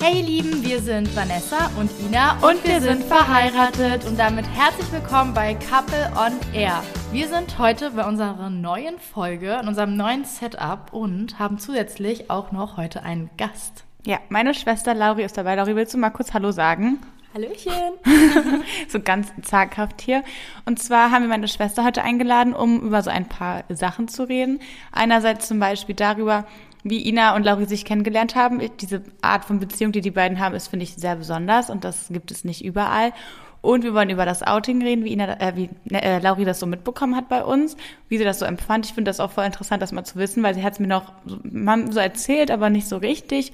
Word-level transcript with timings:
Hey 0.00 0.20
ihr 0.20 0.26
Lieben, 0.26 0.62
wir 0.64 0.80
sind 0.80 1.14
Vanessa 1.16 1.72
und 1.76 1.90
Ina 2.06 2.34
und, 2.34 2.44
und 2.44 2.64
wir, 2.64 2.74
wir 2.74 2.80
sind 2.80 3.02
verheiratet 3.02 4.06
und 4.06 4.16
damit 4.16 4.46
herzlich 4.54 4.90
willkommen 4.92 5.34
bei 5.34 5.54
Couple 5.54 6.12
on 6.16 6.38
Air. 6.54 6.84
Wir 7.10 7.26
sind 7.26 7.58
heute 7.58 7.90
bei 7.90 8.06
unserer 8.06 8.48
neuen 8.48 9.00
Folge, 9.00 9.58
in 9.60 9.66
unserem 9.66 9.96
neuen 9.96 10.24
Setup 10.24 10.92
und 10.92 11.40
haben 11.40 11.58
zusätzlich 11.58 12.30
auch 12.30 12.52
noch 12.52 12.76
heute 12.76 13.02
einen 13.02 13.28
Gast. 13.36 13.84
Ja, 14.06 14.20
meine 14.28 14.54
Schwester 14.54 14.94
Lauri 14.94 15.24
ist 15.24 15.36
dabei. 15.36 15.56
Lauri, 15.56 15.74
willst 15.74 15.94
du 15.94 15.98
mal 15.98 16.10
kurz 16.10 16.32
Hallo 16.32 16.52
sagen? 16.52 17.00
Hallöchen. 17.34 17.72
so 18.88 19.00
ganz 19.00 19.32
zaghaft 19.42 20.00
hier. 20.00 20.22
Und 20.64 20.78
zwar 20.78 21.10
haben 21.10 21.22
wir 21.22 21.28
meine 21.28 21.48
Schwester 21.48 21.84
heute 21.84 22.02
eingeladen, 22.02 22.54
um 22.54 22.80
über 22.80 23.02
so 23.02 23.10
ein 23.10 23.28
paar 23.28 23.64
Sachen 23.68 24.08
zu 24.08 24.22
reden. 24.22 24.60
Einerseits 24.92 25.48
zum 25.48 25.60
Beispiel 25.60 25.94
darüber, 25.94 26.46
wie 26.90 27.08
Ina 27.08 27.34
und 27.36 27.44
Lauri 27.44 27.66
sich 27.66 27.84
kennengelernt 27.84 28.34
haben. 28.34 28.60
Diese 28.80 29.02
Art 29.22 29.44
von 29.44 29.60
Beziehung, 29.60 29.92
die 29.92 30.00
die 30.00 30.10
beiden 30.10 30.38
haben, 30.38 30.54
ist, 30.54 30.68
finde 30.68 30.84
ich, 30.84 30.94
sehr 30.94 31.16
besonders 31.16 31.70
und 31.70 31.84
das 31.84 32.08
gibt 32.10 32.30
es 32.30 32.44
nicht 32.44 32.64
überall. 32.64 33.12
Und 33.60 33.82
wir 33.82 33.92
wollen 33.92 34.10
über 34.10 34.24
das 34.24 34.42
Outing 34.42 34.82
reden, 34.82 35.04
wie, 35.04 35.12
Ina, 35.12 35.40
äh, 35.40 35.56
wie 35.56 35.68
äh, 35.92 36.20
Lauri 36.20 36.44
das 36.44 36.60
so 36.60 36.66
mitbekommen 36.66 37.16
hat 37.16 37.28
bei 37.28 37.44
uns, 37.44 37.76
wie 38.08 38.18
sie 38.18 38.24
das 38.24 38.38
so 38.38 38.44
empfand. 38.44 38.86
Ich 38.86 38.92
finde 38.92 39.08
das 39.08 39.18
auch 39.20 39.32
voll 39.32 39.44
interessant, 39.44 39.82
das 39.82 39.92
mal 39.92 40.04
zu 40.04 40.16
wissen, 40.16 40.42
weil 40.42 40.54
sie 40.54 40.62
hat 40.62 40.74
es 40.74 40.78
mir 40.78 40.86
noch 40.86 41.12
so, 41.24 41.98
erzählt, 41.98 42.50
aber 42.50 42.70
nicht 42.70 42.88
so 42.88 42.98
richtig. 42.98 43.52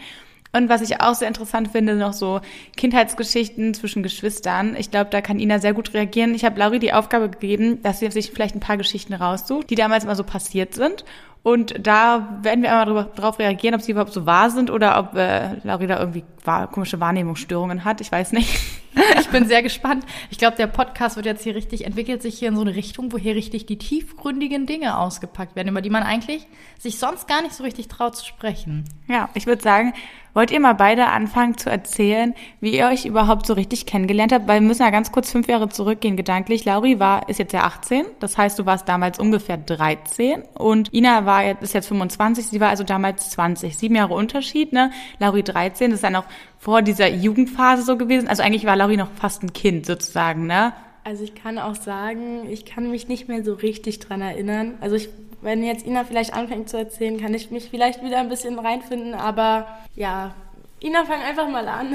Und 0.53 0.69
was 0.69 0.83
ich 0.83 1.01
auch 1.01 1.15
sehr 1.15 1.27
interessant 1.27 1.73
finde, 1.73 1.97
noch 1.97 2.13
so 2.13 2.41
Kindheitsgeschichten 2.77 3.75
zwischen 3.75 4.05
Geschwistern. 4.05 4.77
Ich 4.77 4.91
glaube, 4.91 5.11
da 5.11 5.21
kann 5.21 5.41
Ina 5.41 5.59
sehr 5.59 5.73
gut 5.73 5.95
reagieren. 5.95 6.35
Ich 6.35 6.45
habe 6.45 6.61
Lauri 6.61 6.79
die 6.79 6.93
Aufgabe 6.93 7.29
gegeben, 7.29 7.83
dass 7.83 7.99
sie 7.99 8.11
sich 8.11 8.31
vielleicht 8.31 8.55
ein 8.55 8.61
paar 8.61 8.77
Geschichten 8.77 9.15
raussucht, 9.15 9.69
die 9.71 9.75
damals 9.75 10.05
immer 10.05 10.15
so 10.15 10.23
passiert 10.23 10.75
sind. 10.75 11.05
Und 11.45 11.75
da 11.87 12.39
werden 12.41 12.63
wir 12.63 12.75
einmal 12.75 13.07
drauf 13.15 13.39
reagieren, 13.39 13.75
ob 13.75 13.83
sie 13.83 13.93
überhaupt 13.93 14.15
so 14.15 14.25
wahr 14.25 14.49
sind 14.49 14.71
oder 14.71 14.99
ob 14.99 15.15
äh, 15.15 15.57
Lauri 15.63 15.87
da 15.87 16.01
irgendwie 16.01 16.25
wahr, 16.43 16.69
komische 16.69 17.01
Wahrnehmungsstörungen 17.01 17.85
hat. 17.85 18.01
Ich 18.01 18.11
weiß 18.11 18.33
nicht. 18.33 18.61
Ich 19.19 19.29
bin 19.29 19.49
sehr 19.49 19.61
gespannt. 19.61 20.07
Ich 20.31 20.39
glaube, 20.39 20.57
der 20.57 20.69
Podcast 20.69 21.17
wird 21.17 21.27
jetzt 21.27 21.43
hier 21.43 21.57
richtig, 21.57 21.85
entwickelt 21.85 22.23
sich 22.23 22.39
hier 22.39 22.49
in 22.49 22.55
so 22.55 22.61
eine 22.61 22.77
Richtung, 22.77 23.11
wo 23.11 23.19
hier 23.19 23.35
richtig 23.35 23.67
die 23.67 23.77
tiefgründigen 23.77 24.67
Dinge 24.67 24.97
ausgepackt 24.97 25.57
werden, 25.57 25.69
über 25.69 25.83
die 25.83 25.91
man 25.91 26.05
eigentlich 26.05 26.47
sich 26.79 27.01
sonst 27.01 27.27
gar 27.27 27.43
nicht 27.43 27.55
so 27.55 27.65
richtig 27.65 27.89
traut 27.89 28.15
zu 28.15 28.25
sprechen. 28.25 28.85
Ja, 29.09 29.31
ich 29.35 29.47
würde 29.49 29.61
sagen, 29.63 29.95
wollt 30.35 30.51
ihr 30.51 30.61
mal 30.61 30.75
beide 30.75 31.07
anfangen 31.07 31.57
zu 31.57 31.71
erzählen, 31.71 32.35
wie 32.61 32.77
ihr 32.77 32.87
euch 32.87 33.07
überhaupt 33.07 33.47
so 33.47 33.55
richtig 33.55 33.87
kennengelernt 33.87 34.33
habt? 34.33 34.47
Weil 34.47 34.61
wir 34.61 34.67
müssen 34.67 34.83
ja 34.83 34.91
ganz 34.91 35.13
kurz 35.13 35.31
fünf 35.31 35.49
Jahre 35.49 35.69
zurückgehen, 35.69 36.17
gedanklich. 36.17 36.65
Lauri 36.65 36.99
war, 37.01 37.29
ist 37.29 37.39
jetzt 37.39 37.53
ja 37.53 37.63
18. 37.63 38.05
Das 38.21 38.37
heißt, 38.37 38.59
du 38.59 38.67
warst 38.67 38.89
damals 38.89 39.19
ungefähr 39.19 39.57
13. 39.57 40.43
Und 40.55 40.93
Ina 40.93 41.25
war 41.25 41.45
jetzt, 41.45 41.63
ist 41.63 41.75
jetzt 41.75 41.89
25. 41.89 42.47
Sie 42.49 42.61
war 42.61 42.69
also 42.69 42.85
damals 42.85 43.31
20. 43.31 43.77
Sieben 43.77 43.95
Jahre 43.95 44.15
Unterschied, 44.15 44.73
ne? 44.73 44.91
Lauri 45.19 45.43
13. 45.43 45.91
Das 45.91 45.99
ist 45.99 46.05
dann 46.05 46.17
auch 46.17 46.27
vor 46.59 46.83
dieser 46.83 47.09
Jugendphase 47.09 47.83
so 47.83 47.97
gewesen. 47.97 48.29
Also 48.29 48.43
eigentlich 48.43 48.67
war 48.67 48.77
Lauri 48.77 48.97
noch 48.97 49.11
fast 49.13 49.43
ein 49.43 49.53
Kind 49.53 49.87
sozusagen, 49.87 50.47
ne? 50.47 50.73
Also 51.07 51.23
ich 51.23 51.35
kann 51.35 51.59
auch 51.59 51.75
sagen, 51.75 52.49
ich 52.49 52.65
kann 52.65 52.91
mich 52.91 53.09
nicht 53.09 53.29
mehr 53.29 53.45
so 53.45 53.53
richtig 53.53 53.99
dran 53.99 54.23
erinnern. 54.23 54.79
Also 54.81 54.97
ich, 54.97 55.11
wenn 55.45 55.63
jetzt 55.63 55.87
Ina 55.87 56.05
vielleicht 56.05 56.35
anfängt 56.35 56.69
zu 56.69 56.79
erzählen, 56.79 57.21
kann 57.21 57.35
ich 57.35 57.51
mich 57.51 57.69
vielleicht 57.71 58.03
wieder 58.03 58.19
ein 58.19 58.29
bisschen 58.29 58.59
reinfinden. 58.59 59.15
Aber 59.15 59.67
ja, 59.95 60.35
Ina, 60.83 61.05
fang 61.05 61.23
einfach 61.23 61.49
mal 61.49 61.69
an. 61.69 61.95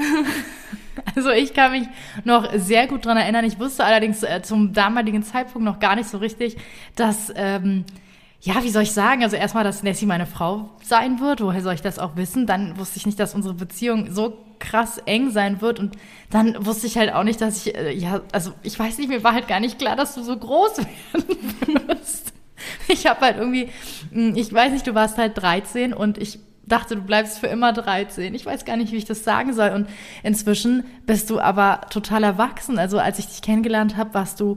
Also 1.14 1.30
ich 1.30 1.54
kann 1.54 1.72
mich 1.72 1.88
noch 2.24 2.52
sehr 2.56 2.86
gut 2.86 3.06
dran 3.06 3.16
erinnern. 3.16 3.44
Ich 3.44 3.58
wusste 3.58 3.84
allerdings 3.84 4.22
äh, 4.22 4.42
zum 4.42 4.72
damaligen 4.72 5.22
Zeitpunkt 5.22 5.64
noch 5.64 5.78
gar 5.78 5.96
nicht 5.96 6.08
so 6.08 6.18
richtig, 6.18 6.56
dass 6.94 7.32
ähm, 7.36 7.84
ja, 8.42 8.62
wie 8.62 8.70
soll 8.70 8.82
ich 8.82 8.92
sagen? 8.92 9.22
Also 9.22 9.36
erstmal, 9.36 9.64
dass 9.64 9.82
Nessie 9.82 10.06
meine 10.06 10.26
Frau 10.26 10.70
sein 10.82 11.20
wird. 11.20 11.42
Woher 11.42 11.62
soll 11.62 11.74
ich 11.74 11.82
das 11.82 11.98
auch 11.98 12.16
wissen? 12.16 12.46
Dann 12.46 12.78
wusste 12.78 12.98
ich 12.98 13.06
nicht, 13.06 13.18
dass 13.20 13.34
unsere 13.34 13.54
Beziehung 13.54 14.10
so 14.10 14.36
krass 14.58 14.98
eng 15.04 15.30
sein 15.30 15.60
wird. 15.60 15.78
Und 15.78 15.96
dann 16.30 16.64
wusste 16.64 16.86
ich 16.86 16.96
halt 16.96 17.12
auch 17.12 17.24
nicht, 17.24 17.40
dass 17.40 17.66
ich, 17.66 17.74
äh, 17.74 17.92
ja, 17.92 18.20
also 18.32 18.52
ich 18.62 18.78
weiß 18.78 18.98
nicht, 18.98 19.08
mir 19.08 19.22
war 19.24 19.34
halt 19.34 19.48
gar 19.48 19.60
nicht 19.60 19.78
klar, 19.78 19.94
dass 19.94 20.14
du 20.14 20.22
so 20.22 20.36
groß 20.36 20.78
werden 21.12 21.88
wirst. 21.88 22.32
Ich 22.92 23.06
habe 23.06 23.20
halt 23.20 23.36
irgendwie, 23.38 23.68
hm, 24.12 24.34
ich 24.36 24.52
weiß 24.52 24.72
nicht, 24.72 24.86
du 24.86 24.94
warst 24.94 25.18
halt 25.18 25.40
13 25.40 25.92
und 25.92 26.18
ich 26.18 26.38
dachte, 26.66 26.96
du 26.96 27.02
bleibst 27.02 27.38
für 27.38 27.46
immer 27.46 27.72
13. 27.72 28.34
Ich 28.34 28.46
weiß 28.46 28.64
gar 28.64 28.76
nicht, 28.76 28.92
wie 28.92 28.96
ich 28.96 29.04
das 29.04 29.24
sagen 29.24 29.52
soll. 29.52 29.70
Und 29.70 29.88
inzwischen 30.22 30.84
bist 31.06 31.30
du 31.30 31.40
aber 31.40 31.82
total 31.90 32.24
erwachsen. 32.24 32.78
Also 32.78 32.98
als 32.98 33.18
ich 33.18 33.26
dich 33.26 33.42
kennengelernt 33.42 33.96
habe, 33.96 34.14
warst 34.14 34.40
du 34.40 34.56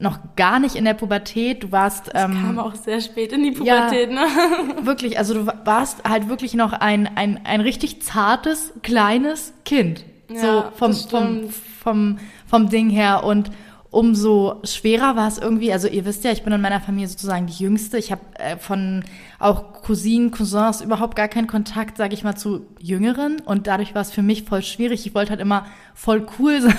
noch 0.00 0.18
gar 0.36 0.60
nicht 0.60 0.76
in 0.76 0.84
der 0.84 0.94
Pubertät. 0.94 1.64
Du 1.64 1.72
warst. 1.72 2.10
Ähm, 2.14 2.32
ich 2.32 2.42
kam 2.42 2.58
auch 2.58 2.74
sehr 2.74 3.00
spät 3.00 3.32
in 3.32 3.42
die 3.42 3.50
Pubertät, 3.50 4.10
ja, 4.10 4.14
ne? 4.14 4.26
Wirklich, 4.82 5.18
also 5.18 5.34
du 5.34 5.46
warst 5.64 6.08
halt 6.08 6.28
wirklich 6.28 6.54
noch 6.54 6.72
ein, 6.72 7.08
ein, 7.16 7.40
ein 7.44 7.60
richtig 7.60 8.02
zartes, 8.02 8.72
kleines 8.82 9.52
Kind. 9.64 10.04
Ja, 10.30 10.40
so 10.40 10.64
vom, 10.76 10.94
vom, 10.94 11.50
vom, 11.50 12.18
vom 12.46 12.68
Ding 12.68 12.90
her. 12.90 13.24
Und 13.24 13.50
umso 13.90 14.60
schwerer 14.64 15.16
war 15.16 15.28
es 15.28 15.38
irgendwie, 15.38 15.72
also 15.72 15.88
ihr 15.88 16.04
wisst 16.04 16.24
ja, 16.24 16.30
ich 16.30 16.42
bin 16.42 16.52
in 16.52 16.60
meiner 16.60 16.80
Familie 16.80 17.08
sozusagen 17.08 17.46
die 17.46 17.62
Jüngste. 17.62 17.96
Ich 17.98 18.12
habe 18.12 18.20
äh, 18.34 18.56
von 18.58 19.02
auch 19.38 19.82
Cousinen, 19.82 20.30
Cousins 20.30 20.80
überhaupt 20.80 21.16
gar 21.16 21.28
keinen 21.28 21.46
Kontakt, 21.46 21.96
sage 21.96 22.14
ich 22.14 22.22
mal, 22.22 22.36
zu 22.36 22.66
Jüngeren. 22.78 23.40
Und 23.40 23.66
dadurch 23.66 23.94
war 23.94 24.02
es 24.02 24.10
für 24.10 24.22
mich 24.22 24.44
voll 24.44 24.62
schwierig. 24.62 25.06
Ich 25.06 25.14
wollte 25.14 25.30
halt 25.30 25.40
immer 25.40 25.66
voll 25.94 26.26
cool 26.38 26.60
sein. 26.62 26.76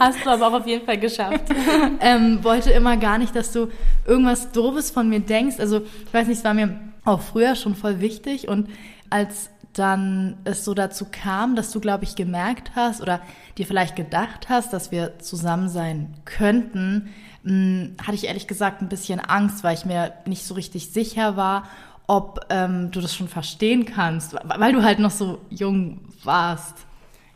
Hast 0.00 0.24
du 0.24 0.30
aber 0.30 0.48
auch 0.48 0.60
auf 0.60 0.66
jeden 0.66 0.84
Fall 0.84 0.98
geschafft. 0.98 1.44
ähm, 2.00 2.42
wollte 2.42 2.70
immer 2.72 2.96
gar 2.96 3.18
nicht, 3.18 3.34
dass 3.36 3.52
du 3.52 3.68
irgendwas 4.04 4.50
Doofes 4.50 4.90
von 4.90 5.08
mir 5.08 5.20
denkst. 5.20 5.60
Also 5.60 5.82
ich 6.06 6.12
weiß 6.12 6.26
nicht, 6.26 6.38
es 6.38 6.44
war 6.44 6.54
mir 6.54 6.80
auch 7.04 7.20
früher 7.20 7.54
schon 7.54 7.76
voll 7.76 8.00
wichtig. 8.00 8.48
Und 8.48 8.68
als 9.08 9.50
dann 9.72 10.36
es 10.44 10.64
so 10.64 10.74
dazu 10.74 11.06
kam, 11.10 11.56
dass 11.56 11.70
du, 11.70 11.80
glaube 11.80 12.04
ich, 12.04 12.14
gemerkt 12.14 12.72
hast 12.74 13.00
oder 13.00 13.20
dir 13.56 13.66
vielleicht 13.66 13.96
gedacht 13.96 14.48
hast, 14.48 14.72
dass 14.72 14.90
wir 14.90 15.18
zusammen 15.18 15.68
sein 15.68 16.14
könnten, 16.24 17.10
hm, 17.44 17.96
hatte 18.00 18.14
ich 18.14 18.26
ehrlich 18.26 18.46
gesagt 18.46 18.82
ein 18.82 18.88
bisschen 18.88 19.20
Angst, 19.20 19.64
weil 19.64 19.74
ich 19.74 19.84
mir 19.84 20.12
nicht 20.26 20.44
so 20.44 20.54
richtig 20.54 20.90
sicher 20.92 21.36
war, 21.36 21.64
ob 22.06 22.46
ähm, 22.50 22.90
du 22.90 23.00
das 23.00 23.14
schon 23.14 23.28
verstehen 23.28 23.86
kannst, 23.86 24.34
weil 24.44 24.72
du 24.72 24.82
halt 24.82 24.98
noch 24.98 25.10
so 25.10 25.40
jung 25.48 26.00
warst. 26.24 26.74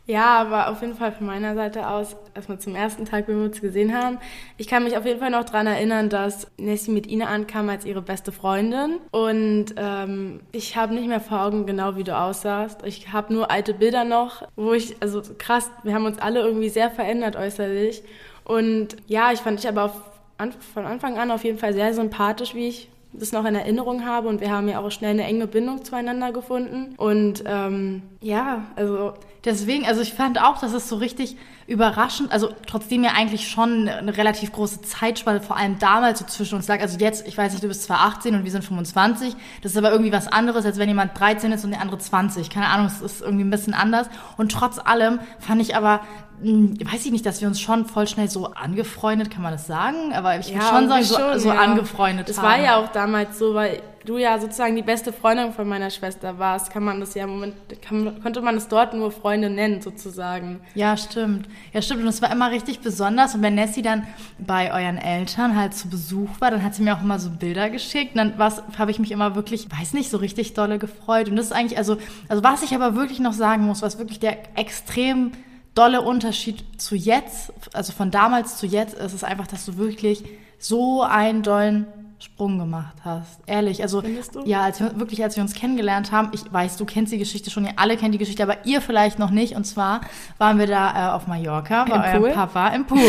Ja, 0.07 0.39
aber 0.39 0.69
auf 0.69 0.79
jeden 0.81 0.95
Fall 0.95 1.11
von 1.11 1.27
meiner 1.27 1.53
Seite 1.53 1.85
aus, 1.89 2.15
erstmal 2.33 2.59
zum 2.59 2.75
ersten 2.75 3.03
Tag, 3.03 3.27
wie 3.27 3.33
wir 3.33 3.43
uns 3.43 3.59
gesehen 3.59 3.93
haben. 3.93 4.19
Ich 4.55 4.67
kann 4.67 4.85
mich 4.85 4.95
auf 4.95 5.05
jeden 5.05 5.19
Fall 5.19 5.31
noch 5.31 5.43
dran 5.43 5.67
erinnern, 5.67 6.07
dass 6.09 6.47
Nessie 6.57 6.91
mit 6.91 7.07
Ina 7.07 7.25
ankam 7.25 7.67
als 7.67 7.83
ihre 7.83 8.01
beste 8.01 8.31
Freundin. 8.31 8.99
Und 9.11 9.75
ähm, 9.75 10.39
ich 10.53 10.77
habe 10.77 10.95
nicht 10.95 11.09
mehr 11.09 11.19
vor 11.19 11.41
Augen 11.41 11.65
genau, 11.65 11.97
wie 11.97 12.05
du 12.05 12.17
aussahst. 12.17 12.85
Ich 12.85 13.11
habe 13.11 13.33
nur 13.33 13.51
alte 13.51 13.73
Bilder 13.73 14.05
noch, 14.05 14.47
wo 14.55 14.71
ich, 14.71 14.95
also 15.01 15.21
krass, 15.37 15.69
wir 15.83 15.93
haben 15.93 16.05
uns 16.05 16.19
alle 16.19 16.39
irgendwie 16.39 16.69
sehr 16.69 16.89
verändert 16.89 17.35
äußerlich. 17.35 18.01
Und 18.45 18.95
ja, 19.07 19.33
ich 19.33 19.41
fand 19.41 19.59
dich 19.59 19.67
aber 19.67 19.83
auf, 19.83 20.01
an, 20.37 20.53
von 20.73 20.85
Anfang 20.85 21.17
an 21.17 21.31
auf 21.31 21.43
jeden 21.43 21.59
Fall 21.59 21.73
sehr 21.73 21.93
sympathisch, 21.93 22.55
wie 22.55 22.69
ich 22.69 22.89
das 23.11 23.31
noch 23.31 23.45
in 23.45 23.55
Erinnerung 23.55 24.05
habe 24.05 24.27
und 24.27 24.41
wir 24.41 24.51
haben 24.51 24.69
ja 24.69 24.79
auch 24.79 24.91
schnell 24.91 25.11
eine 25.11 25.23
enge 25.23 25.47
Bindung 25.47 25.83
zueinander 25.83 26.31
gefunden 26.31 26.93
und 26.97 27.43
ähm, 27.45 28.03
ja, 28.21 28.65
also 28.75 29.13
deswegen, 29.45 29.85
also 29.85 30.01
ich 30.01 30.13
fand 30.13 30.41
auch, 30.41 30.59
dass 30.59 30.73
es 30.73 30.89
so 30.89 30.97
richtig 30.97 31.37
überraschend, 31.67 32.31
also 32.31 32.49
trotzdem 32.65 33.03
ja 33.03 33.11
eigentlich 33.15 33.49
schon 33.49 33.89
eine 33.89 34.15
relativ 34.15 34.53
große 34.53 34.81
Zeitspanne, 34.81 35.41
vor 35.41 35.57
allem 35.57 35.77
damals 35.79 36.19
so 36.19 36.25
zwischen 36.25 36.55
uns 36.55 36.67
lag. 36.67 36.79
Also 36.79 36.97
jetzt, 36.97 37.27
ich 37.27 37.37
weiß 37.37 37.51
nicht, 37.51 37.63
du 37.63 37.67
bist 37.67 37.83
zwar 37.83 38.01
18 38.01 38.35
und 38.35 38.45
wir 38.45 38.51
sind 38.51 38.63
25, 38.63 39.35
das 39.61 39.73
ist 39.73 39.77
aber 39.77 39.91
irgendwie 39.91 40.13
was 40.13 40.27
anderes, 40.27 40.65
als 40.65 40.77
wenn 40.77 40.87
jemand 40.87 41.19
13 41.19 41.51
ist 41.51 41.65
und 41.65 41.71
der 41.71 41.81
andere 41.81 41.97
20. 41.97 42.49
Keine 42.49 42.67
Ahnung, 42.67 42.87
es 42.87 43.01
ist 43.01 43.21
irgendwie 43.21 43.43
ein 43.43 43.49
bisschen 43.49 43.73
anders. 43.73 44.07
Und 44.37 44.53
trotz 44.53 44.79
allem 44.79 45.19
fand 45.39 45.61
ich 45.61 45.75
aber 45.75 46.01
hm, 46.41 46.77
weiß 46.79 47.05
ich 47.05 47.11
nicht, 47.11 47.25
dass 47.25 47.41
wir 47.41 47.47
uns 47.47 47.59
schon 47.59 47.85
voll 47.85 48.07
schnell 48.07 48.29
so 48.29 48.47
angefreundet, 48.53 49.31
kann 49.31 49.41
man 49.41 49.51
das 49.51 49.65
sagen? 49.65 50.13
Aber 50.13 50.37
ich 50.37 50.47
würde 50.47 50.63
ja, 50.63 50.69
schon 50.69 50.87
sagen, 50.87 51.03
so, 51.03 51.15
schon, 51.15 51.39
so 51.39 51.49
ja. 51.49 51.55
angefreundet 51.55 52.29
Das 52.29 52.37
haben. 52.37 52.45
war 52.45 52.59
ja 52.59 52.77
auch 52.77 52.89
damals 52.89 53.39
so, 53.39 53.55
weil 53.55 53.81
du 54.07 54.17
ja 54.17 54.39
sozusagen 54.39 54.75
die 54.75 54.81
beste 54.81 55.11
Freundin 55.11 55.51
von 55.53 55.67
meiner 55.67 55.89
Schwester 55.89 56.39
warst, 56.39 56.71
kann 56.71 56.83
man 56.83 56.99
das 56.99 57.13
ja 57.13 57.25
im 57.25 57.31
Moment, 57.31 57.55
kann, 57.81 58.21
konnte 58.21 58.41
man 58.41 58.55
es 58.55 58.67
dort 58.67 58.93
nur 58.93 59.11
Freunde 59.11 59.49
nennen, 59.49 59.81
sozusagen. 59.81 60.61
Ja, 60.75 60.95
stimmt. 60.97 61.47
Ja, 61.73 61.81
stimmt. 61.81 62.01
Und 62.01 62.07
es 62.07 62.21
war 62.21 62.31
immer 62.31 62.49
richtig 62.49 62.79
besonders. 62.79 63.35
Und 63.35 63.41
wenn 63.41 63.55
Nessie 63.55 63.81
dann 63.81 64.07
bei 64.39 64.71
euren 64.71 64.97
Eltern 64.97 65.55
halt 65.55 65.73
zu 65.73 65.89
Besuch 65.89 66.29
war, 66.39 66.51
dann 66.51 66.63
hat 66.63 66.75
sie 66.75 66.83
mir 66.83 66.95
auch 66.95 67.01
immer 67.01 67.19
so 67.19 67.29
Bilder 67.29 67.69
geschickt. 67.69 68.15
Und 68.15 68.17
dann 68.17 68.51
habe 68.77 68.91
ich 68.91 68.99
mich 68.99 69.11
immer 69.11 69.35
wirklich, 69.35 69.67
weiß 69.71 69.93
nicht, 69.93 70.09
so 70.09 70.17
richtig 70.17 70.53
dolle 70.53 70.79
gefreut. 70.79 71.29
Und 71.29 71.35
das 71.35 71.47
ist 71.47 71.51
eigentlich, 71.51 71.77
also, 71.77 71.97
also 72.29 72.43
was 72.43 72.63
ich 72.63 72.73
aber 72.73 72.95
wirklich 72.95 73.19
noch 73.19 73.33
sagen 73.33 73.65
muss, 73.65 73.81
was 73.81 73.99
wirklich 73.99 74.19
der 74.19 74.57
extrem 74.57 75.31
dolle 75.75 76.01
Unterschied 76.01 76.81
zu 76.81 76.95
jetzt, 76.95 77.53
also 77.73 77.93
von 77.93 78.09
damals 78.09 78.57
zu 78.57 78.65
jetzt, 78.65 78.95
ist 78.95 79.13
es 79.13 79.23
einfach, 79.23 79.45
dass 79.47 79.65
du 79.65 79.77
wirklich 79.77 80.23
so 80.57 81.03
einen 81.03 81.43
dollen 81.43 81.85
Sprung 82.19 82.57
gemacht 82.57 82.95
hast. 83.05 83.39
Ehrlich, 83.45 83.83
also 83.83 84.01
ja, 84.45 84.61
als 84.61 84.79
wir, 84.79 84.99
wirklich, 84.99 85.21
als 85.23 85.35
wir 85.35 85.43
uns 85.43 85.53
kennengelernt 85.53 86.11
haben, 86.11 86.29
ich 86.33 86.51
weiß, 86.51 86.77
du 86.77 86.85
kennst 86.85 87.13
die 87.13 87.19
Geschichte 87.19 87.51
schon, 87.51 87.65
ihr 87.65 87.73
alle 87.75 87.95
kennt 87.95 88.13
die 88.13 88.17
Geschichte, 88.17 88.41
aber 88.41 88.65
ihr 88.65 88.81
vielleicht 88.81 89.19
noch 89.19 89.29
nicht. 89.29 89.55
Und 89.55 89.65
zwar 89.65 90.01
waren 90.39 90.57
wir 90.57 90.65
da 90.65 91.09
äh, 91.09 91.11
auf 91.13 91.27
Mallorca 91.27 91.85
bei 91.85 91.95
Im 91.95 92.01
eurem 92.01 92.21
Pool? 92.21 92.31
Papa 92.31 92.67
im 92.69 92.85
Pool. 92.87 92.99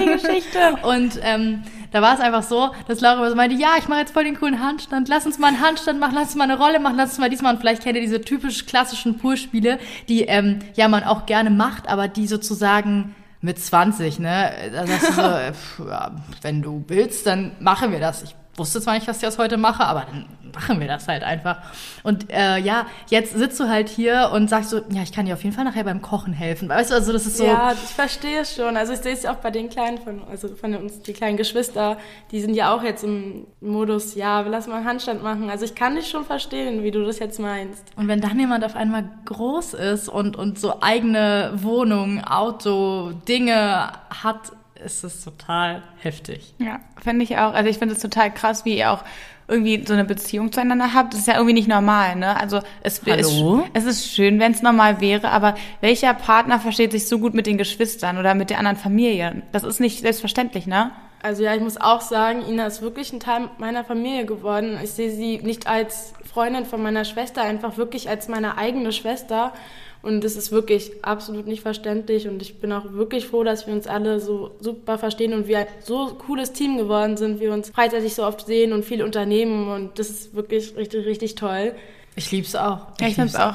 Die 0.00 0.06
Geschichte. 0.06 0.58
Und 0.82 1.20
ähm, 1.22 1.62
da 1.92 2.02
war 2.02 2.14
es 2.14 2.20
einfach 2.20 2.42
so, 2.42 2.72
dass 2.88 3.00
Laura 3.00 3.30
so 3.30 3.36
meinte, 3.36 3.56
ja, 3.56 3.70
ich 3.78 3.86
mache 3.86 4.00
jetzt 4.00 4.12
voll 4.12 4.24
den 4.24 4.36
coolen 4.36 4.60
Handstand, 4.60 5.08
lass 5.08 5.24
uns 5.24 5.38
mal 5.38 5.48
einen 5.48 5.60
Handstand 5.60 6.00
machen, 6.00 6.14
lass 6.14 6.24
uns 6.24 6.34
mal 6.34 6.44
eine 6.50 6.58
Rolle 6.58 6.80
machen, 6.80 6.96
lass 6.96 7.10
uns 7.10 7.18
mal 7.18 7.30
diesmal, 7.30 7.54
und 7.54 7.60
vielleicht 7.60 7.82
kennt 7.82 7.94
ihr 7.94 8.02
diese 8.02 8.20
typisch 8.20 8.66
klassischen 8.66 9.18
Poolspiele, 9.18 9.78
die 10.08 10.22
ähm, 10.22 10.58
ja 10.74 10.88
man 10.88 11.04
auch 11.04 11.26
gerne 11.26 11.50
macht, 11.50 11.88
aber 11.88 12.08
die 12.08 12.26
sozusagen 12.26 13.14
mit 13.40 13.58
20, 13.58 14.18
ne, 14.18 14.70
da 14.72 14.86
sagst 14.86 15.08
du 15.08 15.12
so, 15.12 15.20
äh, 15.22 15.52
pf, 15.52 15.80
ja, 15.88 16.12
wenn 16.42 16.62
du 16.62 16.84
willst, 16.88 17.26
dann 17.26 17.52
machen 17.60 17.92
wir 17.92 18.00
das. 18.00 18.22
Ich 18.22 18.34
wusste 18.56 18.80
zwar 18.80 18.94
nicht, 18.94 19.06
was 19.06 19.18
ich 19.18 19.26
aus 19.26 19.38
heute 19.38 19.56
mache, 19.56 19.84
aber 19.84 20.06
dann 20.06 20.26
machen 20.54 20.80
wir 20.80 20.86
das 20.86 21.06
halt 21.06 21.22
einfach. 21.22 21.58
Und 22.02 22.32
äh, 22.32 22.58
ja, 22.58 22.86
jetzt 23.08 23.36
sitzt 23.36 23.60
du 23.60 23.68
halt 23.68 23.88
hier 23.88 24.30
und 24.32 24.48
sagst 24.48 24.70
so, 24.70 24.78
ja, 24.90 25.02
ich 25.02 25.12
kann 25.12 25.26
dir 25.26 25.34
auf 25.34 25.44
jeden 25.44 25.54
Fall 25.54 25.64
nachher 25.64 25.84
beim 25.84 26.02
Kochen 26.02 26.32
helfen. 26.32 26.68
Weißt 26.68 26.90
du, 26.90 26.94
also 26.94 27.12
das 27.12 27.26
ist 27.26 27.36
so, 27.36 27.44
Ja, 27.44 27.72
ich 27.72 27.94
verstehe 27.94 28.40
es 28.40 28.54
schon. 28.56 28.76
Also 28.76 28.94
ich 28.94 29.00
sehe 29.00 29.12
es 29.12 29.26
auch 29.26 29.36
bei 29.36 29.50
den 29.50 29.68
kleinen 29.68 29.98
von, 29.98 30.22
also 30.30 30.48
von 30.48 30.74
uns, 30.74 31.02
die 31.02 31.12
kleinen 31.12 31.36
Geschwister, 31.36 31.98
die 32.30 32.40
sind 32.40 32.54
ja 32.54 32.74
auch 32.74 32.82
jetzt 32.82 33.04
im 33.04 33.46
Modus, 33.60 34.14
ja, 34.14 34.40
lass 34.40 34.66
mal 34.66 34.76
einen 34.76 34.86
Handstand 34.86 35.22
machen. 35.22 35.50
Also 35.50 35.64
ich 35.64 35.74
kann 35.74 35.94
dich 35.94 36.08
schon 36.08 36.24
verstehen, 36.24 36.82
wie 36.82 36.90
du 36.90 37.04
das 37.04 37.18
jetzt 37.18 37.38
meinst. 37.38 37.84
Und 37.96 38.08
wenn 38.08 38.20
dann 38.20 38.38
jemand 38.38 38.64
auf 38.64 38.76
einmal 38.76 39.04
groß 39.26 39.74
ist 39.74 40.08
und, 40.08 40.36
und 40.36 40.58
so 40.58 40.80
eigene 40.80 41.52
Wohnung, 41.56 42.24
Auto, 42.24 43.12
Dinge 43.28 43.92
hat, 44.22 44.52
ist 44.86 45.04
es 45.04 45.22
total 45.22 45.82
heftig. 45.98 46.54
Ja, 46.58 46.80
finde 47.02 47.24
ich 47.24 47.36
auch. 47.36 47.52
Also 47.52 47.68
ich 47.68 47.78
finde 47.78 47.94
es 47.94 48.00
total 48.00 48.32
krass, 48.32 48.64
wie 48.64 48.78
ihr 48.78 48.92
auch 48.92 49.04
irgendwie 49.48 49.84
so 49.86 49.92
eine 49.92 50.04
Beziehung 50.04 50.50
zueinander 50.52 50.94
habt. 50.94 51.12
Das 51.12 51.20
ist 51.20 51.26
ja 51.26 51.34
irgendwie 51.34 51.54
nicht 51.54 51.68
normal, 51.68 52.16
ne? 52.16 52.38
Also 52.40 52.60
es, 52.82 53.02
Hallo? 53.06 53.64
es, 53.74 53.84
es 53.84 53.98
ist 53.98 54.14
schön, 54.14 54.40
wenn 54.40 54.52
es 54.52 54.62
normal 54.62 55.00
wäre, 55.00 55.30
aber 55.30 55.54
welcher 55.80 56.14
Partner 56.14 56.58
versteht 56.58 56.92
sich 56.92 57.06
so 57.06 57.18
gut 57.18 57.34
mit 57.34 57.46
den 57.46 57.58
Geschwistern 57.58 58.18
oder 58.18 58.34
mit 58.34 58.50
der 58.50 58.58
anderen 58.58 58.76
Familie? 58.76 59.42
Das 59.52 59.62
ist 59.64 59.80
nicht 59.80 60.00
selbstverständlich, 60.00 60.66
ne? 60.66 60.90
Also 61.22 61.42
ja, 61.42 61.54
ich 61.54 61.60
muss 61.60 61.76
auch 61.76 62.00
sagen, 62.00 62.44
Ina 62.48 62.66
ist 62.66 62.82
wirklich 62.82 63.12
ein 63.12 63.20
Teil 63.20 63.48
meiner 63.58 63.84
Familie 63.84 64.26
geworden. 64.26 64.78
Ich 64.82 64.92
sehe 64.92 65.10
sie 65.10 65.38
nicht 65.38 65.66
als 65.66 66.12
Freundin 66.24 66.64
von 66.64 66.82
meiner 66.82 67.04
Schwester, 67.04 67.42
einfach 67.42 67.76
wirklich 67.76 68.08
als 68.08 68.28
meine 68.28 68.58
eigene 68.58 68.92
Schwester. 68.92 69.52
Und 70.02 70.22
das 70.22 70.36
ist 70.36 70.52
wirklich 70.52 70.92
absolut 71.02 71.46
nicht 71.46 71.62
verständlich. 71.62 72.28
Und 72.28 72.42
ich 72.42 72.60
bin 72.60 72.72
auch 72.72 72.92
wirklich 72.92 73.26
froh, 73.26 73.42
dass 73.42 73.66
wir 73.66 73.74
uns 73.74 73.86
alle 73.86 74.20
so 74.20 74.52
super 74.60 74.98
verstehen 74.98 75.32
und 75.32 75.48
wir 75.48 75.58
ein 75.58 75.66
so 75.80 76.14
cooles 76.26 76.52
Team 76.52 76.76
geworden 76.76 77.16
sind. 77.16 77.40
Wir 77.40 77.52
uns 77.52 77.70
freizeitig 77.70 78.14
so 78.14 78.24
oft 78.24 78.46
sehen 78.46 78.72
und 78.72 78.84
viel 78.84 79.02
unternehmen. 79.02 79.68
Und 79.68 79.98
das 79.98 80.10
ist 80.10 80.34
wirklich 80.34 80.76
richtig, 80.76 81.06
richtig 81.06 81.34
toll. 81.34 81.72
Ich 82.18 82.32
lieb's 82.32 82.56
auch. 82.56 82.78
Ja, 82.98 83.08
ich 83.08 83.14
finde 83.14 83.28
es 83.28 83.36
auch 83.36 83.52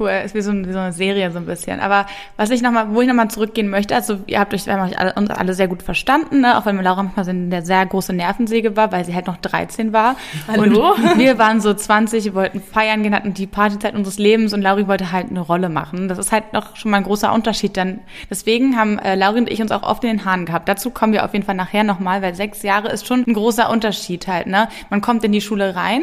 cool. 0.00 0.10
Ist 0.24 0.34
wie 0.34 0.40
so, 0.40 0.52
wie 0.52 0.72
so 0.72 0.80
eine 0.80 0.92
Serie 0.92 1.30
so 1.30 1.38
ein 1.38 1.46
bisschen. 1.46 1.78
Aber 1.78 2.06
was 2.36 2.50
ich 2.50 2.60
noch 2.60 2.72
mal, 2.72 2.92
wo 2.92 3.00
ich 3.00 3.06
nochmal 3.06 3.30
zurückgehen 3.30 3.70
möchte, 3.70 3.94
also 3.94 4.18
ihr 4.26 4.40
habt 4.40 4.52
euch, 4.52 4.66
wir 4.66 4.72
haben 4.72 4.90
euch 4.90 4.98
alle, 4.98 5.14
uns 5.14 5.30
alle 5.30 5.54
sehr 5.54 5.68
gut 5.68 5.84
verstanden, 5.84 6.40
ne? 6.40 6.58
auch 6.58 6.66
wenn 6.66 6.76
Laura 6.82 7.04
manchmal 7.04 7.24
so 7.24 7.30
eine 7.30 7.64
sehr 7.64 7.86
große 7.86 8.12
Nervensäge 8.12 8.76
war, 8.76 8.90
weil 8.90 9.04
sie 9.04 9.14
halt 9.14 9.28
noch 9.28 9.36
13 9.36 9.92
war. 9.92 10.16
Hallo? 10.48 10.94
Und 10.94 11.18
wir 11.18 11.38
waren 11.38 11.60
so 11.60 11.72
20, 11.72 12.24
wir 12.24 12.34
wollten 12.34 12.60
feiern 12.60 13.04
gehen, 13.04 13.14
hatten 13.14 13.32
die 13.32 13.46
Partyzeit 13.46 13.94
unseres 13.94 14.18
Lebens 14.18 14.52
und 14.52 14.60
Lauri 14.60 14.88
wollte 14.88 15.12
halt 15.12 15.30
eine 15.30 15.40
Rolle 15.40 15.68
machen. 15.68 16.08
Das 16.08 16.18
ist 16.18 16.32
halt 16.32 16.52
noch 16.52 16.74
schon 16.74 16.90
mal 16.90 16.96
ein 16.96 17.04
großer 17.04 17.32
Unterschied. 17.32 17.76
Dann 17.76 18.00
deswegen 18.28 18.76
haben 18.76 18.98
äh, 18.98 19.14
Lauri 19.14 19.38
und 19.38 19.48
ich 19.48 19.62
uns 19.62 19.70
auch 19.70 19.84
oft 19.84 20.02
in 20.02 20.10
den 20.10 20.24
Haaren 20.24 20.46
gehabt. 20.46 20.68
Dazu 20.68 20.90
kommen 20.90 21.12
wir 21.12 21.24
auf 21.24 21.32
jeden 21.32 21.46
Fall 21.46 21.54
nachher 21.54 21.84
nochmal, 21.84 22.22
weil 22.22 22.34
sechs 22.34 22.64
Jahre 22.64 22.88
ist 22.88 23.06
schon 23.06 23.22
ein 23.24 23.34
großer 23.34 23.70
Unterschied 23.70 24.26
halt. 24.26 24.48
Ne? 24.48 24.68
Man 24.88 25.00
kommt 25.00 25.22
in 25.22 25.30
die 25.30 25.40
Schule 25.40 25.76
rein. 25.76 26.02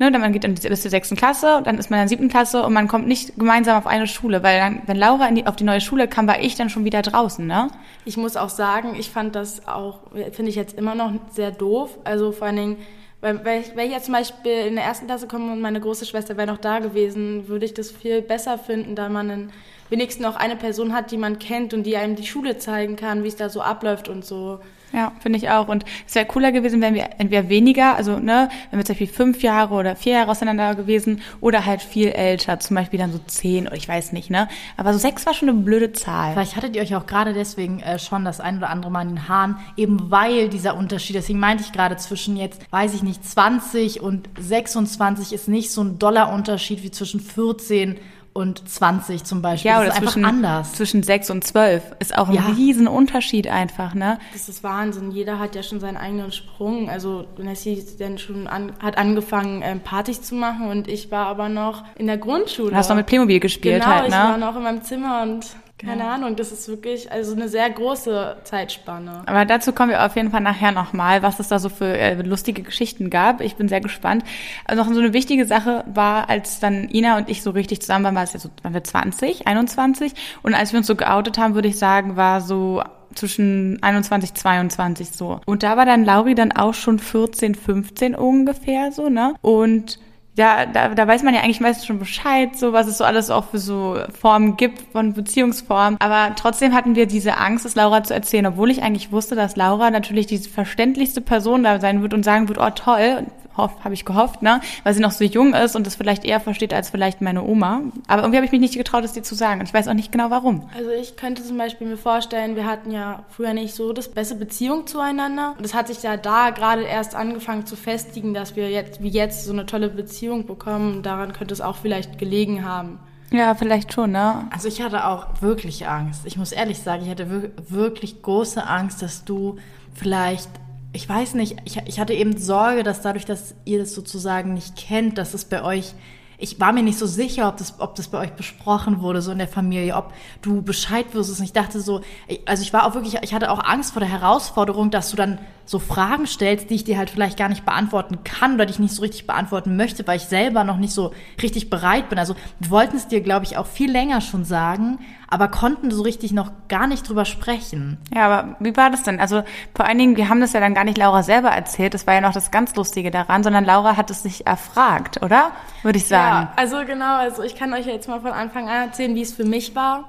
Ne, 0.00 0.12
dann 0.12 0.20
man 0.20 0.32
geht 0.32 0.44
dann 0.44 0.54
bis 0.54 0.82
zur 0.82 0.90
sechsten 0.90 1.16
Klasse 1.16 1.56
und 1.56 1.66
dann 1.66 1.76
ist 1.76 1.90
man 1.90 1.98
in 1.98 2.02
der 2.02 2.08
siebten 2.08 2.28
Klasse 2.28 2.62
und 2.62 2.72
man 2.72 2.86
kommt 2.86 3.08
nicht 3.08 3.36
gemeinsam 3.36 3.76
auf 3.76 3.86
eine 3.88 4.06
Schule, 4.06 4.44
weil 4.44 4.60
dann, 4.60 4.82
wenn 4.86 4.96
Laura 4.96 5.28
die, 5.32 5.46
auf 5.46 5.56
die 5.56 5.64
neue 5.64 5.80
Schule 5.80 6.06
kam, 6.06 6.28
war 6.28 6.40
ich 6.40 6.54
dann 6.54 6.70
schon 6.70 6.84
wieder 6.84 7.02
draußen, 7.02 7.44
ne? 7.44 7.68
Ich 8.04 8.16
muss 8.16 8.36
auch 8.36 8.48
sagen, 8.48 8.94
ich 8.96 9.10
fand 9.10 9.34
das 9.34 9.66
auch, 9.66 9.98
finde 10.32 10.50
ich 10.50 10.54
jetzt 10.54 10.78
immer 10.78 10.94
noch 10.94 11.12
sehr 11.32 11.50
doof. 11.50 11.98
Also 12.04 12.30
vor 12.30 12.46
allen 12.46 12.56
Dingen, 12.56 12.76
weil, 13.20 13.44
weil 13.44 13.60
ich, 13.60 13.74
wenn 13.74 13.86
ich 13.86 13.92
jetzt 13.92 14.04
zum 14.04 14.14
Beispiel 14.14 14.66
in 14.68 14.76
der 14.76 14.84
ersten 14.84 15.06
Klasse 15.06 15.26
komme 15.26 15.52
und 15.52 15.60
meine 15.60 15.80
große 15.80 16.06
Schwester 16.06 16.36
wäre 16.36 16.46
noch 16.46 16.58
da 16.58 16.78
gewesen, 16.78 17.48
würde 17.48 17.64
ich 17.64 17.74
das 17.74 17.90
viel 17.90 18.22
besser 18.22 18.56
finden, 18.56 18.94
da 18.94 19.08
man 19.08 19.28
dann 19.28 19.52
wenigstens 19.90 20.24
noch 20.24 20.36
eine 20.36 20.54
Person 20.54 20.92
hat, 20.92 21.10
die 21.10 21.16
man 21.16 21.40
kennt 21.40 21.74
und 21.74 21.82
die 21.82 21.96
einem 21.96 22.14
die 22.14 22.26
Schule 22.26 22.58
zeigen 22.58 22.94
kann, 22.94 23.24
wie 23.24 23.28
es 23.28 23.36
da 23.36 23.48
so 23.48 23.62
abläuft 23.62 24.08
und 24.08 24.24
so. 24.24 24.60
Ja, 24.92 25.12
finde 25.20 25.38
ich 25.38 25.50
auch. 25.50 25.68
Und 25.68 25.84
es 26.06 26.14
wäre 26.14 26.26
cooler 26.26 26.50
gewesen, 26.50 26.80
wenn 26.80 26.94
wir 26.94 27.10
entweder 27.18 27.48
weniger, 27.48 27.96
also 27.96 28.18
ne, 28.18 28.48
wenn 28.70 28.78
wir 28.78 28.84
zum 28.84 28.94
Beispiel 28.94 29.06
fünf 29.06 29.42
Jahre 29.42 29.74
oder 29.74 29.96
vier 29.96 30.14
Jahre 30.14 30.30
auseinander 30.30 30.74
gewesen 30.74 31.20
oder 31.40 31.66
halt 31.66 31.82
viel 31.82 32.08
älter, 32.08 32.58
zum 32.60 32.76
Beispiel 32.76 32.98
dann 32.98 33.12
so 33.12 33.18
zehn 33.26 33.66
oder 33.66 33.76
ich 33.76 33.88
weiß 33.88 34.12
nicht, 34.12 34.30
ne? 34.30 34.48
Aber 34.76 34.92
so 34.92 34.98
sechs 34.98 35.26
war 35.26 35.34
schon 35.34 35.50
eine 35.50 35.58
blöde 35.58 35.92
Zahl. 35.92 36.32
Vielleicht 36.32 36.56
hattet 36.56 36.74
ihr 36.74 36.82
euch 36.82 36.94
auch 36.96 37.06
gerade 37.06 37.34
deswegen 37.34 37.80
äh, 37.80 37.98
schon 37.98 38.24
das 38.24 38.40
ein 38.40 38.58
oder 38.58 38.70
andere 38.70 38.90
Mal 38.90 39.02
in 39.02 39.08
den 39.08 39.28
Haaren, 39.28 39.56
eben 39.76 40.10
weil 40.10 40.48
dieser 40.48 40.76
Unterschied, 40.76 41.16
deswegen 41.16 41.38
meinte 41.38 41.64
ich 41.64 41.72
gerade 41.72 41.96
zwischen 41.96 42.36
jetzt, 42.36 42.60
weiß 42.72 42.94
ich 42.94 43.02
nicht, 43.02 43.28
20 43.28 44.00
und 44.00 44.28
26 44.38 45.32
ist 45.32 45.48
nicht 45.48 45.70
so 45.70 45.82
ein 45.82 45.98
doller 45.98 46.32
Unterschied 46.32 46.82
wie 46.82 46.90
zwischen 46.90 47.20
14 47.20 47.98
und 48.38 48.68
20 48.68 49.24
zum 49.24 49.42
Beispiel. 49.42 49.70
Ja, 49.72 49.78
das 49.78 49.88
oder 49.88 49.92
ist 49.96 49.98
zwischen, 50.12 50.24
einfach 50.24 50.36
anders. 50.36 50.72
zwischen 50.74 51.02
sechs 51.02 51.28
und 51.28 51.42
zwölf 51.42 51.82
ist 51.98 52.16
auch 52.16 52.28
ein 52.28 52.34
Ja. 52.34 52.46
riesen 52.56 52.86
Unterschied 52.86 53.48
einfach, 53.48 53.94
ne? 53.94 54.18
Das 54.32 54.48
ist 54.48 54.62
Wahnsinn. 54.62 55.10
Jeder 55.10 55.40
hat 55.40 55.56
ja 55.56 55.64
schon 55.64 55.80
seinen 55.80 55.96
eigenen 55.96 56.30
Sprung. 56.30 56.88
Also 56.88 57.24
Nessie 57.36 57.84
dann 57.98 58.16
schon 58.18 58.46
an, 58.46 58.72
hat 58.80 58.96
angefangen, 58.96 59.62
ähm, 59.64 59.80
Partys 59.80 60.22
zu 60.22 60.36
machen 60.36 60.68
und 60.68 60.86
ich 60.86 61.10
war 61.10 61.26
aber 61.26 61.48
noch 61.48 61.82
in 61.96 62.06
der 62.06 62.16
Grundschule. 62.18 62.70
Du 62.70 62.76
hast 62.76 62.88
noch 62.88 62.96
mit 62.96 63.06
Playmobil 63.06 63.40
gespielt 63.40 63.82
genau, 63.82 63.94
halt, 63.96 64.06
ich 64.08 64.14
war 64.14 64.38
ne? 64.38 64.46
noch 64.46 64.54
in 64.56 64.62
meinem 64.62 64.82
Zimmer 64.82 65.22
und 65.22 65.44
keine 65.78 66.04
Ahnung, 66.04 66.34
das 66.34 66.50
ist 66.50 66.68
wirklich 66.68 67.10
also 67.12 67.34
eine 67.34 67.48
sehr 67.48 67.70
große 67.70 68.38
Zeitspanne. 68.42 69.22
Aber 69.26 69.44
dazu 69.44 69.72
kommen 69.72 69.90
wir 69.90 70.04
auf 70.04 70.16
jeden 70.16 70.32
Fall 70.32 70.40
nachher 70.40 70.72
nochmal, 70.72 71.22
was 71.22 71.38
es 71.38 71.48
da 71.48 71.60
so 71.60 71.68
für 71.68 71.96
äh, 71.96 72.20
lustige 72.22 72.62
Geschichten 72.62 73.10
gab. 73.10 73.40
Ich 73.40 73.54
bin 73.54 73.68
sehr 73.68 73.80
gespannt. 73.80 74.24
Also 74.64 74.82
noch 74.82 74.92
so 74.92 74.98
eine 74.98 75.12
wichtige 75.12 75.46
Sache 75.46 75.84
war, 75.86 76.28
als 76.28 76.58
dann 76.58 76.88
Ina 76.88 77.16
und 77.16 77.28
ich 77.28 77.42
so 77.42 77.50
richtig 77.50 77.80
zusammen 77.80 78.04
waren, 78.04 78.16
war 78.16 78.24
es 78.24 78.32
ja 78.32 78.40
so, 78.40 78.50
waren 78.62 78.74
wir 78.74 78.82
20, 78.82 79.46
21. 79.46 80.14
Und 80.42 80.54
als 80.54 80.72
wir 80.72 80.78
uns 80.78 80.88
so 80.88 80.96
geoutet 80.96 81.38
haben, 81.38 81.54
würde 81.54 81.68
ich 81.68 81.78
sagen, 81.78 82.16
war 82.16 82.40
so 82.40 82.82
zwischen 83.14 83.80
21, 83.82 84.34
22 84.34 85.10
so. 85.10 85.40
Und 85.46 85.62
da 85.62 85.76
war 85.76 85.86
dann 85.86 86.04
Lauri 86.04 86.34
dann 86.34 86.52
auch 86.52 86.74
schon 86.74 86.98
14, 86.98 87.54
15 87.54 88.16
ungefähr 88.16 88.90
so, 88.90 89.08
ne? 89.08 89.34
Und 89.42 90.00
ja, 90.38 90.66
da, 90.66 90.94
da 90.94 91.06
weiß 91.06 91.24
man 91.24 91.34
ja 91.34 91.40
eigentlich 91.40 91.60
meistens 91.60 91.84
schon 91.84 91.98
Bescheid, 91.98 92.56
so 92.56 92.72
was 92.72 92.86
es 92.86 92.98
so 92.98 93.04
alles 93.04 93.28
auch 93.28 93.46
für 93.46 93.58
so 93.58 93.98
Formen 94.18 94.56
gibt 94.56 94.80
von 94.92 95.12
Beziehungsformen. 95.12 96.00
Aber 96.00 96.34
trotzdem 96.36 96.74
hatten 96.74 96.94
wir 96.94 97.06
diese 97.06 97.36
Angst, 97.36 97.66
es 97.66 97.74
Laura 97.74 98.04
zu 98.04 98.14
erzählen, 98.14 98.46
obwohl 98.46 98.70
ich 98.70 98.82
eigentlich 98.82 99.10
wusste, 99.10 99.34
dass 99.34 99.56
Laura 99.56 99.90
natürlich 99.90 100.26
die 100.26 100.38
verständlichste 100.38 101.20
Person 101.20 101.64
da 101.64 101.80
sein 101.80 102.02
wird 102.02 102.14
und 102.14 102.24
sagen 102.24 102.48
wird, 102.48 102.58
oh 102.58 102.70
toll, 102.70 103.26
habe 103.58 103.92
ich 103.94 104.04
gehofft, 104.04 104.42
ne, 104.42 104.60
weil 104.84 104.94
sie 104.94 105.00
noch 105.00 105.10
so 105.10 105.24
jung 105.24 105.52
ist 105.54 105.74
und 105.76 105.86
das 105.86 105.96
vielleicht 105.96 106.24
eher 106.24 106.40
versteht 106.40 106.72
als 106.72 106.90
vielleicht 106.90 107.20
meine 107.20 107.42
Oma. 107.42 107.80
Aber 108.06 108.22
irgendwie 108.22 108.36
habe 108.36 108.46
ich 108.46 108.52
mich 108.52 108.60
nicht 108.60 108.74
getraut, 108.76 109.04
es 109.04 109.12
dir 109.12 109.22
zu 109.22 109.34
sagen. 109.34 109.60
Und 109.60 109.66
ich 109.68 109.74
weiß 109.74 109.88
auch 109.88 109.94
nicht 109.94 110.12
genau 110.12 110.30
warum. 110.30 110.68
Also 110.76 110.90
ich 110.90 111.16
könnte 111.16 111.42
zum 111.42 111.58
Beispiel 111.58 111.86
mir 111.88 111.96
vorstellen, 111.96 112.54
wir 112.56 112.66
hatten 112.66 112.90
ja 112.90 113.24
früher 113.28 113.52
nicht 113.54 113.74
so 113.74 113.92
das 113.92 114.08
beste 114.08 114.36
Beziehung 114.36 114.86
zueinander. 114.86 115.54
Und 115.58 115.64
es 115.64 115.74
hat 115.74 115.88
sich 115.88 116.02
ja 116.02 116.16
da 116.16 116.50
gerade 116.50 116.82
erst 116.82 117.14
angefangen 117.14 117.66
zu 117.66 117.74
festigen, 117.76 118.34
dass 118.34 118.54
wir 118.56 118.70
jetzt 118.70 119.02
wie 119.02 119.08
jetzt 119.08 119.44
so 119.44 119.52
eine 119.52 119.66
tolle 119.66 119.88
Beziehung 119.88 120.46
bekommen. 120.46 121.02
Daran 121.02 121.32
könnte 121.32 121.52
es 121.54 121.60
auch 121.60 121.76
vielleicht 121.76 122.18
gelegen 122.18 122.64
haben. 122.64 123.00
Ja, 123.30 123.54
vielleicht 123.54 123.92
schon, 123.92 124.12
ne? 124.12 124.46
Also 124.50 124.68
ich 124.68 124.80
hatte 124.80 125.06
auch 125.06 125.26
wirklich 125.42 125.86
Angst. 125.86 126.22
Ich 126.24 126.38
muss 126.38 126.50
ehrlich 126.52 126.78
sagen, 126.78 127.02
ich 127.04 127.10
hatte 127.10 127.30
wir- 127.30 127.50
wirklich 127.68 128.22
große 128.22 128.66
Angst, 128.66 129.02
dass 129.02 129.24
du 129.24 129.56
vielleicht, 129.94 130.48
ich 130.92 131.08
weiß 131.08 131.34
nicht, 131.34 131.56
ich, 131.64 131.76
ich 131.86 132.00
hatte 132.00 132.14
eben 132.14 132.38
Sorge, 132.38 132.82
dass 132.82 133.02
dadurch, 133.02 133.24
dass 133.24 133.54
ihr 133.64 133.78
das 133.78 133.94
sozusagen 133.94 134.54
nicht 134.54 134.76
kennt, 134.76 135.18
dass 135.18 135.34
es 135.34 135.44
bei 135.44 135.62
euch, 135.62 135.94
ich 136.38 136.60
war 136.60 136.72
mir 136.72 136.82
nicht 136.82 136.98
so 136.98 137.06
sicher, 137.06 137.48
ob 137.48 137.56
das, 137.56 137.78
ob 137.78 137.94
das 137.94 138.08
bei 138.08 138.18
euch 138.18 138.32
besprochen 138.32 139.00
wurde, 139.00 139.20
so 139.20 139.30
in 139.32 139.38
der 139.38 139.48
Familie, 139.48 139.96
ob 139.96 140.12
du 140.40 140.62
Bescheid 140.62 141.06
wusstest. 141.14 141.40
Und 141.40 141.46
ich 141.46 141.52
dachte 141.52 141.80
so, 141.80 142.00
also 142.46 142.62
ich 142.62 142.72
war 142.72 142.86
auch 142.86 142.94
wirklich, 142.94 143.16
ich 143.22 143.34
hatte 143.34 143.50
auch 143.50 143.62
Angst 143.62 143.92
vor 143.92 144.00
der 144.00 144.08
Herausforderung, 144.08 144.90
dass 144.90 145.10
du 145.10 145.16
dann 145.16 145.38
so 145.68 145.78
Fragen 145.78 146.26
stellst, 146.26 146.70
die 146.70 146.76
ich 146.76 146.84
dir 146.84 146.96
halt 146.96 147.10
vielleicht 147.10 147.36
gar 147.36 147.50
nicht 147.50 147.66
beantworten 147.66 148.24
kann 148.24 148.54
oder 148.54 148.64
die 148.64 148.72
ich 148.72 148.78
nicht 148.78 148.94
so 148.94 149.02
richtig 149.02 149.26
beantworten 149.26 149.76
möchte, 149.76 150.06
weil 150.06 150.16
ich 150.16 150.24
selber 150.24 150.64
noch 150.64 150.78
nicht 150.78 150.94
so 150.94 151.12
richtig 151.42 151.68
bereit 151.68 152.08
bin. 152.08 152.18
Also 152.18 152.36
wir 152.58 152.70
wollten 152.70 152.96
es 152.96 153.06
dir, 153.06 153.20
glaube 153.20 153.44
ich, 153.44 153.58
auch 153.58 153.66
viel 153.66 153.90
länger 153.90 154.22
schon 154.22 154.46
sagen, 154.46 154.98
aber 155.28 155.48
konnten 155.48 155.90
so 155.90 156.00
richtig 156.00 156.32
noch 156.32 156.50
gar 156.68 156.86
nicht 156.86 157.06
drüber 157.06 157.26
sprechen. 157.26 157.98
Ja, 158.14 158.26
aber 158.26 158.56
wie 158.60 158.74
war 158.78 158.88
das 158.88 159.02
denn? 159.02 159.20
Also 159.20 159.42
vor 159.74 159.84
allen 159.84 159.98
Dingen, 159.98 160.16
wir 160.16 160.30
haben 160.30 160.40
das 160.40 160.54
ja 160.54 160.60
dann 160.60 160.72
gar 160.72 160.84
nicht 160.84 160.96
Laura 160.96 161.22
selber 161.22 161.50
erzählt. 161.50 161.92
Das 161.92 162.06
war 162.06 162.14
ja 162.14 162.22
noch 162.22 162.32
das 162.32 162.50
ganz 162.50 162.74
Lustige 162.74 163.10
daran, 163.10 163.42
sondern 163.42 163.66
Laura 163.66 163.98
hat 163.98 164.10
es 164.10 164.22
sich 164.22 164.46
erfragt, 164.46 165.22
oder? 165.22 165.50
Würde 165.82 165.98
ich 165.98 166.06
sagen. 166.06 166.46
Ja, 166.46 166.52
also 166.56 166.78
genau, 166.86 167.18
also 167.18 167.42
ich 167.42 167.56
kann 167.56 167.74
euch 167.74 167.84
ja 167.84 167.92
jetzt 167.92 168.08
mal 168.08 168.22
von 168.22 168.32
Anfang 168.32 168.70
an 168.70 168.88
erzählen, 168.88 169.14
wie 169.14 169.20
es 169.20 169.34
für 169.34 169.44
mich 169.44 169.74
war. 169.74 170.04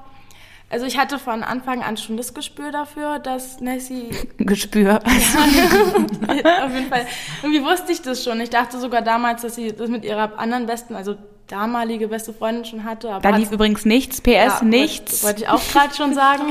Also 0.70 0.86
ich 0.86 0.96
hatte 0.98 1.18
von 1.18 1.42
Anfang 1.42 1.82
an 1.82 1.96
schon 1.96 2.16
das 2.16 2.32
Gespür 2.32 2.70
dafür, 2.70 3.18
dass 3.18 3.60
Nessie 3.60 4.10
Gespür. 4.38 5.00
auf 5.04 6.72
jeden 6.74 6.88
Fall. 6.88 7.06
Irgendwie 7.42 7.62
wusste 7.64 7.90
ich 7.90 8.02
das 8.02 8.22
schon. 8.22 8.40
Ich 8.40 8.50
dachte 8.50 8.78
sogar 8.78 9.02
damals, 9.02 9.42
dass 9.42 9.56
sie 9.56 9.72
das 9.74 9.88
mit 9.90 10.04
ihrer 10.04 10.38
anderen 10.38 10.66
besten, 10.66 10.94
also 10.94 11.16
damalige 11.48 12.06
beste 12.06 12.32
Freundin 12.32 12.64
schon 12.64 12.84
hatte. 12.84 13.18
Da 13.20 13.30
lief 13.30 13.50
übrigens 13.50 13.84
nichts, 13.84 14.20
PS, 14.20 14.28
Ja, 14.30 14.60
nichts. 14.62 15.24
Wollte, 15.24 15.40
wollte 15.40 15.42
ich 15.42 15.48
auch 15.48 15.72
gerade 15.72 15.92
schon 15.94 16.14
sagen. 16.14 16.44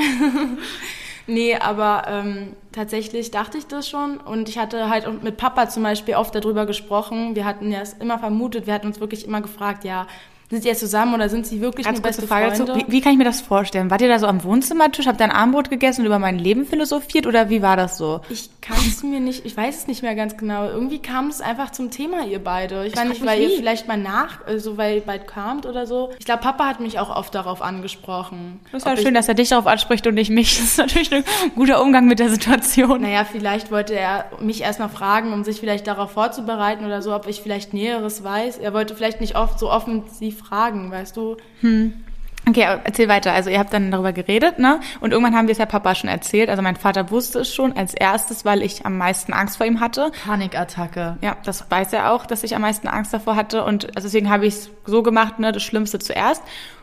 nee, 1.26 1.56
aber 1.56 2.04
ähm, 2.10 2.58
tatsächlich 2.74 3.32
dachte 3.32 3.58
ich 3.58 3.68
das 3.68 3.88
schon. 3.88 4.18
Und 4.18 4.50
ich 4.50 4.58
hatte 4.58 4.90
halt 4.90 5.08
auch 5.08 5.14
mit 5.22 5.38
Papa 5.38 5.70
zum 5.70 5.84
Beispiel 5.84 6.16
oft 6.16 6.36
darüber 6.36 6.66
gesprochen. 6.66 7.36
Wir 7.36 7.46
hatten 7.46 7.72
ja 7.72 7.80
es 7.80 7.94
immer 7.94 8.20
vermutet, 8.20 8.68
wir 8.68 8.74
hatten 8.74 8.88
uns 8.88 9.00
wirklich 9.00 9.26
immer 9.26 9.40
gefragt, 9.40 9.86
ja, 9.86 10.08
sind 10.50 10.63
sie 10.63 10.68
jetzt 10.70 10.79
zusammen 10.79 11.13
oder 11.13 11.29
sind 11.29 11.46
sie 11.46 11.62
wirklich 11.62 11.86
Ganz 11.86 12.01
kurze 12.01 12.22
beste 12.22 12.27
Frage. 12.27 12.56
Freunde? 12.56 12.75
Wie, 12.88 12.91
wie 12.91 13.01
kann 13.01 13.12
ich 13.12 13.18
mir 13.20 13.24
das 13.24 13.39
vorstellen? 13.41 13.91
Wart 13.91 14.01
ihr 14.01 14.08
da 14.08 14.18
so 14.18 14.25
am 14.27 14.44
Wohnzimmertisch, 14.44 15.06
habt 15.06 15.22
ihr 15.22 15.25
ein 15.25 15.32
Armbrot 15.32 15.70
gegessen 15.70 16.01
und 16.01 16.08
über 16.08 16.18
mein 16.20 16.39
Leben 16.39 16.65
philosophiert 16.65 17.27
oder 17.27 17.50
wie 17.50 17.62
war 17.62 17.77
das 17.77 17.98
so? 17.98 18.22
Ich 18.29 18.50
kann 18.62 18.77
es 18.88 19.03
mir 19.03 19.20
nicht, 19.20 19.46
ich 19.46 19.56
weiß 19.56 19.77
es 19.82 19.88
nicht 19.88 20.01
mehr 20.01 20.15
ganz 20.15 20.38
genau. 20.38 20.65
Irgendwie 20.68 21.00
kam 21.00 21.27
es 21.27 21.39
einfach 21.41 21.72
zum 21.72 21.91
Thema, 21.91 22.25
ihr 22.25 22.44
beide. 22.44 22.86
Ich, 22.86 22.94
weiß 22.94 23.00
frag 23.01 23.10
nicht, 23.10 23.25
weil 23.25 23.41
ihr 23.41 23.50
wie. 23.50 23.56
vielleicht 23.58 23.88
mal 23.88 23.98
nach, 23.98 24.46
also 24.48 24.77
weil 24.77 24.96
ihr 24.96 25.01
bald 25.01 25.27
kamt 25.27 25.65
oder 25.68 25.86
so. 25.86 26.10
Ich 26.18 26.25
glaube, 26.25 26.41
Papa 26.41 26.65
hat 26.65 26.79
mich 26.79 27.00
auch 27.00 27.15
oft 27.15 27.36
darauf 27.36 27.62
angesprochen. 27.62 28.60
Das 28.72 28.82
ist 28.84 28.88
ja 28.88 28.94
ich- 28.94 29.01
schön, 29.01 29.13
dass 29.13 29.27
er 29.27 29.34
dich 29.36 29.50
darauf 29.50 29.68
anspricht 29.68 30.08
und 30.08 30.15
nicht 30.15 30.29
mich. 30.32 30.50
Das 30.60 30.72
ist 30.72 30.77
natürlich 30.77 31.13
ein 31.13 31.24
guter 31.56 31.82
Umgang 31.82 32.06
mit 32.08 32.20
der 32.20 32.29
Situation. 32.29 33.01
Naja, 33.01 33.24
vielleicht 33.24 33.72
wollte 33.72 33.94
er 33.96 34.25
mich 34.39 34.62
erstmal 34.62 34.89
fragen, 34.89 35.32
um 35.32 35.44
sich 35.44 35.60
vielleicht 35.60 35.88
darauf 35.88 36.12
vorzubereiten 36.12 36.86
oder 36.86 37.01
so, 37.01 37.13
ob 37.15 37.27
ich 37.27 37.41
vielleicht 37.41 37.74
Näheres 37.74 38.24
weiß. 38.24 38.58
Er 38.58 38.74
wollte 38.74 38.96
vielleicht 38.96 39.22
nicht 39.22 39.36
oft 39.36 39.58
so 39.60 39.72
offen 39.72 40.03
sie 40.12 40.32
fragen, 40.39 40.91
weißt 40.91 41.15
du? 41.17 41.38
Okay, 42.48 42.65
aber 42.65 42.81
erzähl 42.84 43.08
weiter. 43.08 43.34
Also 43.34 43.50
ihr 43.50 43.60
habt 43.60 43.74
dann 43.74 43.91
darüber 43.91 44.12
geredet, 44.12 44.60
ne? 44.60 44.79
Und 45.01 45.12
irgendwann 45.12 45.36
haben 45.36 45.48
wir 45.48 45.51
es 45.51 45.60
ja 45.60 45.65
Papa 45.65 45.93
schon 45.93 46.10
erzählt. 46.10 46.50
Also 46.50 46.62
mein 46.62 46.75
Vater 46.75 47.12
wusste 47.12 47.39
es 47.39 47.53
schon 47.53 47.74
als 47.74 47.93
erstes, 47.93 48.43
weil 48.46 48.63
ich 48.63 48.86
am 48.86 48.98
meisten 48.98 49.34
Angst 49.34 49.58
vor 49.58 49.65
ihm 49.65 49.79
hatte. 49.79 50.12
Panikattacke. 50.25 51.17
Ja, 51.22 51.38
das 51.43 51.69
weiß 51.69 51.93
er 51.93 52.12
auch, 52.12 52.25
dass 52.25 52.43
ich 52.43 52.55
am 52.55 52.62
meisten 52.62 52.88
Angst 52.88 53.13
davor 53.13 53.36
hatte. 53.36 53.63
Und 53.63 53.96
also 53.96 54.08
deswegen 54.08 54.29
habe 54.29 54.48
ich 54.48 54.55
es 54.55 54.69
so 54.86 55.03
gemacht, 55.03 55.38
ne, 55.39 55.51
das 55.51 55.62
Schlimmste 55.62 56.00
zuerst. 56.00 56.41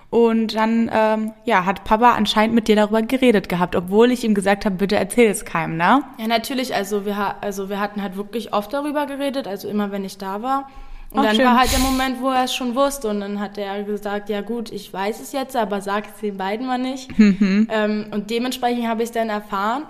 Und 0.09 0.55
dann, 0.55 0.89
ähm, 0.95 1.33
ja, 1.45 1.65
hat 1.65 1.83
Papa 1.83 2.13
anscheinend 2.13 2.55
mit 2.55 2.69
dir 2.69 2.77
darüber 2.77 3.03
geredet 3.03 3.49
gehabt, 3.49 3.75
obwohl 3.75 4.13
ich 4.13 4.23
ihm 4.23 4.35
gesagt 4.35 4.65
habe, 4.65 4.77
bitte 4.77 4.95
erzähl 4.95 5.29
es 5.29 5.45
keinem, 5.45 5.77
ne? 5.77 6.05
Ja, 6.19 6.29
natürlich. 6.29 6.75
Also 6.77 7.05
wir, 7.05 7.37
also 7.41 7.69
wir 7.69 7.81
hatten 7.81 8.01
halt 8.03 8.17
wirklich 8.17 8.53
oft 8.53 8.73
darüber 8.73 9.07
geredet, 9.07 9.49
also 9.49 9.69
immer, 9.69 9.91
wenn 9.91 10.05
ich 10.05 10.17
da 10.17 10.43
war. 10.43 10.69
Und 11.17 11.23
Ach, 11.23 11.29
dann 11.29 11.37
schön. 11.37 11.45
war 11.47 11.59
halt 11.59 11.73
der 11.73 11.79
Moment, 11.81 12.21
wo 12.21 12.29
er 12.29 12.45
es 12.45 12.55
schon 12.55 12.75
wusste. 12.75 13.09
Und 13.09 13.21
dann 13.21 13.41
hat 13.41 13.57
er 13.59 13.83
gesagt, 13.85 14.29
ja 14.29 14.43
gut, 14.43 14.71
ich 14.71 14.93
weiß 14.93 15.21
es 15.21 15.33
jetzt, 15.33 15.57
aber 15.57 15.81
sag 15.81 16.05
es 16.15 16.21
den 16.21 16.37
beiden 16.37 16.67
mal 16.67 16.79
nicht. 16.79 17.19
Mhm. 17.19 17.69
Ähm, 17.71 18.07
und 18.11 18.29
dementsprechend 18.31 18.87
habe 18.87 19.03
ich 19.03 19.09
es 19.09 19.13
dann 19.15 19.31
erfahren. 19.31 19.85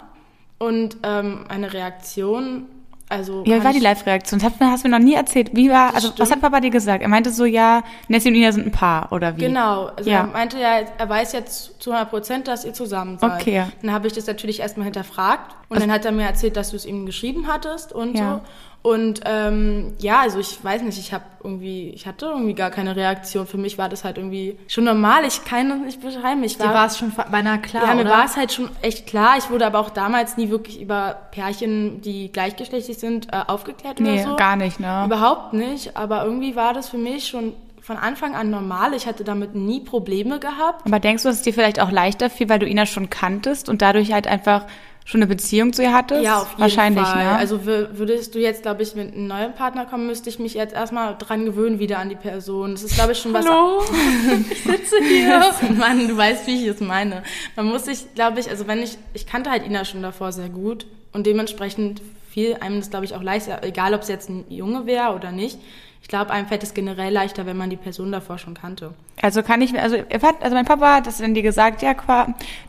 Und 0.58 0.96
ähm, 1.02 1.44
eine 1.48 1.72
Reaktion, 1.72 2.66
also... 3.08 3.44
Ja, 3.46 3.60
wie 3.60 3.64
war 3.64 3.72
die 3.72 3.80
Live-Reaktion? 3.80 4.40
Das 4.40 4.52
hast, 4.60 4.84
du- 4.84 4.88
mir 4.88 4.98
noch 4.98 5.04
nie 5.04 5.14
erzählt. 5.14 5.50
Wie 5.52 5.68
war, 5.70 5.94
also 5.94 6.08
was 6.08 6.14
stimmt. 6.14 6.30
hat 6.32 6.40
Papa 6.40 6.60
dir 6.60 6.70
gesagt? 6.70 7.02
Er 7.02 7.08
meinte 7.08 7.30
so, 7.30 7.44
ja, 7.44 7.82
Nessie 8.08 8.30
und 8.30 8.36
Ina 8.36 8.52
sind 8.52 8.66
ein 8.66 8.72
Paar, 8.72 9.12
oder 9.12 9.36
wie? 9.36 9.40
Genau, 9.42 9.86
also 9.96 10.08
Ja. 10.08 10.20
er 10.20 10.26
meinte 10.28 10.58
ja, 10.58 10.80
er 10.96 11.08
weiß 11.08 11.32
jetzt 11.32 11.80
zu 11.82 11.90
100 11.90 12.08
Prozent, 12.10 12.48
dass 12.48 12.64
ihr 12.64 12.72
zusammen 12.72 13.18
seid. 13.18 13.40
Okay. 13.42 13.64
Dann 13.82 13.92
habe 13.92 14.06
ich 14.06 14.12
das 14.14 14.26
natürlich 14.26 14.60
erstmal 14.60 14.84
hinterfragt 14.84 15.54
und 15.68 15.80
dann 15.80 15.90
hat 15.92 16.04
er 16.06 16.12
mir 16.12 16.24
erzählt, 16.24 16.56
dass 16.56 16.70
du 16.70 16.76
es 16.76 16.86
ihm 16.86 17.04
geschrieben 17.04 17.48
hattest 17.48 17.92
und 17.92 18.16
Ja. 18.16 18.36
so. 18.36 18.40
Und 18.86 19.22
ähm, 19.24 19.94
ja, 19.98 20.20
also 20.20 20.38
ich 20.38 20.62
weiß 20.62 20.82
nicht, 20.82 20.96
ich 20.96 21.12
habe 21.12 21.24
irgendwie, 21.42 21.90
ich 21.90 22.06
hatte 22.06 22.26
irgendwie 22.26 22.54
gar 22.54 22.70
keine 22.70 22.94
Reaktion. 22.94 23.44
Für 23.44 23.58
mich 23.58 23.78
war 23.78 23.88
das 23.88 24.04
halt 24.04 24.16
irgendwie 24.16 24.60
schon 24.68 24.84
normal. 24.84 25.24
Ich 25.26 25.44
kann 25.44 25.82
nicht 25.86 26.00
beschreiben. 26.00 26.44
Ich 26.44 26.56
Dir 26.56 26.66
war, 26.66 26.74
war 26.74 26.86
es 26.86 26.96
schon 26.96 27.12
beinahe 27.32 27.58
klar, 27.58 27.82
ja, 27.84 27.94
mir 27.96 28.02
oder? 28.02 28.10
war 28.12 28.24
es 28.26 28.36
halt 28.36 28.52
schon 28.52 28.70
echt 28.82 29.08
klar. 29.08 29.38
Ich 29.38 29.50
wurde 29.50 29.66
aber 29.66 29.80
auch 29.80 29.90
damals 29.90 30.36
nie 30.36 30.50
wirklich 30.50 30.80
über 30.80 31.16
Pärchen, 31.32 32.00
die 32.00 32.30
gleichgeschlechtlich 32.30 32.96
sind, 32.98 33.26
äh, 33.32 33.40
aufgeklärt 33.48 33.98
Nee, 33.98 34.20
oder 34.20 34.30
so. 34.30 34.36
gar 34.36 34.54
nicht, 34.54 34.78
ne? 34.78 35.02
Überhaupt 35.04 35.52
nicht, 35.52 35.96
aber 35.96 36.22
irgendwie 36.22 36.54
war 36.54 36.72
das 36.72 36.88
für 36.88 36.98
mich 36.98 37.26
schon 37.26 37.54
von 37.80 37.96
Anfang 37.96 38.36
an 38.36 38.50
normal. 38.50 38.94
Ich 38.94 39.08
hatte 39.08 39.24
damit 39.24 39.56
nie 39.56 39.80
Probleme 39.80 40.38
gehabt. 40.38 40.86
Aber 40.86 41.00
denkst 41.00 41.24
du, 41.24 41.28
dass 41.28 41.38
es 41.38 41.42
dir 41.42 41.52
vielleicht 41.52 41.80
auch 41.80 41.90
leichter 41.90 42.30
fiel, 42.30 42.48
weil 42.48 42.60
du 42.60 42.68
Ina 42.68 42.86
schon 42.86 43.10
kanntest 43.10 43.68
und 43.68 43.82
dadurch 43.82 44.12
halt 44.12 44.28
einfach 44.28 44.64
schon 45.08 45.22
eine 45.22 45.28
Beziehung 45.28 45.72
zu 45.72 45.82
ihr 45.82 45.94
hattest? 45.94 46.22
Ja, 46.24 46.40
auf 46.42 46.48
jeden 46.50 46.60
Wahrscheinlich, 46.60 47.06
Fall. 47.06 47.24
ne? 47.24 47.30
Also 47.36 47.56
wür- 47.60 47.88
würdest 47.92 48.34
du 48.34 48.40
jetzt, 48.40 48.62
glaube 48.62 48.82
ich, 48.82 48.94
mit 48.96 49.14
einem 49.14 49.28
neuen 49.28 49.54
Partner 49.54 49.86
kommen, 49.86 50.06
müsste 50.08 50.28
ich 50.28 50.38
mich 50.40 50.52
jetzt 50.54 50.74
erstmal 50.74 51.16
dran 51.16 51.44
gewöhnen 51.44 51.78
wieder 51.78 52.00
an 52.00 52.08
die 52.08 52.16
Person. 52.16 52.72
Das 52.72 52.82
ist, 52.82 52.96
glaube 52.96 53.12
ich, 53.12 53.18
schon 53.18 53.32
was. 53.32 53.46
Hallo, 53.46 53.82
ich 54.50 54.62
sitze 54.62 54.96
hier. 55.08 55.40
Mann, 55.78 56.08
du 56.08 56.16
weißt, 56.16 56.46
wie 56.48 56.60
ich 56.62 56.66
es 56.66 56.80
meine. 56.80 57.22
Man 57.54 57.66
muss 57.66 57.84
sich, 57.84 58.14
glaube 58.16 58.40
ich, 58.40 58.50
also 58.50 58.66
wenn 58.66 58.82
ich, 58.82 58.98
ich 59.14 59.26
kannte 59.26 59.48
halt 59.50 59.64
Ina 59.64 59.84
schon 59.84 60.02
davor 60.02 60.32
sehr 60.32 60.48
gut 60.48 60.86
und 61.12 61.24
dementsprechend 61.26 62.02
fiel 62.30 62.56
einem 62.60 62.80
das, 62.80 62.90
glaube 62.90 63.04
ich, 63.04 63.14
auch 63.14 63.22
leichter, 63.22 63.62
egal 63.62 63.94
ob 63.94 64.02
es 64.02 64.08
jetzt 64.08 64.28
ein 64.28 64.44
Junge 64.50 64.86
wäre 64.86 65.14
oder 65.14 65.30
nicht. 65.32 65.58
Ich 66.06 66.08
glaube, 66.08 66.30
einem 66.30 66.46
fällt 66.46 66.62
es 66.62 66.72
generell 66.72 67.12
leichter, 67.12 67.46
wenn 67.46 67.56
man 67.56 67.68
die 67.68 67.76
Person 67.76 68.12
davor 68.12 68.38
schon 68.38 68.54
kannte. 68.54 68.94
Also 69.22 69.42
kann 69.42 69.60
ich, 69.60 69.72
mir- 69.72 69.82
also, 69.82 69.96
also 70.40 70.54
mein 70.54 70.64
Papa 70.64 70.94
hat 70.98 71.06
das 71.08 71.18
dann 71.18 71.34
dir 71.34 71.42
gesagt, 71.42 71.82
ja, 71.82 71.96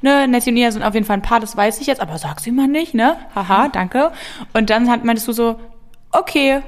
ne, 0.02 0.28
Nessie 0.28 0.50
und 0.50 0.58
Ina 0.58 0.72
sind 0.72 0.82
auf 0.82 0.96
jeden 0.96 1.06
Fall 1.06 1.18
ein 1.18 1.22
Paar, 1.22 1.40
das 1.40 1.56
weiß 1.56 1.80
ich 1.80 1.86
jetzt, 1.86 2.02
aber 2.02 2.18
sag 2.18 2.40
sie 2.40 2.50
mal 2.50 2.68
nicht, 2.68 2.96
ne? 2.96 3.16
Haha, 3.36 3.68
danke. 3.68 4.12
Und 4.54 4.72
dann 4.72 4.90
hat, 4.90 5.04
meintest 5.06 5.28
du 5.28 5.34
so, 5.34 5.60
okay, 6.12 6.64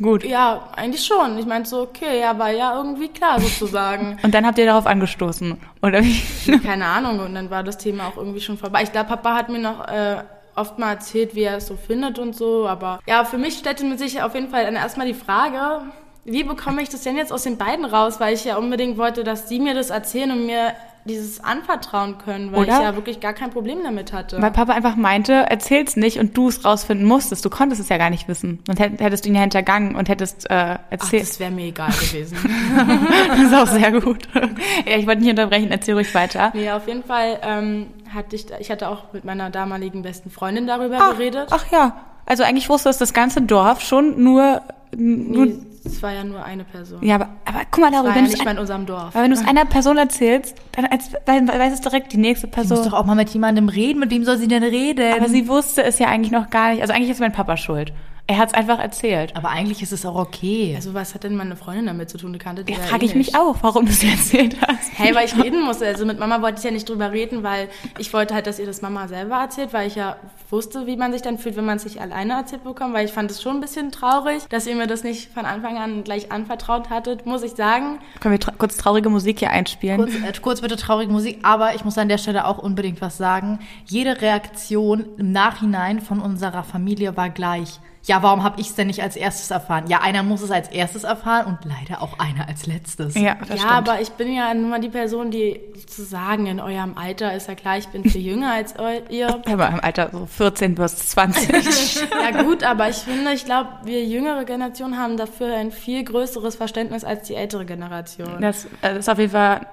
gut. 0.00 0.24
Ja, 0.24 0.70
eigentlich 0.74 1.04
schon. 1.04 1.36
Ich 1.36 1.44
meinte 1.44 1.68
so, 1.68 1.82
okay, 1.82 2.18
ja, 2.18 2.38
war 2.38 2.50
ja 2.50 2.74
irgendwie 2.78 3.08
klar 3.08 3.38
sozusagen. 3.38 4.18
Und 4.22 4.32
dann 4.34 4.46
habt 4.46 4.56
ihr 4.56 4.64
darauf 4.64 4.86
angestoßen, 4.86 5.58
oder 5.82 6.02
wie? 6.02 6.58
Keine 6.64 6.86
Ahnung. 6.86 7.20
Und 7.20 7.34
dann 7.34 7.50
war 7.50 7.62
das 7.62 7.76
Thema 7.76 8.06
auch 8.08 8.16
irgendwie 8.16 8.40
schon 8.40 8.56
vorbei. 8.56 8.82
Ich 8.84 8.90
glaube, 8.92 9.08
Papa 9.10 9.34
hat 9.34 9.50
mir 9.50 9.58
noch 9.58 9.86
äh, 9.86 10.22
oft 10.54 10.78
mal 10.78 10.92
erzählt, 10.92 11.34
wie 11.34 11.42
er 11.42 11.58
es 11.58 11.66
so 11.66 11.76
findet 11.76 12.18
und 12.18 12.34
so. 12.34 12.66
Aber 12.66 13.00
ja, 13.06 13.26
für 13.26 13.36
mich 13.36 13.58
stellte 13.58 13.84
mir 13.84 13.98
sich 13.98 14.22
auf 14.22 14.34
jeden 14.34 14.48
Fall 14.48 14.64
dann 14.64 14.76
erstmal 14.76 15.06
die 15.06 15.12
Frage, 15.12 15.82
wie 16.26 16.44
bekomme 16.44 16.82
ich 16.82 16.88
das 16.88 17.02
denn 17.02 17.16
jetzt 17.16 17.32
aus 17.32 17.42
den 17.44 17.56
beiden 17.56 17.84
raus? 17.84 18.20
Weil 18.20 18.34
ich 18.34 18.44
ja 18.44 18.56
unbedingt 18.56 18.98
wollte, 18.98 19.24
dass 19.24 19.46
die 19.46 19.60
mir 19.60 19.74
das 19.74 19.90
erzählen 19.90 20.30
und 20.32 20.46
mir 20.46 20.72
dieses 21.04 21.38
anvertrauen 21.44 22.18
können, 22.18 22.50
weil 22.50 22.62
Oder? 22.64 22.78
ich 22.78 22.82
ja 22.82 22.96
wirklich 22.96 23.20
gar 23.20 23.32
kein 23.32 23.50
Problem 23.50 23.78
damit 23.84 24.12
hatte. 24.12 24.42
Weil 24.42 24.50
Papa 24.50 24.72
einfach 24.72 24.96
meinte, 24.96 25.32
erzähl's 25.34 25.94
nicht 25.94 26.18
und 26.18 26.36
du 26.36 26.48
es 26.48 26.64
rausfinden 26.64 27.06
musstest. 27.06 27.44
Du 27.44 27.48
konntest 27.48 27.80
es 27.80 27.88
ja 27.88 27.96
gar 27.96 28.10
nicht 28.10 28.26
wissen. 28.26 28.58
Hätt- 28.76 29.00
hättest 29.00 29.24
du 29.24 29.28
ihn 29.28 29.36
ja 29.36 29.42
hintergangen 29.42 29.94
und 29.94 30.08
hättest 30.08 30.50
äh, 30.50 30.54
Ach, 30.54 30.78
erzählt. 30.90 31.22
das 31.22 31.38
wäre 31.38 31.52
mir 31.52 31.66
egal 31.66 31.92
gewesen. 31.92 32.36
das 33.28 33.38
ist 33.40 33.54
auch 33.54 33.66
sehr 33.68 33.92
gut. 34.00 34.26
ja, 34.34 34.96
ich 34.96 35.06
wollte 35.06 35.20
nicht 35.22 35.30
unterbrechen, 35.30 35.70
erzähl 35.70 35.94
ruhig 35.94 36.12
weiter. 36.12 36.50
nee, 36.54 36.68
auf 36.72 36.88
jeden 36.88 37.04
Fall 37.04 37.38
ähm, 37.42 37.86
hatte 38.12 38.34
ich, 38.34 38.46
ich 38.58 38.72
hatte 38.72 38.88
auch 38.88 39.12
mit 39.12 39.24
meiner 39.24 39.50
damaligen 39.50 40.02
besten 40.02 40.30
Freundin 40.30 40.66
darüber 40.66 40.98
Ach, 41.00 41.12
geredet. 41.12 41.48
ach 41.52 41.66
ja. 41.70 41.94
Also 42.26 42.42
eigentlich 42.42 42.68
wusste 42.68 42.88
es 42.88 42.98
das 42.98 43.12
ganze 43.14 43.42
Dorf 43.42 43.80
schon, 43.80 44.20
nur, 44.24 44.62
nur 44.96 45.46
Nee, 45.46 45.54
es 45.86 46.02
war 46.02 46.12
ja 46.12 46.24
nur 46.24 46.44
eine 46.44 46.64
Person. 46.64 47.02
ja, 47.02 47.14
aber, 47.16 47.28
aber 47.44 47.60
guck 47.70 47.80
mal, 47.80 47.90
Laura, 47.90 48.04
war 48.04 48.14
wenn 48.14 48.24
ja 48.24 48.26
du 48.26 48.30
nicht 48.30 48.38
es 48.40 48.44
mal 48.44 48.50
in 48.52 48.58
unserem 48.58 48.86
Dorf. 48.86 49.14
Weil 49.14 49.24
wenn 49.24 49.30
du 49.30 49.36
es 49.36 49.46
einer 49.46 49.64
Person 49.64 49.96
erzählst, 49.98 50.56
dann, 50.72 50.84
als, 50.86 51.10
dann 51.24 51.48
weiß 51.48 51.72
es 51.72 51.80
direkt 51.80 52.12
die 52.12 52.18
nächste 52.18 52.46
Sie 52.48 52.56
muss 52.58 52.68
Person. 52.68 52.84
doch 52.90 52.92
auch 52.92 53.04
mal 53.06 53.14
mit 53.14 53.30
jemandem 53.30 53.68
reden. 53.68 54.00
Mit 54.00 54.10
wem 54.10 54.24
soll 54.24 54.36
sie 54.38 54.48
denn 54.48 54.62
reden? 54.62 55.14
Aber 55.14 55.28
sie 55.28 55.48
wusste 55.48 55.82
es 55.82 55.98
ja 55.98 56.08
eigentlich 56.08 56.32
noch 56.32 56.50
gar 56.50 56.70
nicht. 56.70 56.82
Also 56.82 56.92
eigentlich 56.92 57.10
ist 57.10 57.20
mein 57.20 57.32
Papa 57.32 57.56
schuld. 57.56 57.92
Er 58.28 58.38
hat 58.38 58.48
es 58.48 58.54
einfach 58.54 58.80
erzählt. 58.80 59.36
Aber 59.36 59.50
eigentlich 59.50 59.82
ist 59.82 59.92
es 59.92 60.04
auch 60.04 60.16
okay. 60.16 60.72
Also 60.74 60.94
was 60.94 61.14
hat 61.14 61.22
denn 61.22 61.36
meine 61.36 61.54
Freundin 61.54 61.86
damit 61.86 62.10
zu 62.10 62.18
tun? 62.18 62.32
Die 62.32 62.40
kannte 62.40 62.64
die 62.64 62.72
Ja, 62.72 62.78
ja, 62.80 62.84
frage 62.84 63.04
eh 63.04 63.06
ich 63.08 63.14
mich 63.14 63.28
nicht. 63.28 63.38
auch, 63.38 63.56
warum 63.60 63.84
du 63.86 63.92
es 63.92 64.02
erzählt 64.02 64.56
hast. 64.66 64.90
Hey, 64.98 65.14
weil 65.14 65.26
ich 65.26 65.36
reden 65.40 65.62
musste. 65.64 65.86
Also 65.86 66.04
mit 66.04 66.18
Mama 66.18 66.42
wollte 66.42 66.58
ich 66.58 66.64
ja 66.64 66.72
nicht 66.72 66.88
drüber 66.88 67.12
reden, 67.12 67.44
weil 67.44 67.68
ich 67.98 68.12
wollte 68.12 68.34
halt, 68.34 68.48
dass 68.48 68.58
ihr 68.58 68.66
das 68.66 68.82
Mama 68.82 69.06
selber 69.06 69.36
erzählt, 69.36 69.72
weil 69.72 69.86
ich 69.86 69.94
ja 69.94 70.16
wusste, 70.50 70.86
wie 70.88 70.96
man 70.96 71.12
sich 71.12 71.22
dann 71.22 71.38
fühlt, 71.38 71.56
wenn 71.56 71.64
man 71.64 71.76
es 71.76 71.84
sich 71.84 72.00
alleine 72.00 72.32
erzählt 72.32 72.64
bekommt, 72.64 72.94
weil 72.94 73.04
ich 73.04 73.12
fand 73.12 73.30
es 73.30 73.40
schon 73.40 73.58
ein 73.58 73.60
bisschen 73.60 73.92
traurig, 73.92 74.42
dass 74.48 74.66
ihr 74.66 74.74
mir 74.74 74.88
das 74.88 75.04
nicht 75.04 75.32
von 75.32 75.44
Anfang 75.44 75.78
an 75.78 76.02
gleich 76.02 76.32
anvertraut 76.32 76.90
hattet, 76.90 77.26
muss 77.26 77.42
ich 77.44 77.52
sagen. 77.52 77.98
Können 78.18 78.32
wir 78.32 78.40
tra 78.40 78.52
kurz 78.58 78.76
traurige 78.76 79.08
Musik 79.08 79.38
hier 79.38 79.50
einspielen? 79.50 79.98
Kurz, 79.98 80.14
äh, 80.14 80.32
kurz 80.42 80.60
bitte 80.62 80.74
traurige 80.76 81.12
Musik, 81.12 81.38
aber 81.44 81.76
ich 81.76 81.84
muss 81.84 81.96
an 81.96 82.08
der 82.08 82.18
Stelle 82.18 82.46
auch 82.46 82.58
unbedingt 82.58 83.00
was 83.00 83.16
sagen. 83.18 83.60
Jede 83.86 84.20
Reaktion 84.20 85.04
im 85.16 85.30
Nachhinein 85.30 86.00
von 86.00 86.20
unserer 86.20 86.64
Familie 86.64 87.16
war 87.16 87.30
gleich. 87.30 87.78
Ja, 88.06 88.22
warum 88.22 88.44
habe 88.44 88.60
ich 88.60 88.68
es 88.68 88.74
denn 88.76 88.86
nicht 88.86 89.02
als 89.02 89.16
erstes 89.16 89.50
erfahren? 89.50 89.84
Ja, 89.88 90.00
einer 90.00 90.22
muss 90.22 90.40
es 90.40 90.50
als 90.52 90.68
erstes 90.68 91.02
erfahren 91.02 91.46
und 91.46 91.58
leider 91.64 92.02
auch 92.02 92.18
einer 92.20 92.48
als 92.48 92.66
letztes. 92.66 93.14
Ja, 93.16 93.34
das 93.34 93.48
ja, 93.48 93.56
stimmt. 93.56 93.72
aber 93.72 94.00
ich 94.00 94.10
bin 94.10 94.32
ja 94.32 94.54
nun 94.54 94.70
mal 94.70 94.80
die 94.80 94.88
Person, 94.88 95.32
die 95.32 95.60
zu 95.86 96.04
sagen, 96.04 96.46
in 96.46 96.60
eurem 96.60 96.96
Alter 96.96 97.34
ist 97.34 97.48
ja 97.48 97.56
klar, 97.56 97.78
ich 97.78 97.88
bin 97.88 98.04
viel 98.08 98.20
jünger 98.20 98.52
als 98.52 98.74
ihr. 99.10 99.42
Aber 99.50 99.68
im 99.68 99.80
Alter 99.80 100.10
so 100.12 100.24
14 100.26 100.76
bis 100.76 100.96
20. 100.96 102.06
Ja 102.32 102.42
gut, 102.42 102.62
aber 102.62 102.88
ich 102.88 102.96
finde, 102.96 103.32
ich 103.32 103.44
glaube, 103.44 103.70
wir 103.84 104.04
jüngere 104.04 104.44
Generationen 104.44 104.98
haben 104.98 105.16
dafür 105.16 105.56
ein 105.56 105.72
viel 105.72 106.04
größeres 106.04 106.54
Verständnis 106.54 107.02
als 107.04 107.26
die 107.26 107.34
ältere 107.34 107.64
Generation. 107.66 108.40
das, 108.40 108.66
äh, 108.66 108.68
das 108.82 108.98
ist 108.98 109.08
auf 109.08 109.18
jeden 109.18 109.32
Fall, 109.32 109.66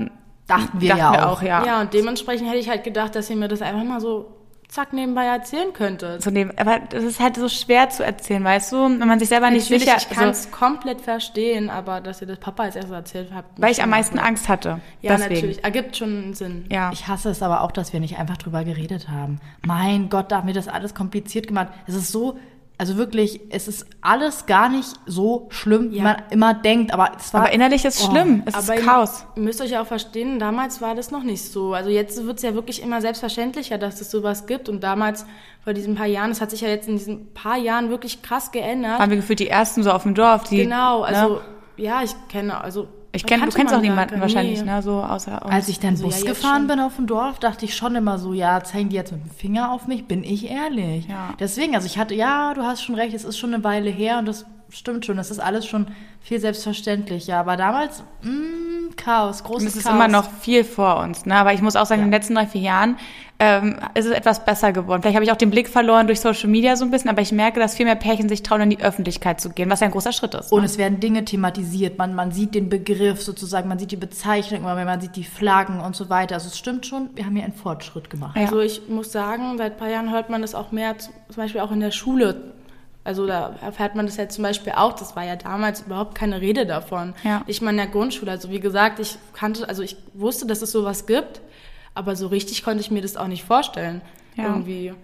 Dachten 0.48 0.82
wir 0.82 0.90
dachten 0.90 1.00
ja 1.00 1.12
wir 1.13 1.28
auch. 1.28 1.38
auch, 1.38 1.42
ja. 1.42 1.66
Ja, 1.66 1.82
und 1.82 1.94
dementsprechend 1.94 2.48
hätte 2.50 2.58
ich 2.60 2.68
halt 2.70 2.84
gedacht, 2.84 3.16
dass 3.16 3.30
ihr 3.30 3.36
mir 3.36 3.48
das 3.48 3.62
einfach 3.62 3.84
mal 3.84 4.02
so 4.02 4.25
zack 4.74 4.92
nebenbei 4.92 5.25
erzählen 5.25 5.72
könnte. 5.72 6.20
So 6.20 6.32
neben, 6.32 6.58
aber 6.58 6.80
das 6.80 7.03
ist 7.03 7.20
halt 7.20 7.36
so 7.36 7.48
schwer 7.48 7.89
zu 7.89 8.03
erzählen, 8.03 8.44
weißt 8.44 8.72
du, 8.72 8.77
wenn 9.00 9.08
man 9.08 9.20
sich 9.20 9.30
selber 9.30 9.51
nicht 9.51 9.65
Natürlich, 9.65 9.84
sicher 9.84 9.98
ich 9.98 10.10
kann 10.10 10.30
es 10.30 10.48
also, 10.48 10.58
komplett 10.58 11.01
verstehen, 11.01 11.70
aber 11.70 12.01
dass 12.01 12.22
ihr 12.22 12.27
das 12.27 12.39
Papa 12.39 12.63
als 12.63 12.75
erstes 12.75 12.94
erzählt 12.94 13.30
habt. 13.34 13.62
weil 13.62 13.72
ich 13.72 13.84
am 13.84 13.92
meisten 13.92 14.18
Angst 14.18 14.50
hatte. 14.50 14.80
Ja, 15.01 15.15
deswegen. 15.15 15.34
natürlich. 15.36 15.63
Ergibt 15.63 15.96
schon 15.96 16.10
einen 16.10 16.34
Sinn. 16.34 16.65
Ja. 16.72 16.92
Ich 16.92 17.08
hasse 17.08 17.30
es 17.30 17.44
aber 17.44 17.62
auch, 17.62 17.72
dass 17.72 17.94
wir 17.94 18.00
nicht 18.00 18.18
einfach 18.18 18.38
drüber 18.38 18.63
geredet 18.63 19.10
haben. 19.10 19.39
Mein 19.65 20.10
Gott, 20.10 20.32
da 20.32 20.38
haben 20.38 20.48
wir 20.48 20.56
das 20.56 20.68
alles 20.68 20.96
kompliziert 20.96 21.48
gemacht. 21.48 21.68
Es 21.86 21.94
ist 21.94 22.12
so, 22.12 22.39
also 22.77 22.98
wirklich, 22.98 23.39
es 23.50 23.68
ist 23.68 23.86
alles 24.01 24.46
gar 24.46 24.68
nicht 24.68 24.89
so 25.06 25.48
schlimm, 25.51 25.92
wie 25.92 25.98
Ja. 25.98 26.03
man 26.03 26.15
immer 26.32 26.53
denkt. 26.53 26.94
Aber 26.94 27.12
es 27.18 27.34
war. 27.34 27.42
aber 27.42 27.51
innerlich 27.51 27.86
ist 27.86 28.00
es 28.00 28.08
Oh. 28.08 28.12
schlimm, 28.12 28.44
es 28.46 28.53
Aber 28.56 28.63
ist 28.63 28.70
ihr 28.82 28.86
Chaos. 28.86 29.25
müsst 29.36 29.62
euch 29.62 29.72
ja 29.72 29.82
auch 29.82 29.88
verstehen, 29.88 30.39
damals 30.39 30.82
war 30.82 30.96
das 30.96 31.12
noch 31.12 31.24
nicht 31.24 31.44
so. 31.44 31.74
Also 31.74 31.89
jetzt 31.89 32.25
wird 32.25 32.38
es 32.38 32.44
ja 32.44 32.53
wirklich 32.56 32.82
immer 32.82 33.00
selbstverständlicher, 33.00 33.77
dass 33.77 34.01
es 34.01 34.10
sowas 34.12 34.48
gibt. 34.48 34.68
Und 34.70 34.84
damals, 34.84 35.25
vor 35.63 35.74
diesen 35.74 35.96
paar 35.96 36.08
Jahren, 36.08 36.30
das 36.30 36.42
hat 36.42 36.50
sich 36.51 36.62
ja 36.62 36.68
jetzt 36.70 36.88
in 36.89 36.98
diesen 36.98 37.34
paar 37.34 37.58
Jahren 37.58 37.89
wirklich 37.89 38.22
krass 38.22 38.51
geändert. 38.51 39.00
Waren 39.00 39.10
wir 39.12 39.18
gefühlt 39.18 39.39
die 39.39 39.50
ersten 39.50 39.84
so 39.84 39.92
auf 39.92 40.03
dem 40.03 40.15
Dorf, 40.15 40.44
die. 40.46 40.58
genau, 40.58 41.03
also 41.03 41.36
Ne? 41.36 41.42
ja, 41.77 42.01
ich 42.03 42.13
kenne, 42.27 42.60
also 42.60 42.88
Ich 43.15 43.25
kenn, 43.27 43.41
du 43.41 43.50
kennst 43.51 43.72
man 43.72 43.75
auch 43.79 43.82
niemanden 43.84 44.20
wahrscheinlich, 44.20 44.60
Nee. 44.63 44.72
ne? 44.72 44.82
So 44.82 44.93
außer 45.03 45.43
uns. 45.46 45.53
Als 45.53 45.67
ich 45.70 45.79
dann 45.79 45.91
Also, 45.91 46.05
Bus 46.05 46.22
ja, 46.24 46.29
gefahren 46.29 46.62
schon. 46.62 46.67
bin 46.67 46.79
auf 46.79 46.96
dem 46.96 47.05
Dorf, 47.05 47.38
dachte 47.38 47.63
ich 47.65 47.75
schon 47.75 47.96
immer 47.96 48.17
so, 48.17 48.34
ja, 48.34 48.63
zeigen 48.63 48.89
die 48.89 48.96
jetzt 48.96 49.12
mit 49.12 49.24
dem 49.24 49.29
Finger 49.29 49.72
auf 49.72 49.86
mich, 49.86 50.05
bin 50.05 50.24
ich 50.24 50.50
ehrlich. 50.50 51.08
Ja. 51.08 51.36
Deswegen, 51.39 51.75
also 51.75 51.86
ich 51.86 52.00
hatte, 52.00 52.15
ja, 52.15 52.53
du 52.55 52.63
hast 52.63 52.82
schon 52.84 52.96
recht, 52.96 53.13
es 53.13 53.24
ist 53.24 53.38
schon 53.38 53.53
eine 53.53 53.63
Weile 53.63 53.91
her 53.91 54.17
und 54.17 54.25
das 54.27 54.46
stimmt 54.74 55.06
schon, 55.06 55.18
das 55.18 55.32
ist 55.32 55.39
alles 55.39 55.65
schon 55.65 55.88
viel 56.22 56.39
selbstverständlicher. 56.39 57.38
Aber 57.38 57.58
damals, 57.58 58.03
mh, 58.22 58.94
Chaos, 58.96 59.44
großes 59.44 59.62
Und 59.63 59.68
es 59.68 59.75
ist 59.77 59.84
Chaos. 59.84 59.96
immer 59.96 60.08
noch 60.08 60.30
viel 60.32 60.63
vor 60.63 60.98
uns, 61.00 61.25
ne? 61.25 61.36
Aber 61.36 61.53
ich 61.53 61.62
muss 61.62 61.75
auch 61.75 61.86
sagen, 61.86 62.01
Ja. 62.01 62.06
in 62.06 62.12
den 62.12 62.18
letzten 62.20 62.36
drei, 62.36 62.46
vier 62.48 62.62
Jahren 62.62 62.98
ähm, 63.39 63.77
ist 63.96 64.06
es 64.06 64.12
etwas 64.12 64.46
besser 64.46 64.72
geworden. 64.72 65.01
Vielleicht 65.01 65.15
habe 65.15 65.25
ich 65.25 65.32
auch 65.32 65.36
den 65.38 65.50
Blick 65.50 65.68
verloren 65.68 66.06
durch 66.08 66.22
Social 66.22 66.48
Media 66.50 66.75
so 66.75 66.86
ein 66.86 66.92
bisschen, 66.92 67.10
aber 67.10 67.22
ich 67.22 67.32
merke, 67.32 67.60
dass 67.60 67.75
viel 67.75 67.86
mehr 67.86 67.96
Pärchen 67.96 68.30
sich 68.30 68.44
trauen, 68.44 68.62
in 68.62 68.70
die 68.70 68.80
Öffentlichkeit 68.82 69.42
zu 69.42 69.50
gehen, 69.50 69.70
was 69.70 69.80
ja 69.82 69.88
ein 69.88 69.92
großer 69.92 70.13
Schritt 70.13 70.34
ist. 70.36 70.51
Und 70.51 70.60
Ne? 70.62 70.65
es 70.68 70.77
werden 70.77 71.00
Dinge 71.00 71.25
thematisiert. 71.25 71.98
Man, 71.98 72.13
man 72.15 72.32
sieht 72.32 72.53
den 72.56 72.70
Begriff 72.70 73.22
sozusagen, 73.22 73.68
man 73.68 73.80
sieht 73.80 73.92
die 73.92 73.98
Bezeichnung, 73.98 74.62
man 74.62 75.01
sieht 75.01 75.15
die 75.15 75.24
Flaggen 75.25 75.80
und 75.82 75.96
so 75.96 76.10
weiter. 76.10 76.36
Also 76.36 76.48
es 76.48 76.58
stimmt 76.58 76.86
schon, 76.86 77.10
wir 77.15 77.25
haben 77.25 77.36
hier 77.36 77.44
einen 77.44 77.53
Fortschritt 77.53 78.10
gemacht. 78.10 78.38
Ja. 78.38 78.44
Also 78.44 78.60
ich 78.62 78.88
muss 78.88 79.12
sagen, 79.12 79.58
seit 79.58 79.74
ein 79.74 79.77
paar 79.77 79.89
Jahren 79.89 80.12
hört 80.12 80.30
man 80.30 80.42
das 80.42 80.56
auch 80.56 80.72
mehr, 80.72 80.98
zum 81.00 81.13
Beispiel 81.36 81.60
auch 81.62 81.72
in 81.72 81.80
der 81.82 81.92
Schule. 81.92 82.53
Also 83.05 83.27
da 83.27 83.55
erfährt 83.62 83.95
man 83.95 84.05
das 84.05 84.15
ja 84.15 84.29
zum 84.29 84.43
Beispiel 84.43 84.74
auch, 84.75 84.93
das 84.93 85.15
war 85.15 85.24
ja 85.25 85.36
damals 85.36 85.81
überhaupt 85.81 86.15
keine 86.15 86.39
Rede 86.39 86.65
davon. 86.65 87.13
Ja. 87.24 87.41
Ich 87.48 87.62
meine 87.62 87.81
in 87.81 87.86
der 87.89 87.93
Grundschule, 87.93 88.31
also 88.31 88.50
wie 88.50 88.62
gesagt, 88.62 89.00
ich 89.00 89.17
kannte, 89.33 89.67
also 89.67 89.83
ich 89.83 89.98
wusste, 90.13 90.45
dass 90.45 90.62
es 90.62 90.72
sowas 90.72 91.05
gibt, 91.05 91.41
aber 91.95 92.15
so 92.15 92.27
richtig 92.27 92.63
konnte 92.63 92.79
ich 92.79 92.91
mir 92.91 93.01
das 93.01 93.17
auch 93.17 93.27
nicht 93.27 93.43
vorstellen. 93.43 94.01
Ja. 94.36 94.45
Irgendwie. 94.45 94.86
ja, 94.86 94.93
und 94.93 94.95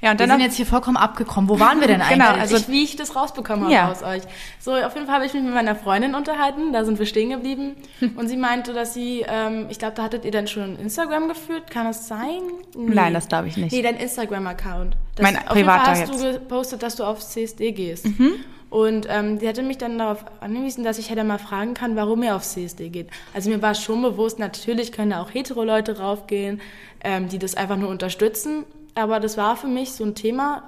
Wir 0.00 0.14
dann 0.14 0.18
sind 0.30 0.38
noch, 0.38 0.44
jetzt 0.44 0.54
hier 0.56 0.64
vollkommen 0.64 0.96
abgekommen. 0.96 1.50
Wo 1.50 1.58
waren 1.58 1.80
wir 1.80 1.88
denn 1.88 2.00
eigentlich? 2.02 2.18
Genau, 2.20 2.30
Also 2.40 2.54
also- 2.54 2.56
ich, 2.56 2.68
wie 2.68 2.84
ich 2.84 2.94
das 2.94 3.16
rausbekommen 3.16 3.64
habe 3.64 3.74
Ja. 3.74 3.90
aus 3.90 4.04
euch. 4.04 4.22
So, 4.60 4.72
auf 4.72 4.94
jeden 4.94 5.06
Fall 5.06 5.16
habe 5.16 5.26
ich 5.26 5.34
mich 5.34 5.42
mit 5.42 5.52
meiner 5.54 5.74
Freundin 5.74 6.14
unterhalten, 6.14 6.72
da 6.72 6.84
sind 6.84 7.00
wir 7.00 7.06
stehen 7.06 7.30
geblieben. 7.30 7.74
Und 8.16 8.28
sie 8.28 8.36
meinte, 8.36 8.72
dass 8.72 8.94
sie, 8.94 9.24
ähm, 9.28 9.66
ich 9.70 9.80
glaube, 9.80 9.94
da 9.96 10.04
hattet 10.04 10.24
ihr 10.24 10.30
dann 10.30 10.46
schon 10.46 10.78
Instagram 10.78 11.26
geführt, 11.26 11.68
kann 11.68 11.84
das 11.86 12.06
sein? 12.06 12.42
Nee. 12.76 12.94
Nein, 12.94 13.12
das 13.12 13.26
glaube 13.26 13.48
ich 13.48 13.56
nicht. 13.56 13.72
Nee, 13.72 13.82
dein 13.82 13.96
Instagram-Account. 13.96 14.96
Das- 15.16 15.22
Mein 15.22 15.36
auf 15.48 15.56
jeden 15.56 15.68
Fall 15.68 15.78
privater 15.78 16.00
hast 16.00 16.12
du 16.12 16.32
gepostet, 16.32 16.82
dass 16.82 16.96
du 16.96 17.04
auf 17.04 17.20
CSD 17.20 17.72
gehst. 17.72 18.06
Mhm. 18.06 18.32
Und 18.70 19.06
ähm, 19.08 19.38
die 19.38 19.46
hatte 19.46 19.62
mich 19.62 19.78
dann 19.78 19.98
darauf 19.98 20.24
angewiesen, 20.40 20.82
dass 20.82 20.98
ich 20.98 21.08
hätte 21.10 21.22
mal 21.22 21.38
fragen 21.38 21.74
kann, 21.74 21.94
warum 21.94 22.22
er 22.24 22.34
auf 22.34 22.42
CSD 22.42 22.88
geht. 22.88 23.08
Also 23.32 23.48
mir 23.48 23.62
war 23.62 23.74
schon 23.76 24.02
bewusst, 24.02 24.40
natürlich 24.40 24.90
können 24.90 25.10
da 25.10 25.22
auch 25.22 25.32
hetero 25.32 25.62
Leute 25.62 25.98
raufgehen, 26.00 26.60
ähm, 27.04 27.28
die 27.28 27.38
das 27.38 27.54
einfach 27.54 27.76
nur 27.76 27.88
unterstützen. 27.90 28.64
Aber 28.96 29.20
das 29.20 29.36
war 29.36 29.56
für 29.56 29.68
mich 29.68 29.92
so 29.92 30.02
ein 30.04 30.16
Thema, 30.16 30.64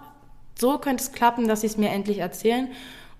so 0.56 0.78
könnte 0.78 1.02
es 1.02 1.10
klappen, 1.12 1.48
dass 1.48 1.62
sie 1.62 1.66
es 1.66 1.76
mir 1.76 1.90
endlich 1.90 2.18
erzählen. 2.18 2.68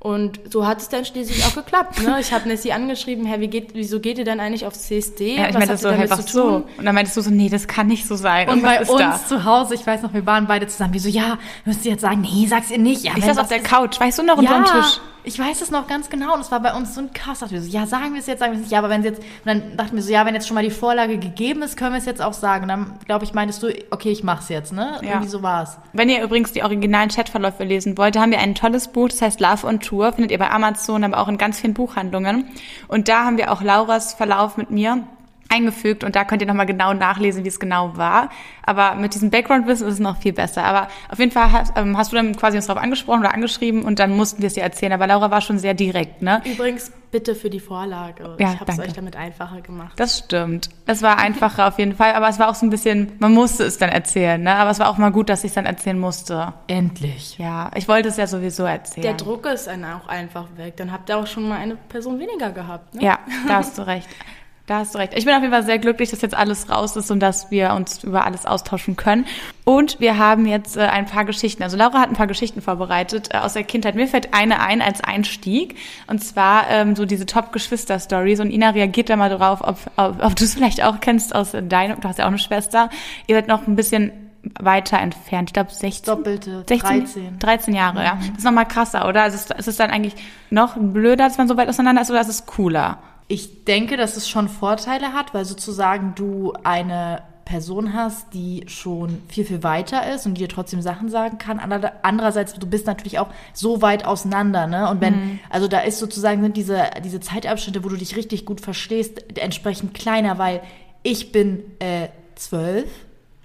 Und 0.07 0.39
so 0.53 0.65
hat 0.65 0.81
es 0.81 0.89
dann 0.89 1.05
schließlich 1.05 1.45
auch 1.47 1.57
geklappt. 1.57 2.01
Ne? 2.01 2.19
Ich 2.21 2.33
habe 2.33 2.47
Nessie 2.47 2.71
angeschrieben, 2.71 3.27
Herr, 3.27 3.41
wie 3.41 3.49
geht, 3.49 3.75
wieso 3.75 3.99
geht 3.99 4.19
ihr 4.19 4.25
denn 4.25 4.39
eigentlich 4.39 4.65
auf 4.65 4.73
CSD? 4.73 5.35
ja, 5.35 5.49
ich 5.49 5.49
Was 5.49 5.55
meine 5.55 5.67
das 5.73 5.81
so 5.81 5.89
einfach 5.89 6.25
zu 6.25 6.43
tun? 6.43 6.51
so. 6.51 6.79
Und 6.79 6.85
dann 6.85 6.95
meintest 6.95 7.17
du 7.17 7.23
so, 7.23 7.31
nee, 7.31 7.49
das 7.49 7.67
kann 7.67 7.89
nicht 7.89 8.07
so 8.07 8.15
sein. 8.15 8.49
Und 8.49 8.63
was 8.63 8.87
bei 8.87 8.93
uns 8.93 9.01
da? 9.01 9.27
zu 9.27 9.45
Hause, 9.45 9.75
ich 9.75 9.85
weiß 9.85 10.03
noch, 10.03 10.15
wir 10.15 10.25
waren 10.25 10.47
beide 10.47 10.69
zusammen. 10.69 10.93
Wir 10.93 11.01
so, 11.01 11.09
ja, 11.09 11.39
müsst 11.65 11.85
ihr 11.85 11.91
jetzt 11.91 12.03
sagen, 12.03 12.21
nee, 12.21 12.47
sag's 12.47 12.71
ihr 12.71 12.79
nicht. 12.79 13.03
Ja, 13.03 13.15
Ich 13.17 13.25
saß 13.25 13.37
auf 13.39 13.49
der 13.49 13.59
Couch, 13.59 13.99
weißt 13.99 14.21
du 14.21 14.23
noch, 14.23 14.37
unter 14.39 14.53
ja, 14.53 14.63
dem 14.63 14.81
Tisch. 14.81 15.01
Ich 15.27 15.39
weiß 15.39 15.61
es 15.61 15.71
noch 15.71 15.89
ganz 15.89 16.09
genau. 16.09 16.35
Und 16.35 16.41
es 16.41 16.51
war 16.51 16.61
bei 16.61 16.73
uns 16.73 16.95
so 16.95 17.01
ein 17.01 17.13
Chaos. 17.13 17.41
Dachten 17.41 17.53
wir 17.53 17.61
so, 17.61 17.69
ja, 17.69 17.87
sagen 17.87 18.15
wir 18.15 18.21
es 18.21 18.27
jetzt, 18.27 18.39
sagen 18.39 18.53
wir 18.53 18.57
es 18.57 18.63
nicht. 18.63 18.73
Ja, 18.73 18.79
aber 18.79 18.89
wenn 18.89 19.01
es 19.01 19.07
jetzt, 19.07 19.19
und 19.19 19.47
dann 19.47 19.77
dachten 19.77 19.97
wir 19.97 20.03
so, 20.03 20.13
ja, 20.13 20.25
wenn 20.25 20.35
jetzt 20.35 20.47
schon 20.47 20.55
mal 20.55 20.63
die 20.63 20.71
Vorlage 20.71 21.19
gegeben 21.19 21.63
ist, 21.63 21.77
können 21.77 21.93
wir 21.93 21.99
es 21.99 22.07
jetzt 22.07 22.23
auch 22.23 22.33
sagen. 22.33 22.63
Und 22.63 22.69
dann, 22.69 22.93
glaube 23.05 23.25
ich, 23.25 23.35
meintest 23.35 23.63
du, 23.63 23.75
okay, 23.91 24.11
ich 24.11 24.23
mach's 24.23 24.49
jetzt, 24.49 24.73
ne? 24.73 24.99
Ja. 25.03 25.11
Irgendwie 25.11 25.29
so 25.29 25.43
war's. 25.43 25.79
Wenn 25.93 26.09
ihr 26.09 26.23
übrigens 26.23 26.53
die 26.53 26.63
originalen 26.63 27.11
Chatverläufe 27.11 27.65
lesen 27.65 27.99
wollt, 27.99 28.17
haben 28.17 28.31
wir 28.31 28.39
ein 28.39 28.55
tolles 28.55 28.89
Buch, 28.89 29.09
das 29.09 29.21
heißt 29.21 29.41
Love 29.41 29.67
on 29.67 29.81
Tour, 29.81 30.13
findet 30.13 30.31
ihr 30.31 30.39
bei 30.39 30.51
Amazon, 30.51 31.03
aber 31.03 31.19
auch 31.19 31.29
in 31.29 31.39
ganz 31.39 31.61
vielen 31.61 31.75
Buchhandlungen. 31.75 32.47
Und 32.87 33.09
da 33.09 33.25
haben 33.25 33.37
wir 33.37 33.53
auch 33.53 33.63
Lauras 33.63 34.15
Verlauf 34.15 34.57
mit 34.57 34.71
mir 34.71 35.03
eingefügt 35.49 36.05
und 36.05 36.17
da 36.17 36.25
könnt 36.25 36.43
ihr 36.43 36.49
nochmal 36.49 36.67
genau 36.67 36.93
nachlesen, 36.93 37.45
wie 37.45 37.49
es 37.49 37.61
genau 37.61 37.97
war. 37.97 38.31
Aber 38.63 38.95
mit 38.97 39.15
diesem 39.15 39.31
Background-Wissen 39.31 39.87
ist 39.87 39.95
es 39.95 40.01
noch 40.01 40.19
viel 40.19 40.33
besser. 40.33 40.65
Aber 40.65 40.89
auf 41.09 41.19
jeden 41.19 41.33
Fall 41.33 41.53
hast, 41.53 41.73
ähm, 41.77 41.97
hast 41.97 42.13
du 42.13 42.17
dann 42.17 42.37
quasi 42.37 42.57
uns 42.57 42.67
darauf 42.67 42.83
angesprochen 42.83 43.21
oder 43.21 43.33
angeschrieben 43.33 43.83
und 43.83 43.99
dann 43.99 44.17
mussten 44.17 44.43
wir 44.43 44.49
es 44.49 44.55
dir 44.55 44.63
erzählen. 44.63 44.93
Aber 44.93 45.07
Laura 45.07 45.31
war 45.31 45.41
schon 45.41 45.59
sehr 45.59 45.75
direkt, 45.75 46.23
ne? 46.23 46.43
Übrigens, 46.45 46.93
bitte 47.11 47.35
für 47.35 47.49
die 47.49 47.61
Vorlage. 47.61 48.37
Ja, 48.39 48.53
ich 48.53 48.61
habe 48.61 48.73
es 48.73 48.79
euch 48.79 48.93
damit 48.93 49.17
einfacher 49.17 49.61
gemacht. 49.61 49.93
Das 49.97 50.19
stimmt. 50.19 50.69
Es 50.87 51.03
war 51.03 51.19
einfacher 51.19 51.69
auf 51.69 51.79
jeden 51.79 51.95
Fall, 51.95 52.13
aber 52.15 52.29
es 52.29 52.39
war 52.39 52.49
auch 52.49 52.55
so 52.55 52.67
ein 52.67 52.71
bisschen, 52.71 53.13
man 53.19 53.33
musste 53.33 53.65
es 53.65 53.79
dann 53.79 53.91
erzählen, 53.91 54.43
ne? 54.43 54.55
Aber 54.57 54.71
es 54.71 54.79
war 54.79 54.89
auch 54.91 54.99
mal 54.99 55.13
gut, 55.13 55.29
dass 55.29 55.45
ich 55.45 55.51
es 55.51 55.55
dann 55.55 55.67
erzählen 55.67 55.99
musste. 55.99 56.53
Endlich. 56.67 57.39
Ja, 57.39 57.71
ich 57.75 57.89
wollte 57.89 58.09
es 58.09 58.17
ja 58.17 58.27
sowieso 58.27 58.65
erzählen. 58.65 59.03
Der 59.03 59.15
Druck 59.15 59.47
ist 59.47 59.67
dann 59.67 59.85
auch 59.85 60.09
einfach 60.09 60.47
weg. 60.57 60.77
Dann 60.77 60.93
habt 60.93 61.09
ihr 61.09 61.17
auch 61.17 61.27
schon 61.27 61.49
mal 61.49 61.59
eine 61.59 61.77
Person 61.77 62.19
weniger 62.19 62.51
gehabt. 62.51 62.95
Ne? 62.95 63.05
Ja, 63.05 63.19
da 63.47 63.57
hast 63.57 63.79
du 63.79 63.87
recht. 63.87 64.09
Da 64.67 64.79
hast 64.79 64.97
du 64.97 64.99
recht. 64.99 65.13
Ich 65.15 65.25
bin 65.25 65.33
auf 65.33 65.43
jeden 65.43 65.53
Fall 65.53 65.63
sehr 65.63 65.79
glücklich, 65.79 66.11
dass 66.11 66.23
jetzt 66.23 66.37
alles 66.37 66.69
raus 66.69 66.97
ist 66.97 67.13
und 67.13 67.21
dass 67.21 67.53
wir 67.53 67.73
uns 67.75 68.03
über 68.03 68.25
alles 68.25 68.47
austauschen 68.47 68.97
können. 68.97 69.25
Und 69.65 70.01
wir 70.01 70.19
haben 70.19 70.45
jetzt 70.45 70.77
äh, 70.77 70.81
ein 70.81 71.07
paar 71.07 71.25
Geschichten. 71.25 71.63
Also 71.63 71.77
Laura 71.77 72.01
hat 72.01 72.09
ein 72.09 72.17
paar 72.17 72.27
Geschichten 72.27 72.61
vorbereitet 72.61 73.29
äh, 73.33 73.39
aus 73.39 73.53
der 73.53 73.63
Kindheit. 73.63 73.95
Mir 73.95 74.09
fällt 74.09 74.35
eine 74.35 74.59
ein 74.61 74.83
als 74.83 75.05
Einstieg. 75.05 75.77
Und 76.09 76.25
zwar 76.25 76.69
ähm, 76.69 76.97
so 76.97 77.07
diese 77.07 77.27
Top-Geschwister-Stories. 77.27 78.41
Und 78.41 78.51
Ina 78.51 78.71
reagiert 78.71 79.09
da 79.09 79.15
mal 79.15 79.31
drauf, 79.31 79.61
ob, 79.63 79.79
ob, 79.97 80.25
ob 80.25 80.35
du 80.35 80.43
es 80.43 80.55
vielleicht 80.55 80.83
auch 80.83 80.99
kennst 80.99 81.33
aus 81.33 81.53
deinem, 81.53 82.01
du 82.01 82.09
hast 82.09 82.19
ja 82.19 82.25
auch 82.25 82.29
eine 82.29 82.39
Schwester. 82.39 82.91
Ihr 83.29 83.37
seid 83.37 83.47
noch 83.47 83.69
ein 83.69 83.77
bisschen 83.77 84.11
weiter 84.59 84.99
entfernt. 84.99 85.51
Ich 85.51 85.55
glaube 85.55 85.71
16. 85.73 86.13
Doppelte, 86.13 86.65
16, 86.67 86.79
13. 86.81 87.39
13 87.39 87.75
Jahre, 87.75 88.03
ja. 88.03 88.19
Das 88.31 88.39
ist 88.39 88.45
nochmal 88.45 88.67
krasser, 88.67 89.09
oder? 89.09 89.23
Also 89.23 89.37
ist, 89.37 89.53
ist 89.53 89.69
es 89.69 89.77
dann 89.77 89.91
eigentlich 89.91 90.15
noch 90.51 90.77
blöder, 90.77 91.25
dass 91.25 91.39
man 91.39 91.47
so 91.47 91.57
weit 91.57 91.69
auseinander 91.69 92.03
ist, 92.03 92.11
oder 92.11 92.21
ist 92.21 92.29
es 92.29 92.47
cooler? 92.47 92.99
Ich 93.29 93.65
denke, 93.65 93.97
dass 93.97 94.17
es 94.17 94.29
schon 94.29 94.49
Vorteile 94.49 95.13
hat, 95.13 95.35
weil 95.35 95.45
sozusagen 95.45 96.15
du 96.15 96.53
eine 96.63 97.23
Person 97.45 97.93
hast, 97.93 98.35
die 98.35 98.65
schon 98.67 99.23
viel, 99.29 99.45
viel 99.45 99.63
weiter 99.63 100.13
ist 100.13 100.27
und 100.27 100.35
die 100.35 100.41
dir 100.43 100.49
trotzdem 100.49 100.83
Sachen 100.83 101.09
sagen 101.09 101.39
kann. 101.39 101.61
Ander- 101.61 101.93
Andererseits, 102.03 102.55
du 102.55 102.67
bist 102.67 102.87
natürlich 102.89 103.21
auch 103.21 103.29
so 103.53 103.83
weit 103.83 104.05
auseinander, 104.05 104.67
ne? 104.67 104.91
Und 104.91 105.01
wenn, 105.01 105.39
also 105.49 105.69
da 105.69 105.81
ist 105.81 105.99
sozusagen, 106.01 106.43
sind 106.43 106.57
diese, 106.57 106.91
diese 107.05 107.21
Zeitabschnitte, 107.21 107.85
wo 107.85 107.89
du 107.89 107.97
dich 107.97 108.17
richtig 108.17 108.47
gut 108.47 108.61
verstehst, 108.61 109.39
entsprechend 109.39 109.95
kleiner, 109.95 110.39
weil 110.39 110.61
ich 111.05 111.31
bin 111.31 111.63
äh, 111.79 112.09
zwölf, 112.35 112.89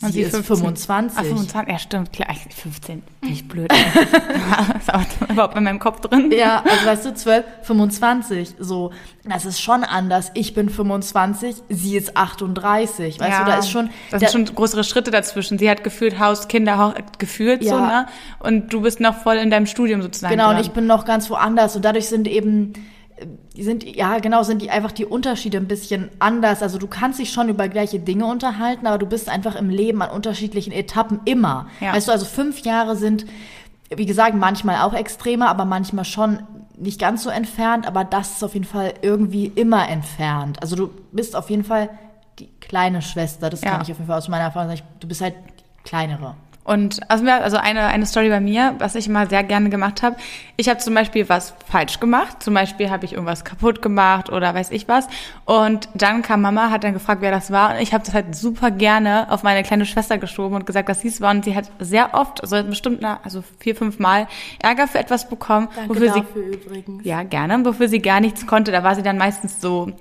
Und 0.01 0.11
sie, 0.13 0.21
ist 0.21 0.31
15. 0.35 0.57
25. 0.57 1.17
Ah, 1.19 1.23
25, 1.23 1.71
ja 1.73 1.79
stimmt, 1.79 2.11
klar, 2.13 2.27
ich- 2.31 2.55
15, 2.55 3.03
bin 3.21 3.31
ich 3.31 3.47
blöd. 3.47 3.71
Ist 4.79 4.89
aber 4.93 5.05
überhaupt 5.29 5.55
in 5.57 5.63
meinem 5.63 5.79
Kopf 5.79 5.99
drin. 6.01 6.31
Ja, 6.31 6.63
also 6.67 6.85
weißt 6.85 7.05
du, 7.05 7.13
12, 7.13 7.45
25, 7.63 8.55
so. 8.59 8.91
Das 9.23 9.45
ist 9.45 9.61
schon 9.61 9.83
anders. 9.83 10.31
Ich 10.33 10.53
bin 10.55 10.69
25, 10.69 11.55
sie 11.69 11.95
ist 11.95 12.17
38. 12.17 13.19
Weißt 13.19 13.29
ja, 13.29 13.43
du, 13.43 13.51
da 13.51 13.57
ist 13.59 13.69
schon. 13.69 13.89
da 14.09 14.17
da- 14.17 14.27
sind 14.27 14.47
schon 14.47 14.55
größere 14.55 14.83
Schritte 14.83 15.11
dazwischen. 15.11 15.59
Sie 15.59 15.69
hat 15.69 15.83
gefühlt 15.83 16.19
Haus, 16.19 16.47
Kinder, 16.47 16.77
Hau- 16.77 16.93
gefühlt 17.19 17.63
so, 17.63 17.69
Ja. 17.69 17.85
ne? 17.87 18.05
Und 18.39 18.73
du 18.73 18.81
bist 18.81 18.99
noch 18.99 19.15
voll 19.17 19.35
in 19.35 19.51
deinem 19.51 19.67
Studium 19.67 20.01
sozusagen. 20.01 20.31
Genau, 20.33 20.49
und 20.49 20.55
dran. 20.55 20.63
ich 20.63 20.71
bin 20.71 20.87
noch 20.87 21.05
ganz 21.05 21.29
woanders. 21.29 21.75
Und 21.75 21.85
dadurch 21.85 22.07
sind 22.07 22.27
eben, 22.27 22.73
sind, 23.55 23.84
ja, 23.84 24.19
genau, 24.19 24.43
sind 24.43 24.62
die 24.62 24.69
einfach 24.69 24.91
die 24.91 25.05
Unterschiede 25.05 25.57
ein 25.57 25.67
bisschen 25.67 26.10
anders. 26.19 26.62
Also 26.63 26.77
du 26.77 26.88
kannst 26.88 27.19
dich 27.19 27.31
schon 27.31 27.49
über 27.49 27.67
gleiche 27.67 27.99
Dinge 27.99 28.25
unterhalten, 28.25 28.88
aber 28.88 28.97
du 28.97 29.05
bist 29.05 29.29
einfach 29.29 29.55
im 29.55 29.69
Leben 29.69 30.01
an 30.01 30.10
unterschiedlichen 30.12 30.71
Etappen 30.71 31.19
immer. 31.25 31.67
Ja. 31.79 31.93
Weißt 31.93 32.07
du, 32.07 32.12
also 32.12 32.25
fünf 32.25 32.60
Jahre 32.62 32.95
sind, 32.95 33.25
wie 33.95 34.05
gesagt, 34.05 34.36
manchmal 34.36 34.77
auch 34.81 34.93
extremer, 34.93 35.49
aber 35.49 35.65
manchmal 35.65 36.05
schon 36.05 36.39
nicht 36.77 36.99
ganz 36.99 37.23
so 37.23 37.29
entfernt, 37.29 37.86
aber 37.86 38.03
das 38.03 38.31
ist 38.31 38.43
auf 38.43 38.53
jeden 38.53 38.65
Fall 38.65 38.93
irgendwie 39.01 39.45
immer 39.47 39.88
entfernt. 39.88 40.62
Also 40.62 40.75
du 40.75 40.89
bist 41.12 41.36
auf 41.36 41.49
jeden 41.49 41.63
Fall 41.63 41.89
die 42.39 42.47
kleine 42.60 43.01
Schwester, 43.01 43.49
das 43.49 43.62
Ja. 43.62 43.71
kann 43.71 43.81
ich 43.81 43.91
auf 43.91 43.97
jeden 43.97 44.07
Fall 44.07 44.17
aus 44.17 44.29
meiner 44.29 44.45
Erfahrung 44.45 44.69
sagen. 44.69 44.81
Du 44.99 45.07
bist 45.07 45.21
halt 45.21 45.36
die 45.36 45.84
kleinere. 45.84 46.36
Und 46.63 47.00
also, 47.10 47.24
mir- 47.24 47.41
also 47.41 47.58
eine, 47.58 47.88
eine 47.88 48.06
Story 48.06 48.30
bei 48.30 48.39
mir, 48.39 48.76
was 48.78 48.93
ich 48.95 49.08
immer 49.08 49.26
sehr 49.28 49.43
gerne 49.43 49.69
gemacht 49.71 50.04
habe. 50.04 50.15
Ich 50.58 50.69
habe 50.69 50.78
zum 50.80 50.93
Beispiel 50.93 51.28
was 51.28 51.56
falsch 51.67 52.00
gemacht. 52.00 52.43
Zum 52.43 52.54
Beispiel 52.54 52.91
habe 52.91 53.04
ich 53.04 53.13
irgendwas 53.13 53.43
kaputt 53.43 53.82
gemacht 53.82 54.32
oder 54.32 54.54
weiß 54.54 54.69
ich 54.69 54.88
was. 54.88 55.08
Und 55.45 55.89
dann 55.95 56.21
kam 56.21 56.41
Mama, 56.41 56.69
hat 56.69 56.84
dann 56.84 56.93
gefragt, 56.93 57.21
wer 57.21 57.32
das 57.32 57.50
war. 57.52 57.71
Und 57.76 57.82
ich 57.82 57.93
habe 57.95 58.04
das 58.06 58.13
halt 58.13 58.36
super 58.36 58.69
gerne 58.69 59.26
auf 59.32 59.41
meine 59.41 59.63
kleine 59.63 59.86
Schwester 59.88 60.19
geschoben 60.19 60.56
und 60.56 60.67
gesagt, 60.67 60.88
dass 60.88 61.02
sie 61.02 61.08
es 61.08 61.19
war. 61.19 61.32
Und 61.32 61.45
sie 61.45 61.56
hat 61.56 61.71
sehr 61.80 62.13
oft, 62.13 62.41
also 62.43 62.63
bestimmt 62.63 63.04
also 63.24 63.43
vier, 63.60 63.76
fünf 63.76 63.97
Mal 63.97 64.28
Ärger 64.62 64.88
für 64.88 65.00
etwas 65.00 65.28
bekommen, 65.28 65.67
Danke 65.76 65.89
wofür 65.95 66.13
sie 66.13 66.19
dafür 66.21 66.43
übrigens. 66.43 67.04
ja, 67.04 67.24
gerne. 67.24 67.65
Wofür 67.65 67.88
sie 67.88 68.00
gar 68.04 68.19
nichts 68.19 68.45
konnte. 68.45 68.71
Da 68.71 68.84
war 68.84 68.93
sie 68.95 69.02
dann 69.04 69.17
meistens 69.17 69.60
so, 69.62 69.91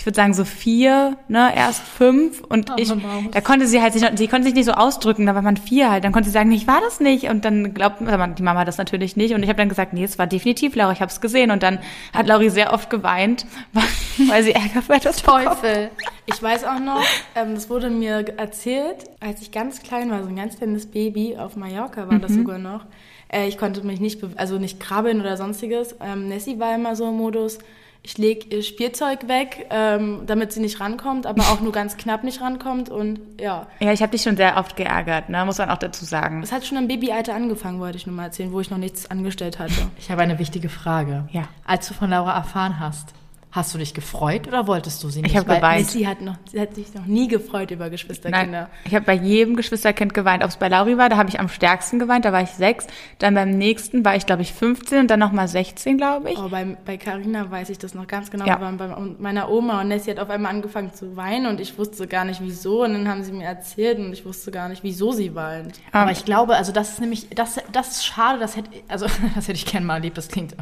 ich 0.00 0.06
würde 0.06 0.16
sagen 0.16 0.32
so 0.32 0.46
vier, 0.46 1.18
ne, 1.28 1.54
erst 1.54 1.82
fünf. 1.82 2.40
Und 2.40 2.70
Arme 2.70 2.80
ich, 2.80 2.90
da 3.32 3.42
konnte 3.42 3.66
sie 3.66 3.82
halt 3.82 3.92
sich, 3.92 4.02
sie 4.14 4.28
konnte 4.28 4.46
sich 4.46 4.54
nicht 4.54 4.64
so 4.64 4.72
ausdrücken, 4.72 5.26
da 5.26 5.34
war 5.34 5.42
man 5.42 5.58
vier 5.58 5.90
halt. 5.90 6.04
Dann 6.04 6.12
konnte 6.12 6.30
sie 6.30 6.32
sagen, 6.32 6.48
nee, 6.48 6.56
ich 6.56 6.66
war 6.66 6.80
das 6.80 7.00
nicht. 7.00 7.24
Und 7.24 7.44
dann 7.44 7.74
glaubt 7.74 8.00
also 8.00 8.32
die 8.32 8.42
Mama 8.42 8.64
das 8.64 8.78
natürlich 8.78 9.16
nicht. 9.16 9.34
Und 9.34 9.42
ich 9.42 9.50
habe 9.50 9.58
dann 9.58 9.68
gesagt, 9.68 9.92
nee, 9.92 10.02
es 10.02 10.18
war 10.18 10.26
definitiv 10.26 10.74
Laura, 10.74 10.92
ich 10.92 11.02
habe 11.02 11.10
es 11.10 11.20
gesehen. 11.20 11.50
Und 11.50 11.62
dann 11.62 11.80
hat 12.14 12.26
Lauri 12.26 12.48
sehr 12.48 12.72
oft 12.72 12.88
geweint, 12.88 13.44
weil 14.30 14.42
sie 14.42 14.52
Ärger 14.52 14.80
für 14.80 14.94
etwas 14.94 15.20
bekommen. 15.20 15.44
Teufel. 15.44 15.90
Ich 16.24 16.42
weiß 16.42 16.64
auch 16.64 16.80
noch, 16.80 17.04
ähm, 17.34 17.54
das 17.54 17.68
wurde 17.68 17.90
mir 17.90 18.24
erzählt, 18.38 19.04
als 19.20 19.42
ich 19.42 19.52
ganz 19.52 19.82
klein 19.82 20.10
war, 20.10 20.22
so 20.22 20.30
ein 20.30 20.36
ganz 20.36 20.56
kleines 20.56 20.86
Baby, 20.86 21.36
auf 21.36 21.56
Mallorca 21.56 22.08
war 22.08 22.14
Mhm. 22.14 22.22
das 22.22 22.32
sogar 22.32 22.56
noch. 22.56 22.86
Äh, 23.28 23.48
ich 23.48 23.58
konnte 23.58 23.86
mich 23.86 24.00
nicht, 24.00 24.18
also 24.36 24.56
nicht 24.56 24.80
krabbeln 24.80 25.20
oder 25.20 25.36
sonstiges. 25.36 25.94
Ähm, 26.02 26.28
Nessie 26.28 26.58
war 26.58 26.74
immer 26.74 26.96
so 26.96 27.06
im 27.10 27.18
Modus, 27.18 27.58
ich 28.02 28.16
lege 28.18 28.54
ihr 28.54 28.62
Spielzeug 28.62 29.28
weg, 29.28 29.66
ähm, 29.70 30.22
damit 30.26 30.52
sie 30.52 30.60
nicht 30.60 30.80
rankommt, 30.80 31.26
aber 31.26 31.42
auch 31.42 31.60
nur 31.60 31.72
ganz 31.72 31.96
knapp 31.96 32.24
nicht 32.24 32.40
rankommt 32.40 32.88
und 32.88 33.20
ja. 33.38 33.66
Ja, 33.80 33.92
ich 33.92 34.02
habe 34.02 34.12
dich 34.12 34.22
schon 34.22 34.36
sehr 34.36 34.56
oft 34.56 34.76
geärgert, 34.76 35.28
ne, 35.28 35.44
muss 35.44 35.58
man 35.58 35.70
auch 35.70 35.78
dazu 35.78 36.04
sagen. 36.04 36.42
Es 36.42 36.52
hat 36.52 36.64
schon 36.64 36.78
im 36.78 36.88
Babyalter 36.88 37.34
angefangen, 37.34 37.78
wollte 37.80 37.98
ich 37.98 38.06
nur 38.06 38.16
mal 38.16 38.24
erzählen, 38.24 38.52
wo 38.52 38.60
ich 38.60 38.70
noch 38.70 38.78
nichts 38.78 39.10
angestellt 39.10 39.58
hatte. 39.58 39.90
Ich 39.98 40.10
habe 40.10 40.22
eine 40.22 40.38
wichtige 40.38 40.68
Frage. 40.68 41.28
Ja. 41.30 41.44
Als 41.64 41.88
du 41.88 41.94
von 41.94 42.10
Laura 42.10 42.34
erfahren 42.34 42.80
hast, 42.80 43.12
hast 43.52 43.74
du 43.74 43.78
dich 43.78 43.94
gefreut 43.94 44.46
oder 44.46 44.66
wolltest 44.66 45.02
du 45.02 45.08
sie 45.08 45.22
nicht? 45.22 45.32
Ich 45.32 45.36
habe 45.36 45.54
geweint. 45.54 45.80
Nessie 45.80 46.06
hat, 46.06 46.20
noch, 46.20 46.36
sie 46.50 46.60
hat 46.60 46.74
sich 46.74 46.94
noch 46.94 47.06
nie 47.06 47.26
gefreut 47.26 47.70
über 47.70 47.90
Geschwisterkinder. 47.90 48.46
Nein, 48.46 48.66
ich 48.84 48.94
habe 48.94 49.04
bei 49.04 49.14
jedem 49.14 49.56
Geschwisterkind 49.56 50.14
geweint. 50.14 50.44
Ob 50.44 50.50
es 50.50 50.56
bei 50.56 50.68
Lauri 50.68 50.96
war, 50.98 51.08
da 51.08 51.16
habe 51.16 51.28
ich 51.28 51.40
am 51.40 51.48
stärksten 51.48 51.98
geweint, 51.98 52.24
da 52.24 52.32
war 52.32 52.42
ich 52.42 52.50
sechs. 52.50 52.86
Dann 53.18 53.34
beim 53.34 53.50
nächsten 53.50 54.04
war 54.04 54.14
ich, 54.14 54.26
glaube 54.26 54.42
ich, 54.42 54.52
15 54.52 55.00
und 55.00 55.10
dann 55.10 55.18
nochmal 55.18 55.48
16, 55.48 55.96
glaube 55.96 56.30
ich. 56.30 56.38
Oh, 56.38 56.48
bei, 56.48 56.76
bei 56.84 56.96
Carina 56.96 57.50
weiß 57.50 57.70
ich 57.70 57.78
das 57.78 57.94
noch 57.94 58.06
ganz 58.06 58.30
genau. 58.30 58.46
Ja. 58.46 58.58
Wir 58.58 58.66
waren 58.66 58.76
bei 58.76 58.88
meiner 59.18 59.50
Oma 59.50 59.80
und 59.80 59.88
Nessie 59.88 60.12
hat 60.12 60.20
auf 60.20 60.30
einmal 60.30 60.52
angefangen 60.52 60.94
zu 60.94 61.16
weinen 61.16 61.46
und 61.46 61.60
ich 61.60 61.76
wusste 61.76 62.06
gar 62.06 62.24
nicht 62.24 62.40
wieso. 62.40 62.84
Und 62.84 62.92
dann 62.92 63.08
haben 63.08 63.24
sie 63.24 63.32
mir 63.32 63.46
erzählt 63.46 63.98
und 63.98 64.12
ich 64.12 64.24
wusste 64.24 64.52
gar 64.52 64.68
nicht, 64.68 64.84
wieso 64.84 65.10
sie 65.10 65.34
weint. 65.34 65.80
Aber 65.90 66.12
ich 66.12 66.24
glaube, 66.24 66.54
also 66.54 66.70
das 66.70 66.90
ist 66.90 67.00
nämlich, 67.00 67.28
das, 67.30 67.58
das 67.72 67.88
ist 67.88 68.06
schade, 68.06 68.38
das 68.38 68.56
hätte, 68.56 68.70
also 68.86 69.06
das 69.34 69.48
hätte 69.48 69.56
ich 69.56 69.66
gerne 69.66 69.86
mal 69.86 69.94
erlebt, 69.94 70.18
das 70.18 70.28
klingt 70.28 70.54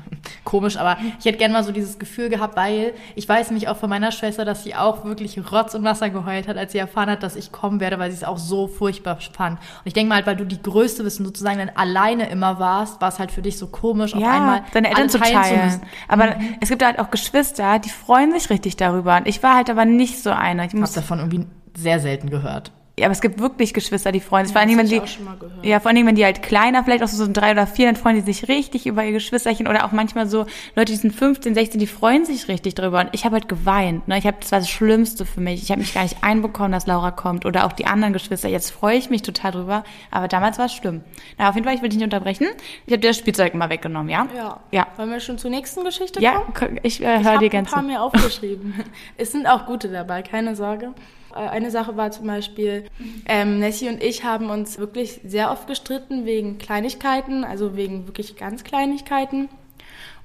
komisch, 0.44 0.76
aber 0.76 0.98
ich 1.18 1.24
hätte 1.24 1.38
gerne 1.38 1.54
mal 1.54 1.64
so 1.64 1.72
dieses 1.72 1.98
Gefühl 1.98 2.28
gehabt, 2.28 2.56
weil 2.56 2.94
ich 3.14 3.28
weiß 3.28 3.50
nämlich 3.50 3.68
auch 3.68 3.76
von 3.76 3.88
meiner 3.88 4.12
Schwester, 4.12 4.44
dass 4.44 4.64
sie 4.64 4.74
auch 4.74 5.04
wirklich 5.04 5.38
Rotz 5.52 5.74
und 5.74 5.84
Wasser 5.84 6.10
geheult 6.10 6.48
hat, 6.48 6.56
als 6.56 6.72
sie 6.72 6.78
erfahren 6.78 7.10
hat, 7.10 7.22
dass 7.22 7.36
ich 7.36 7.52
kommen 7.52 7.80
werde, 7.80 7.98
weil 7.98 8.10
sie 8.10 8.16
es 8.16 8.24
auch 8.24 8.38
so 8.38 8.66
furchtbar 8.68 9.18
fand. 9.32 9.58
Und 9.58 9.86
ich 9.86 9.94
denke 9.94 10.08
mal 10.08 10.16
halt, 10.16 10.26
weil 10.26 10.36
du 10.36 10.44
die 10.44 10.60
Größte 10.62 11.02
bist 11.02 11.20
und 11.20 11.26
sozusagen 11.26 11.58
dann 11.58 11.70
alleine 11.74 12.28
immer 12.28 12.58
warst, 12.58 13.00
war 13.00 13.08
es 13.08 13.18
halt 13.18 13.32
für 13.32 13.42
dich 13.42 13.58
so 13.58 13.68
komisch, 13.68 14.14
auf 14.14 14.22
einmal 14.22 14.62
deine 14.72 14.88
Eltern 14.88 15.08
zu 15.08 15.18
teilen 15.18 15.38
teilen. 15.42 15.64
müssen. 15.64 15.82
Aber 16.08 16.36
es 16.60 16.68
gibt 16.68 16.84
halt 16.84 16.98
auch 16.98 17.10
Geschwister, 17.10 17.78
die 17.78 17.90
freuen 17.90 18.32
sich 18.32 18.50
richtig 18.50 18.76
darüber. 18.76 19.16
Und 19.16 19.26
ich 19.26 19.42
war 19.42 19.56
halt 19.56 19.70
aber 19.70 19.84
nicht 19.84 20.22
so 20.22 20.30
eine. 20.30 20.66
Ich 20.66 20.74
habe 20.74 20.88
davon 20.92 21.18
irgendwie 21.18 21.46
sehr 21.76 22.00
selten 22.00 22.30
gehört. 22.30 22.72
Ja, 22.98 23.06
aber 23.06 23.12
es 23.12 23.20
gibt 23.20 23.38
wirklich 23.40 23.72
Geschwister, 23.74 24.12
die 24.12 24.20
freuen 24.20 24.46
sich. 24.46 24.52
vor 24.52 24.60
Ja, 24.62 24.68
allen 24.68 24.76
Dingen, 24.76 24.90
wenn 24.90 25.00
die, 25.00 25.04
ich 25.04 25.20
mal 25.20 25.36
ja, 25.62 25.80
vor 25.80 25.88
allen 25.88 25.96
Dingen, 25.96 26.08
wenn 26.08 26.14
die 26.14 26.24
halt 26.24 26.42
kleiner, 26.42 26.84
vielleicht 26.84 27.02
auch 27.02 27.08
so 27.08 27.24
so 27.24 27.30
drei 27.32 27.52
oder 27.52 27.66
vier, 27.66 27.86
dann 27.86 27.96
freuen 27.96 28.16
die 28.16 28.22
sich 28.22 28.48
richtig 28.48 28.86
über 28.86 29.04
ihr 29.04 29.12
Geschwisterchen. 29.12 29.66
Oder 29.68 29.84
auch 29.84 29.92
manchmal 29.92 30.28
so 30.28 30.46
Leute, 30.76 30.92
die 30.92 30.98
sind 30.98 31.14
15, 31.14 31.54
16, 31.54 31.80
die 31.80 31.86
freuen 31.86 32.24
sich 32.24 32.48
richtig 32.48 32.74
drüber. 32.74 33.00
Und 33.00 33.08
ich 33.12 33.24
habe 33.24 33.34
halt 33.34 33.48
geweint. 33.48 34.08
Ne? 34.08 34.18
Ich 34.18 34.26
habe, 34.26 34.36
das 34.40 34.52
war 34.52 34.58
das 34.60 34.68
Schlimmste 34.68 35.24
für 35.24 35.40
mich. 35.40 35.62
Ich 35.62 35.70
habe 35.70 35.80
mich 35.80 35.94
gar 35.94 36.02
nicht 36.02 36.22
einbekommen, 36.22 36.72
dass 36.72 36.86
Laura 36.86 37.10
kommt. 37.10 37.46
Oder 37.46 37.66
auch 37.66 37.72
die 37.72 37.86
anderen 37.86 38.12
Geschwister. 38.12 38.48
Jetzt 38.48 38.70
freue 38.70 38.96
ich 38.96 39.10
mich 39.10 39.22
total 39.22 39.52
drüber. 39.52 39.84
Aber 40.10 40.28
damals 40.28 40.58
war 40.58 40.66
es 40.66 40.72
schlimm. 40.74 41.02
Na, 41.38 41.48
auf 41.48 41.54
jeden 41.54 41.66
Fall, 41.66 41.74
ich 41.76 41.82
will 41.82 41.88
dich 41.88 41.98
nicht 41.98 42.04
unterbrechen. 42.04 42.46
Ich 42.86 42.92
habe 42.92 43.00
dir 43.00 43.08
das 43.08 43.16
Spielzeug 43.18 43.54
immer 43.54 43.70
weggenommen, 43.70 44.08
ja? 44.10 44.26
Ja. 44.36 44.60
Ja. 44.70 44.86
Wollen 44.96 45.10
wir 45.10 45.20
schon 45.20 45.38
zur 45.38 45.50
nächsten 45.50 45.84
Geschichte 45.84 46.20
Ja, 46.20 46.42
kommen? 46.54 46.78
ich 46.82 47.02
äh, 47.02 47.16
Ich 47.18 47.24
höre 47.24 47.32
habe 47.34 47.38
dir 47.38 47.46
ein 47.46 47.50
ganz 47.50 47.70
paar 47.70 47.82
zu. 47.82 47.86
mir 47.88 48.02
aufgeschrieben. 48.02 48.74
es 49.16 49.32
sind 49.32 49.46
auch 49.46 49.66
gute 49.66 49.88
dabei, 49.88 50.22
keine 50.22 50.56
Sorge. 50.56 50.92
Äh, 51.34 51.38
Eine 51.38 51.70
Sache 51.70 51.96
war 51.96 52.10
zum 52.10 52.26
Beispiel, 52.26 52.84
ähm, 53.26 53.58
Nessie 53.58 53.88
und 53.88 54.02
ich 54.02 54.24
haben 54.24 54.50
uns 54.50 54.78
wirklich 54.78 55.20
sehr 55.24 55.50
oft 55.50 55.66
gestritten 55.66 56.24
wegen 56.26 56.58
Kleinigkeiten, 56.58 57.44
also 57.44 57.76
wegen 57.76 58.06
wirklich 58.06 58.36
ganz 58.36 58.64
Kleinigkeiten. 58.64 59.48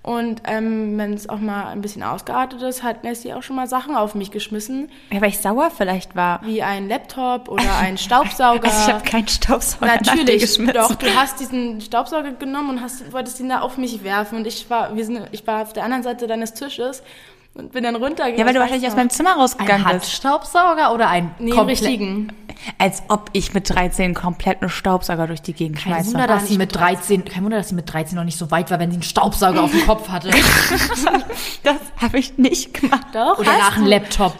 Und 0.05 0.41
ähm, 0.47 0.97
wenn 0.97 1.13
es 1.13 1.29
auch 1.29 1.39
mal 1.39 1.67
ein 1.67 1.79
bisschen 1.79 2.03
ausgeartet 2.03 2.61
ist, 2.61 2.83
hat 2.83 3.05
Nessie 3.05 3.33
auch 3.33 3.41
schon 3.41 3.55
mal 3.55 3.67
Sachen 3.67 3.95
auf 3.95 4.15
mich 4.15 4.31
geschmissen, 4.31 4.89
Ja, 5.13 5.21
weil 5.21 5.29
ich 5.29 5.37
sauer 5.37 5.71
vielleicht 5.71 6.13
war. 6.13 6.41
wie 6.45 6.61
ein 6.61 6.89
Laptop 6.89 7.47
oder 7.47 7.77
ein 7.79 7.97
Staubsauger. 7.97 8.63
Also 8.69 8.89
ich 8.89 8.93
habe 8.93 9.05
keinen 9.09 9.29
Staubsauger 9.29 9.85
Natürlich, 10.03 10.41
geschmissen. 10.41 10.73
doch. 10.73 10.93
Du 10.95 11.07
hast 11.15 11.39
diesen 11.39 11.79
Staubsauger 11.79 12.33
genommen 12.33 12.71
und 12.71 12.81
hast, 12.81 13.13
wolltest 13.13 13.39
ihn 13.39 13.47
da 13.47 13.61
auf 13.61 13.77
mich 13.77 14.03
werfen. 14.03 14.39
Und 14.39 14.45
ich 14.47 14.69
war, 14.69 14.93
wir 14.93 15.05
sind, 15.05 15.21
ich 15.31 15.47
war 15.47 15.61
auf 15.61 15.71
der 15.71 15.85
anderen 15.85 16.03
Seite 16.03 16.27
deines 16.27 16.53
Tisches 16.53 17.01
und 17.55 17.71
bin 17.71 17.83
dann 17.83 17.95
runtergegangen. 17.95 18.37
Ja, 18.39 18.45
weil 18.45 18.53
du 18.53 18.59
wahrscheinlich 18.59 18.83
ich 18.83 18.89
aus 18.89 18.95
meinem 18.95 19.09
Zimmer 19.11 19.33
Ein 19.33 19.39
rausgegangen 19.39 19.83
bist. 19.83 19.93
Handstaubsauger 19.93 20.93
oder 20.93 21.07
ein 21.09 21.35
Nee, 21.39 21.51
richtigen. 21.53 22.31
Als 22.79 23.03
ob 23.09 23.29
ich 23.33 23.53
mit 23.53 23.69
13 23.69 24.13
komplett 24.13 24.61
einen 24.61 24.69
Staubsauger 24.69 25.27
durch 25.27 25.41
die 25.41 25.53
Gegend 25.53 25.77
Kein 25.79 25.93
schmeiße. 25.93 26.11
Wunder, 26.13 26.27
dass 26.27 26.47
sie 26.47 26.57
mit 26.57 26.75
13, 26.75 27.25
kein 27.25 27.43
Wunder, 27.43 27.57
dass 27.57 27.69
sie 27.69 27.75
mit 27.75 27.91
13 27.91 28.15
noch 28.15 28.23
nicht 28.23 28.37
so 28.37 28.49
weit 28.51 28.71
war, 28.71 28.79
wenn 28.79 28.89
sie 28.89 28.95
einen 28.95 29.03
Staubsauger 29.03 29.63
auf 29.63 29.71
dem 29.71 29.81
Kopf 29.85 30.09
hatte. 30.09 30.29
Das 31.63 31.77
habe 32.01 32.17
ich 32.19 32.37
nicht 32.37 32.73
gemacht. 32.73 33.07
Doch, 33.13 33.37
Oder 33.37 33.57
nach 33.57 33.77
einem. 33.77 33.87
Laptop. 33.87 34.35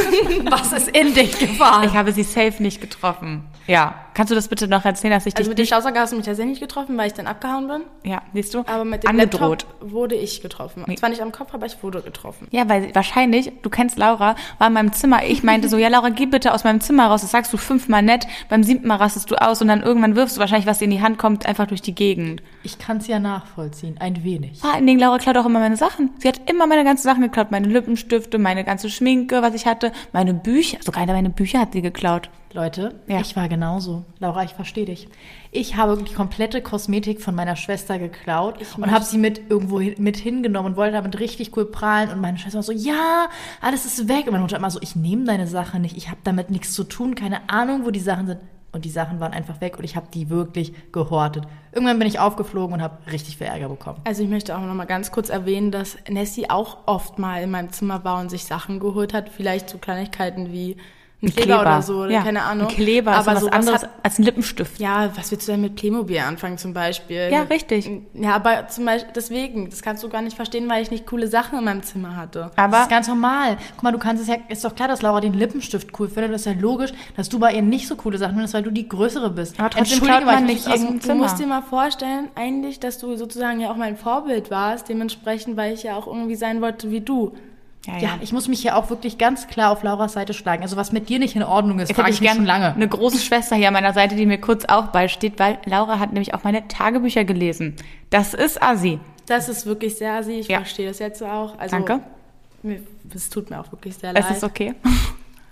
Was 0.50 0.72
ist 0.72 0.88
in 0.88 1.14
dich 1.14 1.38
gefahren? 1.38 1.84
Ich 1.84 1.94
habe 1.94 2.12
sie 2.12 2.22
safe 2.24 2.62
nicht 2.62 2.80
getroffen. 2.80 3.44
Ja. 3.66 3.94
Kannst 4.14 4.30
du 4.30 4.34
das 4.34 4.48
bitte 4.48 4.68
noch 4.68 4.84
erzählen, 4.84 5.12
dass 5.12 5.26
ich 5.26 5.36
Also 5.36 5.44
dich 5.44 5.48
mit 5.50 5.58
dem. 5.58 5.66
Staubsauger 5.66 6.00
hast 6.00 6.12
du 6.12 6.16
mich 6.16 6.26
tatsächlich 6.26 6.58
nicht 6.58 6.60
getroffen, 6.60 6.96
weil 6.98 7.06
ich 7.06 7.14
dann 7.14 7.26
abgehauen 7.26 7.68
bin. 7.68 7.82
Ja, 8.04 8.22
siehst 8.34 8.54
du? 8.54 8.60
Aber 8.60 8.84
mit 8.84 9.04
dem 9.04 9.10
Angedroht. 9.10 9.62
Laptop 9.62 9.92
wurde 9.92 10.14
ich 10.14 10.42
getroffen. 10.42 10.84
Zwar 10.96 11.10
nicht 11.10 11.22
am 11.22 11.32
Kopf, 11.32 11.54
aber 11.54 11.66
ich 11.66 11.82
wurde 11.82 12.02
getroffen. 12.02 12.48
Ja, 12.50 12.68
weil 12.68 12.94
wahrscheinlich, 12.94 13.52
du 13.62 13.70
kennst 13.70 13.98
Laura, 13.98 14.34
war 14.58 14.66
in 14.66 14.72
meinem 14.72 14.92
Zimmer. 14.92 15.24
Ich 15.24 15.42
meinte 15.42 15.68
so, 15.68 15.76
ja 15.76 15.88
Laura, 15.88 16.08
geh 16.08 16.26
bitte 16.26 16.52
aus 16.52 16.64
meinem 16.64 16.80
Zimmer 16.80 17.06
raus. 17.06 17.20
Das 17.22 17.30
sagst 17.30 17.52
du 17.52 17.56
fünfmal 17.56 18.02
nett. 18.02 18.26
Beim 18.48 18.62
siebten 18.62 18.88
Mal 18.88 18.96
rastest 18.96 19.30
du 19.30 19.36
aus 19.36 19.62
und 19.62 19.68
dann 19.68 19.82
irgendwann 19.82 20.16
wirfst 20.16 20.36
du 20.36 20.40
wahrscheinlich, 20.40 20.66
was 20.66 20.78
dir 20.78 20.86
in 20.86 20.90
die 20.90 21.02
Hand 21.02 21.18
kommt, 21.18 21.46
einfach 21.46 21.66
durch 21.66 21.82
die 21.82 21.94
Gegend. 21.94 22.42
Ich 22.62 22.78
kann 22.78 22.98
es 22.98 23.06
ja 23.06 23.18
nachvollziehen, 23.18 23.96
ein 24.00 24.24
wenig. 24.24 24.58
Vor 24.60 24.74
allen 24.74 24.86
Dingen, 24.86 24.98
Laura 24.98 25.18
klaut 25.18 25.36
auch 25.36 25.46
immer 25.46 25.60
meine 25.60 25.76
Sachen. 25.76 26.10
Sie 26.18 26.28
hat 26.28 26.50
immer 26.50 26.66
meine 26.66 26.84
ganzen 26.84 27.04
Sachen 27.04 27.22
geklaut. 27.22 27.50
Meine 27.50 27.68
Lippenstifte, 27.68 28.38
meine 28.38 28.64
ganze 28.64 28.90
Schminke, 28.90 29.42
was 29.42 29.54
ich 29.54 29.66
hatte, 29.66 29.92
meine 30.12 30.34
Bücher. 30.34 30.78
Sogar 30.82 31.02
eine 31.02 31.12
meine 31.12 31.30
Bücher 31.30 31.60
hat 31.60 31.72
sie 31.72 31.82
geklaut. 31.82 32.30
Leute, 32.52 32.96
Ja. 33.06 33.20
ich 33.20 33.36
war 33.36 33.48
genauso. 33.48 34.04
Laura, 34.18 34.42
ich 34.42 34.54
verstehe 34.54 34.84
dich. 34.84 35.08
Ich 35.52 35.76
habe 35.76 35.96
die 36.02 36.12
komplette 36.14 36.60
Kosmetik 36.62 37.20
von 37.22 37.34
meiner 37.34 37.54
Schwester 37.54 37.98
geklaut 37.98 38.56
und 38.76 38.90
habe 38.90 39.04
sie 39.04 39.18
mit 39.18 39.50
irgendwo 39.50 39.80
hin, 39.80 39.94
mit 39.98 40.16
hingenommen 40.16 40.72
und 40.72 40.76
wollte 40.76 40.94
damit 40.94 41.20
richtig 41.20 41.56
cool 41.56 41.66
prahlen. 41.66 42.10
Und 42.10 42.20
meine 42.20 42.38
Schwester 42.38 42.56
war 42.58 42.62
so, 42.64 42.72
ja, 42.72 43.28
alles 43.60 43.84
ist 43.86 44.08
weg. 44.08 44.26
Und 44.26 44.32
meine 44.32 44.42
Mutter 44.42 44.56
immer 44.56 44.70
so, 44.70 44.80
ich 44.82 44.96
nehme 44.96 45.24
deine 45.24 45.46
Sache 45.46 45.78
nicht. 45.78 45.96
Ich 45.96 46.08
habe 46.08 46.18
damit 46.24 46.50
nichts 46.50 46.72
zu 46.72 46.82
tun. 46.84 47.14
Keine 47.14 47.48
Ahnung, 47.48 47.84
wo 47.84 47.90
die 47.90 48.00
Sachen 48.00 48.26
sind. 48.26 48.40
Und 48.72 48.84
die 48.84 48.90
Sachen 48.90 49.18
waren 49.18 49.32
einfach 49.32 49.60
weg 49.60 49.78
und 49.78 49.84
ich 49.84 49.96
habe 49.96 50.06
die 50.14 50.30
wirklich 50.30 50.72
gehortet. 50.92 51.44
Irgendwann 51.72 51.98
bin 51.98 52.06
ich 52.06 52.20
aufgeflogen 52.20 52.74
und 52.74 52.82
habe 52.82 52.98
richtig 53.10 53.36
viel 53.36 53.48
Ärger 53.48 53.68
bekommen. 53.68 53.98
Also 54.04 54.22
ich 54.22 54.28
möchte 54.28 54.56
auch 54.56 54.60
noch 54.60 54.74
mal 54.74 54.84
ganz 54.84 55.10
kurz 55.10 55.28
erwähnen, 55.28 55.72
dass 55.72 55.96
Nessie 56.08 56.48
auch 56.50 56.78
oft 56.86 57.18
mal 57.18 57.42
in 57.42 57.50
meinem 57.50 57.72
Zimmer 57.72 58.04
war 58.04 58.20
und 58.20 58.28
sich 58.30 58.44
Sachen 58.44 58.78
geholt 58.78 59.12
hat. 59.12 59.28
Vielleicht 59.28 59.68
so 59.70 59.78
Kleinigkeiten 59.78 60.52
wie 60.52 60.76
ein 61.22 61.34
Kleber, 61.34 61.60
oder 61.60 61.82
so, 61.82 61.98
oder 62.02 62.10
ja. 62.10 62.22
keine 62.22 62.42
Ahnung. 62.42 62.68
Ein 62.68 62.74
Kleber 62.74 63.12
aber 63.12 63.26
was 63.26 63.40
sowas 63.40 63.52
anderes 63.52 63.82
hat, 63.82 63.90
als 64.02 64.18
ein 64.18 64.22
Lippenstift. 64.22 64.80
Ja, 64.80 65.10
was 65.16 65.30
willst 65.30 65.46
du 65.46 65.52
denn 65.52 65.60
mit 65.60 65.76
Playmobil 65.76 66.18
anfangen 66.18 66.56
zum 66.56 66.72
Beispiel? 66.72 67.28
Ja, 67.30 67.42
richtig. 67.42 67.90
Ja, 68.14 68.34
aber 68.36 68.68
zum 68.68 68.86
Beispiel 68.86 69.12
deswegen, 69.14 69.68
das 69.68 69.82
kannst 69.82 70.02
du 70.02 70.08
gar 70.08 70.22
nicht 70.22 70.36
verstehen, 70.36 70.68
weil 70.70 70.82
ich 70.82 70.90
nicht 70.90 71.06
coole 71.06 71.26
Sachen 71.28 71.58
in 71.58 71.64
meinem 71.64 71.82
Zimmer 71.82 72.16
hatte. 72.16 72.50
Das 72.56 72.64
Aber 72.64 72.82
ist 72.82 72.88
ganz 72.88 73.06
normal. 73.06 73.58
Guck 73.74 73.82
mal, 73.82 73.92
du 73.92 73.98
kannst 73.98 74.22
es 74.22 74.28
ja, 74.28 74.36
ist 74.48 74.64
doch 74.64 74.74
klar, 74.74 74.88
dass 74.88 75.02
Laura 75.02 75.20
den 75.20 75.34
Lippenstift 75.34 75.88
cool 75.98 76.08
findet. 76.08 76.32
Das 76.32 76.42
ist 76.42 76.46
ja 76.46 76.58
logisch, 76.58 76.92
dass 77.16 77.28
du 77.28 77.38
bei 77.38 77.52
ihr 77.52 77.62
nicht 77.62 77.86
so 77.86 77.96
coole 77.96 78.16
Sachen 78.16 78.34
findest, 78.34 78.54
weil 78.54 78.62
du 78.62 78.70
die 78.70 78.88
größere 78.88 79.28
bist. 79.28 79.60
Aber 79.60 79.68
trotzdem 79.68 79.98
Entschuldige 79.98 80.24
man 80.24 80.48
ich 80.48 80.54
nicht 80.54 80.68
aus 80.68 80.80
dem 80.80 80.88
im 80.88 80.94
Du 80.94 81.06
Zimmer. 81.06 81.22
musst 81.22 81.38
dir 81.38 81.46
mal 81.46 81.62
vorstellen, 81.62 82.28
eigentlich, 82.34 82.80
dass 82.80 82.96
du 82.96 83.16
sozusagen 83.16 83.60
ja 83.60 83.70
auch 83.70 83.76
mein 83.76 83.98
Vorbild 83.98 84.50
warst, 84.50 84.88
dementsprechend, 84.88 85.58
weil 85.58 85.74
ich 85.74 85.82
ja 85.82 85.96
auch 85.96 86.06
irgendwie 86.06 86.36
sein 86.36 86.62
wollte 86.62 86.90
wie 86.90 87.02
du. 87.02 87.34
Ja, 87.86 87.98
Ja, 87.98 88.18
ich 88.20 88.32
muss 88.32 88.48
mich 88.48 88.60
hier 88.60 88.76
auch 88.76 88.90
wirklich 88.90 89.18
ganz 89.18 89.46
klar 89.48 89.70
auf 89.70 89.82
Lauras 89.82 90.12
Seite 90.12 90.34
schlagen. 90.34 90.62
Also 90.62 90.76
was 90.76 90.92
mit 90.92 91.08
dir 91.08 91.18
nicht 91.18 91.34
in 91.36 91.42
Ordnung 91.42 91.78
ist, 91.78 91.92
frage 91.92 92.10
ich 92.10 92.20
mich 92.20 92.30
schon 92.30 92.44
lange. 92.44 92.74
Eine 92.74 92.88
große 92.88 93.18
Schwester 93.18 93.56
hier 93.56 93.68
an 93.68 93.74
meiner 93.74 93.92
Seite, 93.92 94.16
die 94.16 94.26
mir 94.26 94.38
kurz 94.40 94.64
auch 94.66 94.88
beisteht, 94.88 95.38
weil 95.38 95.58
Laura 95.64 95.98
hat 95.98 96.12
nämlich 96.12 96.34
auch 96.34 96.44
meine 96.44 96.66
Tagebücher 96.68 97.24
gelesen. 97.24 97.76
Das 98.10 98.34
ist 98.34 98.62
assi. 98.62 98.98
Das 99.26 99.48
ist 99.48 99.64
wirklich 99.66 99.96
sehr 99.96 100.14
assi, 100.14 100.32
ich 100.32 100.48
Ja. 100.48 100.58
verstehe 100.58 100.88
das 100.88 100.98
jetzt 100.98 101.22
auch. 101.22 101.58
Also, 101.58 101.76
Danke. 101.76 102.00
Mir, 102.62 102.80
es 103.14 103.30
tut 103.30 103.48
mir 103.50 103.60
auch 103.60 103.70
wirklich 103.72 103.96
sehr 103.96 104.14
Es 104.14 104.24
leid. 104.28 104.36
ist 104.36 104.44
okay. 104.44 104.74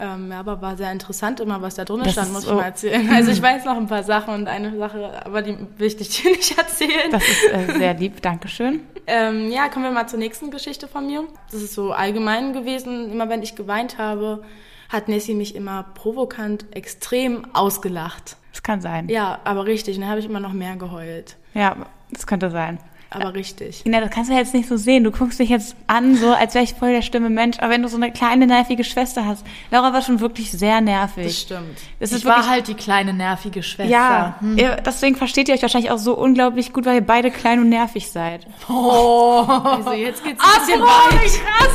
Ähm, 0.00 0.30
ja, 0.30 0.40
aber 0.40 0.62
war 0.62 0.76
sehr 0.76 0.92
interessant 0.92 1.40
immer, 1.40 1.60
was 1.60 1.74
da 1.74 1.84
drin 1.84 2.02
Das 2.04 2.12
stand, 2.12 2.32
muss 2.32 2.42
so- 2.44 2.50
ich 2.50 2.56
mal 2.56 2.64
erzählen. 2.66 3.08
Also 3.12 3.30
ich 3.32 3.42
weiß 3.42 3.64
noch 3.64 3.76
ein 3.76 3.88
paar 3.88 4.04
Sachen 4.04 4.34
und 4.34 4.46
eine 4.48 4.76
Sache, 4.78 5.26
aber 5.26 5.42
die 5.42 5.56
will 5.76 5.86
ich 5.88 5.96
dir 5.96 6.30
nicht 6.36 6.56
erzählen. 6.56 7.10
Das 7.10 7.22
ist 7.26 7.44
äh, 7.52 7.78
sehr 7.78 7.94
lieb, 7.94 8.22
Dankeschön. 8.22 8.80
Ähm, 9.08 9.50
ja, 9.50 9.68
kommen 9.68 9.84
wir 9.86 9.90
mal 9.92 10.06
zur 10.08 10.18
nächsten 10.18 10.50
Geschichte 10.50 10.86
von 10.86 11.06
mir. 11.06 11.24
Das 11.50 11.62
ist 11.62 11.74
so 11.74 11.92
allgemein 11.92 12.52
gewesen. 12.52 13.10
Immer 13.10 13.28
wenn 13.28 13.42
ich 13.42 13.56
geweint 13.56 13.98
habe, 13.98 14.42
hat 14.88 15.08
Nessie 15.08 15.34
mich 15.34 15.54
immer 15.56 15.84
provokant 15.94 16.66
extrem 16.70 17.46
ausgelacht. 17.54 18.36
Das 18.52 18.62
kann 18.62 18.80
sein. 18.80 19.08
Ja, 19.08 19.38
aber 19.44 19.66
richtig. 19.66 19.96
Und 19.96 20.02
dann 20.02 20.10
habe 20.10 20.20
ich 20.20 20.26
immer 20.26 20.40
noch 20.40 20.52
mehr 20.52 20.76
geheult. 20.76 21.36
Ja, 21.54 21.74
das 22.10 22.26
könnte 22.26 22.50
sein. 22.50 22.78
Aber 23.10 23.32
richtig. 23.32 23.86
Ina, 23.86 24.00
das 24.00 24.10
kannst 24.10 24.30
du 24.30 24.34
jetzt 24.34 24.52
nicht 24.52 24.68
so 24.68 24.76
sehen. 24.76 25.02
Du 25.02 25.10
guckst 25.10 25.38
dich 25.38 25.48
jetzt 25.48 25.74
an, 25.86 26.14
so 26.14 26.30
als 26.32 26.52
wäre 26.54 26.62
ich 26.64 26.74
voll 26.74 26.92
der 26.92 27.00
schlimme 27.00 27.30
Mensch. 27.30 27.58
Aber 27.58 27.70
wenn 27.70 27.80
du 27.82 27.88
so 27.88 27.96
eine 27.96 28.12
kleine, 28.12 28.46
nervige 28.46 28.84
Schwester 28.84 29.24
hast. 29.24 29.46
Laura 29.70 29.94
war 29.94 30.02
schon 30.02 30.20
wirklich 30.20 30.50
sehr 30.52 30.82
nervig. 30.82 31.24
Das 31.24 31.40
stimmt. 31.40 31.78
Das 32.00 32.12
ich 32.12 32.26
war 32.26 32.46
halt 32.46 32.68
die 32.68 32.74
kleine 32.74 33.14
nervige 33.14 33.62
Schwester. 33.62 33.90
ja, 33.90 34.36
Hm. 34.40 34.58
ihr, 34.58 34.76
deswegen 34.76 35.16
versteht 35.16 35.48
ihr 35.48 35.54
euch 35.54 35.62
wahrscheinlich 35.62 35.90
auch 35.90 35.96
so 35.98 36.12
unglaublich 36.14 36.74
gut, 36.74 36.84
weil 36.84 36.96
ihr 36.96 37.00
beide 37.06 37.30
klein 37.30 37.60
und 37.60 37.70
nervig 37.70 38.10
seid. 38.10 38.46
Oh. 38.68 39.42
Also 39.48 39.92
jetzt 39.92 40.22
geht's 40.22 40.44
ein 40.44 40.60
bisschen 40.66 40.82
Apropos, 40.82 41.14
weit. 41.14 41.24
wie 41.24 41.38
krass. 41.38 41.70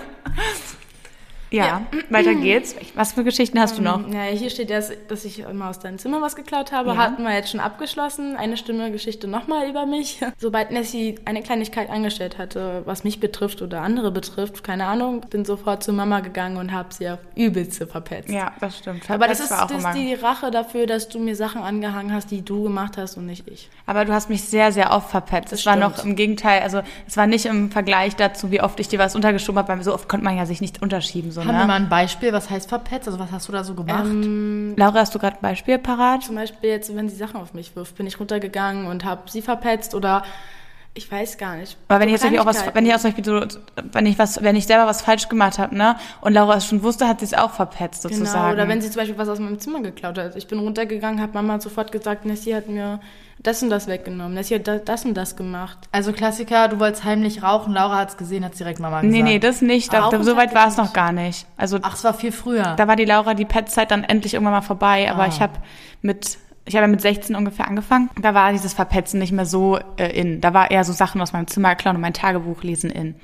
Ja, 1.56 1.82
weiter 2.10 2.34
geht's. 2.34 2.74
Was 2.94 3.12
für 3.12 3.24
Geschichten 3.24 3.58
hast 3.60 3.78
du 3.78 3.82
noch? 3.82 4.00
Ja, 4.12 4.22
hier 4.24 4.50
steht 4.50 4.70
erst, 4.70 4.92
dass 5.08 5.24
ich 5.24 5.40
immer 5.40 5.68
aus 5.70 5.78
deinem 5.78 5.98
Zimmer 5.98 6.20
was 6.20 6.36
geklaut 6.36 6.72
habe. 6.72 6.90
Ja. 6.90 6.96
Hatten 6.96 7.22
wir 7.22 7.32
jetzt 7.34 7.50
schon 7.50 7.60
abgeschlossen. 7.60 8.36
Eine 8.36 8.56
Stimme 8.56 8.90
Geschichte 8.90 9.26
nochmal 9.28 9.68
über 9.68 9.86
mich. 9.86 10.20
Sobald 10.38 10.70
Nessie 10.70 11.16
eine 11.24 11.42
Kleinigkeit 11.42 11.90
angestellt 11.90 12.38
hatte, 12.38 12.82
was 12.84 13.04
mich 13.04 13.20
betrifft 13.20 13.62
oder 13.62 13.80
andere 13.82 14.10
betrifft, 14.10 14.64
keine 14.64 14.86
Ahnung, 14.86 15.22
bin 15.30 15.44
sofort 15.44 15.82
zu 15.82 15.92
Mama 15.92 16.20
gegangen 16.20 16.56
und 16.56 16.72
habe 16.72 16.92
sie 16.92 17.08
auf 17.08 17.18
übelste 17.36 17.86
verpetzt. 17.86 18.30
Ja, 18.30 18.52
das 18.60 18.78
stimmt. 18.78 19.08
Aber 19.10 19.28
das 19.28 19.40
ist, 19.40 19.50
das 19.50 19.70
ist 19.70 19.92
die 19.94 20.14
Rache 20.14 20.50
dafür, 20.50 20.86
dass 20.86 21.08
du 21.08 21.18
mir 21.18 21.36
Sachen 21.36 21.62
angehangen 21.62 22.12
hast, 22.12 22.30
die 22.30 22.42
du 22.42 22.64
gemacht 22.64 22.96
hast 22.96 23.16
und 23.16 23.26
nicht 23.26 23.46
ich. 23.48 23.68
Aber 23.86 24.04
du 24.04 24.12
hast 24.12 24.30
mich 24.30 24.42
sehr, 24.44 24.72
sehr 24.72 24.92
oft 24.92 25.10
verpetzt. 25.10 25.52
Das 25.52 25.60
Es 25.60 25.66
war 25.66 25.76
stimmt. 25.76 25.96
noch 25.98 26.04
im 26.04 26.16
Gegenteil, 26.16 26.62
also 26.62 26.80
es 27.06 27.16
war 27.16 27.26
nicht 27.26 27.46
im 27.46 27.70
Vergleich 27.70 28.16
dazu, 28.16 28.50
wie 28.50 28.60
oft 28.60 28.78
ich 28.80 28.88
dir 28.88 28.98
was 28.98 29.14
untergeschoben 29.14 29.58
habe, 29.58 29.68
weil 29.68 29.82
so 29.82 29.94
oft 29.94 30.08
konnte 30.08 30.24
man 30.24 30.36
ja 30.36 30.46
sich 30.46 30.60
nicht 30.60 30.82
unterschieben. 30.82 31.30
So, 31.30 31.43
Haben 31.46 31.58
wir 31.58 31.66
mal 31.66 31.78
ne? 31.78 31.86
ein 31.86 31.88
Beispiel, 31.88 32.32
was 32.32 32.50
heißt 32.50 32.68
verpetzt? 32.68 33.06
Also 33.06 33.18
was 33.18 33.30
hast 33.30 33.48
du 33.48 33.52
da 33.52 33.64
so 33.64 33.74
gemacht? 33.74 34.04
Laura, 34.76 35.00
hast 35.00 35.14
du 35.14 35.18
gerade 35.18 35.36
ein 35.36 35.42
Beispiel 35.42 35.78
parat? 35.78 36.24
Zum 36.24 36.36
Beispiel 36.36 36.70
jetzt, 36.70 36.94
wenn 36.94 37.08
sie 37.08 37.16
Sachen 37.16 37.40
auf 37.40 37.54
mich 37.54 37.74
wirft, 37.76 37.96
bin 37.96 38.06
ich 38.06 38.18
runtergegangen 38.18 38.86
und 38.86 39.04
habe 39.04 39.30
sie 39.30 39.42
verpetzt 39.42 39.94
oder 39.94 40.22
ich 40.96 41.10
weiß 41.10 41.38
gar 41.38 41.56
nicht. 41.56 41.76
Aber 41.88 42.00
wenn 42.00 42.08
So 42.08 42.14
ich 42.14 42.22
jetzt 42.22 42.40
auch 42.40 42.46
was, 42.46 42.72
wenn 42.72 42.86
ich 42.86 42.94
auch 42.94 42.98
zum 42.98 43.10
Beispiel 43.10 43.24
so, 43.24 43.58
wenn 43.92 44.06
ich 44.06 44.16
was, 44.16 44.42
wenn 44.42 44.54
ich 44.54 44.66
selber 44.66 44.86
was 44.86 45.02
falsch 45.02 45.28
gemacht 45.28 45.58
habe, 45.58 45.76
ne, 45.76 45.96
und 46.20 46.32
Laura 46.32 46.56
es 46.56 46.66
schon 46.66 46.84
wusste, 46.84 47.08
hat 47.08 47.18
sie 47.18 47.26
es 47.26 47.34
auch 47.34 47.50
verpetzt 47.50 48.02
sozusagen. 48.02 48.50
Genau, 48.50 48.52
oder 48.52 48.68
wenn 48.68 48.80
sie 48.80 48.90
zum 48.90 49.00
Beispiel 49.00 49.18
was 49.18 49.28
aus 49.28 49.40
meinem 49.40 49.58
Zimmer 49.58 49.82
geklaut 49.82 50.18
hat. 50.18 50.36
Ich 50.36 50.46
bin 50.46 50.60
runtergegangen, 50.60 51.20
habe 51.20 51.32
Mama 51.32 51.60
sofort 51.60 51.90
gesagt, 51.90 52.24
Nessie 52.24 52.54
hat 52.54 52.68
mir 52.68 53.00
das 53.44 53.62
und 53.62 53.70
das 53.70 53.86
weggenommen. 53.86 54.34
Nessie 54.34 54.56
hat 54.56 54.66
da- 54.66 54.78
das 54.78 55.04
und 55.04 55.14
das 55.14 55.36
gemacht. 55.36 55.78
Also 55.92 56.12
Klassiker, 56.12 56.66
du 56.68 56.80
wolltest 56.80 57.04
heimlich 57.04 57.42
rauchen, 57.44 57.72
Laura 57.72 57.98
hat's 57.98 58.16
gesehen, 58.16 58.44
hat 58.44 58.58
direkt 58.58 58.80
Mama 58.80 59.02
gesagt. 59.02 59.12
nee, 59.12 59.22
nee, 59.22 59.38
das 59.38 59.62
nicht. 59.62 59.92
Da, 59.92 60.10
so 60.22 60.36
weit 60.36 60.48
hat 60.48 60.54
war 60.56 60.66
es 60.66 60.76
noch 60.76 60.92
gar 60.92 61.12
nicht. 61.12 61.46
Also 61.56 61.78
Ach, 61.82 61.94
es 61.94 62.02
war 62.04 62.14
viel 62.14 62.32
früher. 62.32 62.74
da 62.76 62.88
war 62.88 62.96
die 62.96 63.04
Laura 63.04 63.34
die 63.34 63.44
Petzeit 63.44 63.90
dann 63.92 64.02
endlich 64.02 64.34
irgendwann 64.34 64.54
mal 64.54 64.60
vorbei, 64.62 65.08
aber 65.10 65.22
Ah. 65.22 65.28
ich 65.28 65.40
habe 65.40 65.52
mit 66.02 66.38
ich 66.66 66.74
habe 66.76 66.84
ja 66.84 66.88
mit 66.90 67.02
16 67.02 67.36
ungefähr 67.36 67.68
angefangen. 67.68 68.08
Da 68.18 68.32
war 68.32 68.50
dieses 68.50 68.72
Verpetzen 68.72 69.18
nicht 69.20 69.32
mehr 69.32 69.44
so 69.44 69.78
äh, 69.98 70.06
in. 70.18 70.40
Da 70.40 70.54
war 70.54 70.70
eher 70.70 70.82
so 70.84 70.94
Sachen 70.94 71.20
aus 71.20 71.34
meinem 71.34 71.46
Zimmer 71.46 71.74
klauen 71.74 71.96
und 71.96 72.00
mein 72.00 72.14
Tagebuch 72.14 72.62
lesen 72.62 72.88
in. 72.88 73.14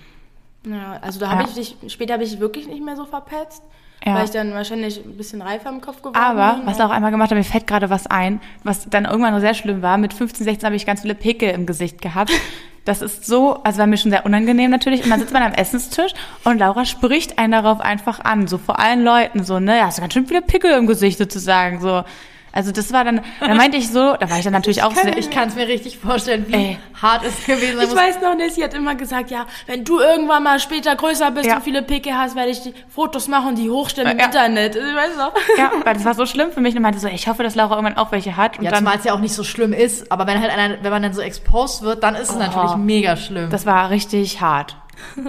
Ja, 0.67 0.99
also 1.01 1.19
da 1.19 1.31
habe 1.31 1.45
Ja. 1.45 1.49
ich 1.49 1.55
dich, 1.55 1.77
später 1.91 2.13
habe 2.13 2.23
ich 2.25 2.33
dich 2.33 2.41
wirklich 2.41 2.69
nicht 2.69 2.85
mehr 2.85 2.97
so 2.97 3.07
verpetzt, 3.07 3.63
Ja. 4.05 4.15
weil 4.15 4.25
ich 4.25 4.31
dann 4.31 4.55
wahrscheinlich 4.55 5.05
ein 5.05 5.17
bisschen 5.17 5.43
reifer 5.43 5.69
im 5.69 5.81
Kopf 5.83 5.99
geworden 5.99 6.17
Aber, 6.17 6.55
bin. 6.55 6.67
was 6.67 6.79
Laura 6.79 6.95
einmal 6.95 7.11
gemacht 7.11 7.31
hat, 7.31 7.37
mir 7.37 7.45
fällt 7.45 7.67
gerade 7.67 7.91
was 7.91 8.07
ein, 8.07 8.41
was 8.65 8.89
dann 8.89 9.05
irgendwann 9.05 9.39
sehr 9.41 9.53
schlimm 9.55 9.83
war. 9.83 9.99
Mit 9.99 10.15
15, 10.15 10.45
16 10.45 10.67
habe 10.67 10.77
ich 10.77 10.87
ganz 10.87 11.03
viele 11.03 11.15
Pickel 11.15 11.51
im 11.51 11.67
Gesicht 11.67 12.01
gehabt. 12.01 12.33
Das 12.87 13.03
ist 13.03 13.27
so, 13.27 13.63
also 13.63 13.79
war 13.79 13.87
mir 13.87 13.99
schon 13.99 14.11
sehr 14.11 14.25
unangenehm 14.25 14.71
natürlich. 14.71 15.05
Und 15.05 15.11
dann 15.11 15.21
sitzt 15.21 15.35
man 15.35 15.43
am 15.43 15.53
Essenstisch 15.53 16.13
und 16.45 16.59
Laura 16.59 16.87
spricht 16.87 17.39
einen 17.39 17.53
darauf 17.53 17.79
einfach 17.79 18.21
an, 18.21 18.47
so 18.47 18.57
vor 18.57 18.79
allen 18.81 19.05
Leuten, 19.05 19.45
so, 19.45 19.61
ne, 19.61 19.77
ja, 19.77 19.85
hast 19.85 19.99
du 19.99 20.01
ganz 20.01 20.15
schön 20.15 20.27
viele 20.27 20.41
Pickel 20.41 20.73
im 20.73 20.87
Gesicht 20.87 21.19
sozusagen, 21.19 21.81
so. 21.81 22.05
Also 22.53 22.73
das 22.73 22.93
war 22.93 23.05
dann, 23.05 23.21
da 23.39 23.55
meinte 23.55 23.77
ich 23.77 23.89
so, 23.91 24.17
da 24.19 24.29
war 24.29 24.39
ich 24.39 24.45
dann 24.45 24.53
natürlich 24.53 24.83
auch 24.83 24.93
sehr, 24.95 25.17
ich 25.17 25.31
kann 25.31 25.49
es 25.49 25.55
mir 25.55 25.69
richtig 25.69 25.99
vorstellen, 25.99 26.47
wie 26.49 26.55
Ey. 26.55 26.79
hart 27.01 27.23
es 27.25 27.45
gewesen 27.47 27.77
sein 27.79 27.89
Ich 27.89 27.95
weiß 27.95 28.21
noch, 28.23 28.35
Nessie 28.37 28.65
hat 28.65 28.75
immer 28.75 28.97
gesagt, 28.97 29.31
ja, 29.31 29.47
wenn 29.67 29.85
du 29.85 30.01
irgendwann 30.01 30.43
mal 30.43 30.59
später 30.59 30.97
größer 30.97 31.31
bist 31.31 31.47
Ja. 31.47 31.57
und 31.57 31.63
viele 31.63 31.83
Pickel 31.83 32.13
hast, 32.15 32.35
werde 32.35 32.51
ich 32.51 32.61
die 32.63 32.75
Fotos 32.89 33.29
machen 33.29 33.51
und 33.51 33.55
die 33.59 33.71
hochstellen 33.71 34.11
im 34.11 34.19
Ja. 34.19 34.25
Internet. 34.25 34.75
Ich 34.75 34.83
weiß 34.83 35.17
noch. 35.17 35.33
ja, 35.57 35.71
weil 35.85 35.95
das 35.95 36.05
war 36.05 36.15
so 36.15 36.27
schlimm 36.27 36.51
für 36.51 36.61
mich 36.61 36.75
und 36.75 36.83
meinte 36.83 36.99
so, 36.99 37.07
ich 37.09 37.29
hoffe, 37.29 37.43
dass 37.45 37.55
Laura 37.55 37.77
irgendwann 37.77 37.97
auch 37.97 38.11
welche 38.11 38.37
hat. 38.37 38.59
Und 38.59 38.65
Ja, 38.65 38.71
dann, 38.73 38.81
zumal 38.81 38.99
es 38.99 39.05
ja 39.05 39.13
auch 39.15 39.21
nicht 39.21 39.35
so 39.35 39.45
schlimm 39.45 39.73
ist, 39.73 40.11
aber 40.11 40.27
wenn 40.27 40.41
halt 40.41 40.51
einer, 40.53 40.77
wenn 40.83 40.91
man 40.91 41.03
dann 41.03 41.13
so 41.15 41.21
exposed 41.21 41.83
wird, 41.83 42.03
dann 42.03 42.15
ist 42.17 42.31
es 42.31 42.37
natürlich 42.37 42.75
mega 42.77 43.17
schlimm. 43.17 43.51
das 43.51 43.65
war 43.67 43.91
richtig 43.91 44.41
hart. 44.41 44.77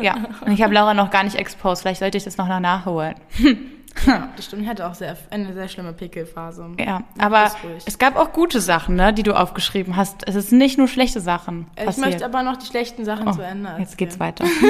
Ja, 0.02 0.16
und 0.46 0.52
ich 0.52 0.62
habe 0.64 0.74
Laura 0.74 0.94
noch 0.96 1.12
gar 1.12 1.24
nicht 1.24 1.36
exposed. 1.36 1.84
Vielleicht 1.84 2.00
sollte 2.00 2.18
ich 2.18 2.24
das 2.24 2.38
noch 2.38 2.48
nachholen. 2.48 3.16
Ja, 4.06 4.30
das 4.36 4.46
stimmt. 4.46 4.64
Ich 4.64 4.68
hatte 4.68 4.88
auch 4.88 4.96
sehr, 4.96 5.18
eine 5.30 5.54
sehr 5.54 5.68
schlimme 5.68 5.94
Pickelphase. 5.94 6.72
Ja, 6.80 7.04
aber 7.18 7.52
es 7.86 8.00
gab 8.00 8.16
auch 8.16 8.34
gute 8.34 8.62
Sachen, 8.62 8.96
ne, 8.96 9.14
die 9.14 9.24
du 9.24 9.38
aufgeschrieben 9.38 9.96
hast. 9.96 10.28
Es 10.28 10.36
ist 10.36 10.52
nicht 10.52 10.78
nur 10.78 10.88
schlechte 10.88 11.20
Sachen 11.22 11.68
Ich 11.78 11.86
passiert. 11.86 12.08
möchte 12.08 12.26
aber 12.26 12.44
noch 12.44 12.58
die 12.58 12.66
schlechten 12.66 13.06
Sachen 13.06 13.28
oh, 13.28 13.32
zu 13.32 13.42
Ende 13.42 13.76
jetzt 13.80 13.98
geht's 13.98 14.18
erzählen. 14.18 14.50
weiter. 14.50 14.68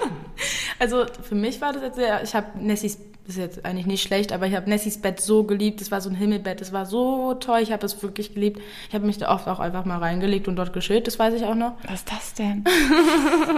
Also 0.78 1.04
für 1.22 1.34
mich 1.34 1.60
war 1.60 1.72
das 1.72 1.82
jetzt 1.82 1.96
sehr, 1.96 2.22
ich 2.22 2.34
habe 2.34 2.46
Nessies, 2.58 2.98
das 3.26 3.36
ist 3.36 3.40
jetzt 3.40 3.64
eigentlich 3.64 3.86
nicht 3.86 4.02
schlecht, 4.02 4.32
aber 4.32 4.46
ich 4.46 4.54
habe 4.54 4.68
Nessies 4.68 5.00
Bett 5.00 5.18
so 5.18 5.44
geliebt. 5.44 5.80
Es 5.80 5.90
war 5.90 6.00
so 6.02 6.10
ein 6.10 6.14
Himmelbett, 6.14 6.60
es 6.60 6.72
war 6.74 6.84
so 6.84 7.32
toll, 7.34 7.60
ich 7.62 7.72
habe 7.72 7.86
es 7.86 8.02
wirklich 8.02 8.34
geliebt. 8.34 8.60
Ich 8.88 8.94
habe 8.94 9.06
mich 9.06 9.16
da 9.16 9.32
oft 9.32 9.48
auch 9.48 9.60
einfach 9.60 9.86
mal 9.86 9.98
reingelegt 9.98 10.46
und 10.46 10.56
dort 10.56 10.72
geschillt, 10.74 11.06
das 11.06 11.18
weiß 11.18 11.32
ich 11.34 11.44
auch 11.44 11.54
noch. 11.54 11.72
Was 11.88 12.00
ist 12.00 12.12
das 12.12 12.34
denn? 12.34 12.64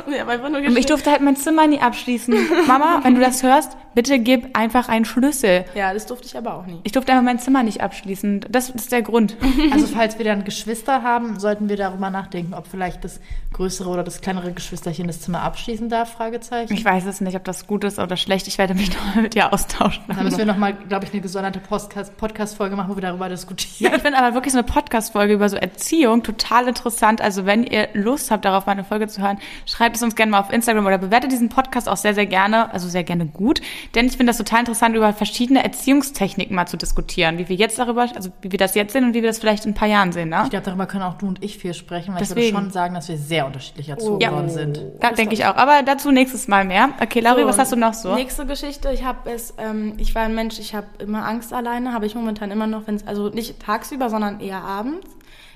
Ich 0.09 0.21
habe 0.21 0.31
einfach 0.33 0.49
nur 0.49 0.59
Und 0.59 0.63
ich 0.65 0.69
geschillt. 0.69 0.91
durfte 0.91 1.11
halt 1.11 1.21
mein 1.21 1.37
Zimmer 1.37 1.67
nie 1.67 1.81
abschließen. 1.81 2.35
Mama, 2.69 3.01
wenn 3.03 3.15
du 3.17 3.21
das 3.21 3.43
hörst, 3.43 3.77
bitte 3.95 4.19
gib 4.21 4.57
einfach 4.57 4.89
einen 4.89 5.05
Schlüssel. 5.05 5.65
Ja, 5.75 5.93
das 5.93 6.07
durfte 6.07 6.27
ich 6.27 6.37
aber 6.39 6.55
auch 6.55 6.67
nie. 6.67 6.79
Ich 6.85 6.93
durfte 6.93 7.11
einfach 7.13 7.25
mein 7.25 7.39
Zimmer 7.41 7.63
nicht 7.65 7.81
abschließen. 7.81 8.45
Das 8.49 8.71
ist 8.71 8.93
der 8.93 9.03
Grund. 9.03 9.37
Also 9.73 9.87
falls 9.89 10.17
wir 10.19 10.25
dann 10.25 10.45
Geschwister 10.45 11.03
haben, 11.03 11.41
sollten 11.41 11.69
wir 11.69 11.77
darüber 11.77 12.09
nachdenken, 12.11 12.55
ob 12.55 12.67
vielleicht 12.69 13.03
das 13.05 13.21
größere 13.53 13.89
oder 13.89 14.05
das 14.05 14.21
kleinere 14.21 14.53
Geschwisterchen 14.53 15.07
das 15.09 15.21
Zimmer 15.21 15.43
abschließen 15.43 15.89
darf, 15.89 16.13
Fragezeichen. 16.13 16.73
Ich 16.73 16.85
weiß 16.85 17.05
es 17.07 17.21
nicht, 17.21 17.37
ob 17.37 17.45
das 17.45 17.67
gut 17.67 17.85
ist 17.85 17.99
oder 17.99 18.17
schlecht. 18.17 18.47
Ich 18.49 18.59
werde 18.59 18.75
mich 18.75 18.91
noch 19.17 19.23
mit 19.23 19.35
dir 19.35 19.53
austauschen. 19.53 20.03
Dann 20.09 20.25
müssen 20.25 20.39
wir 20.39 20.45
nochmal, 20.47 20.75
glaube 20.75 21.05
ich, 21.07 21.13
eine 21.13 21.21
gesonderte 21.23 21.61
Podcast- 21.61 22.17
Podcast-Folge 22.17 22.77
machen, 22.77 22.91
wo 22.91 22.97
wir 22.97 23.03
darüber 23.03 23.27
Ja, 23.27 23.31
diskutieren. 23.31 23.93
ich 23.95 24.03
finde 24.03 24.19
aber 24.19 24.35
wirklich 24.35 24.53
so 24.53 24.59
eine 24.59 24.67
Podcast-Folge 24.67 25.35
über 25.35 25.49
so 25.49 25.57
Erziehung 25.57 26.23
total 26.23 26.69
interessant. 26.69 27.21
Also 27.21 27.47
wenn 27.47 27.65
ihr 27.65 27.89
Lust 27.95 28.31
habt, 28.31 28.45
darauf 28.45 28.67
mal 28.67 28.73
eine 28.73 28.85
Folge 28.85 29.09
zu 29.09 29.23
hören, 29.23 29.39
schreibt 29.67 29.97
es 29.97 30.03
uns 30.03 30.15
gerne 30.17 30.33
mal 30.33 30.41
auf 30.41 30.53
Instagram 30.53 30.87
oder 30.87 30.99
bewertet 30.99 31.33
diesen 31.33 31.49
Podcast 31.49 31.89
auch 31.89 31.97
sehr, 31.97 32.15
sehr 32.15 32.27
gerne, 32.27 32.73
also 32.73 32.89
sehr 32.89 33.05
gerne 33.05 33.27
gut. 33.27 33.61
Denn 33.95 34.07
ich 34.07 34.13
finde 34.17 34.27
das 34.31 34.39
total 34.39 34.61
interessant, 34.61 34.95
über 34.97 35.13
verschiedene 35.13 35.63
Erziehungstechniken 35.65 36.55
mal 36.55 36.67
zu 36.67 36.77
diskutieren. 36.77 37.39
Wie 37.39 37.49
wir 37.49 37.57
jetzt 37.57 37.79
darüber, 37.79 38.07
also 38.15 38.31
wie 38.43 38.51
wir 38.53 38.59
das 38.59 38.75
jetzt 38.75 38.93
sehen 38.93 39.05
und 39.05 39.15
wie 39.15 39.23
wir 39.23 39.29
das 39.31 39.39
vielleicht 39.39 39.65
in 39.65 39.73
ein 39.73 39.75
paar 39.75 39.89
Jahren 39.89 40.13
sehen, 40.13 40.29
ne? 40.31 40.41
Ich 40.45 40.51
glaube, 40.51 40.65
darüber 40.65 40.87
können 40.87 41.03
auch 41.05 41.15
du 41.15 41.27
und 41.29 41.43
ich 41.45 41.59
viel 41.59 41.75
sprechen, 41.75 42.15
weil 42.15 42.23
ich 42.23 42.29
Deswegen. 42.29 42.55
würde 42.57 42.65
schon 42.65 42.71
sagen, 42.73 42.95
dass 42.95 43.09
wir 43.09 43.17
sehr 43.17 43.47
unterschiedlich 43.47 43.89
erzogen 43.89 44.21
Ja. 44.21 44.33
worden 44.33 44.49
sind. 44.51 44.81
Da 45.01 45.13
denke 45.13 45.35
ich 45.35 45.45
auch. 45.47 45.57
Aber 45.57 45.83
dazu 45.85 46.11
nächstes 46.11 46.49
Mal 46.49 46.65
mehr. 46.65 46.91
Okay, 47.01 47.21
Lauri, 47.21 47.43
So, 47.43 47.49
was 47.49 47.59
hast 47.59 47.73
du 47.73 47.77
noch 47.77 47.95
so? 47.95 48.15
Nächste 48.15 48.47
Geschichte, 48.47 48.91
ich 48.91 49.05
habe 49.05 49.31
es, 49.31 49.55
ähm, 49.59 49.95
ich 49.99 50.15
war 50.15 50.23
ein 50.23 50.35
Mensch, 50.35 50.59
ich 50.59 50.75
habe 50.75 50.87
immer 50.99 51.27
Angst 51.27 51.53
alleine, 51.53 51.93
habe 51.93 52.07
ich 52.07 52.15
momentan 52.15 52.51
immer 52.51 52.67
noch, 52.67 52.87
wenn 52.87 52.97
es, 52.97 53.07
also 53.07 53.29
nicht 53.29 53.61
tagsüber, 53.61 54.11
sondern 54.11 54.41
eher 54.41 54.63
abends. 54.63 55.07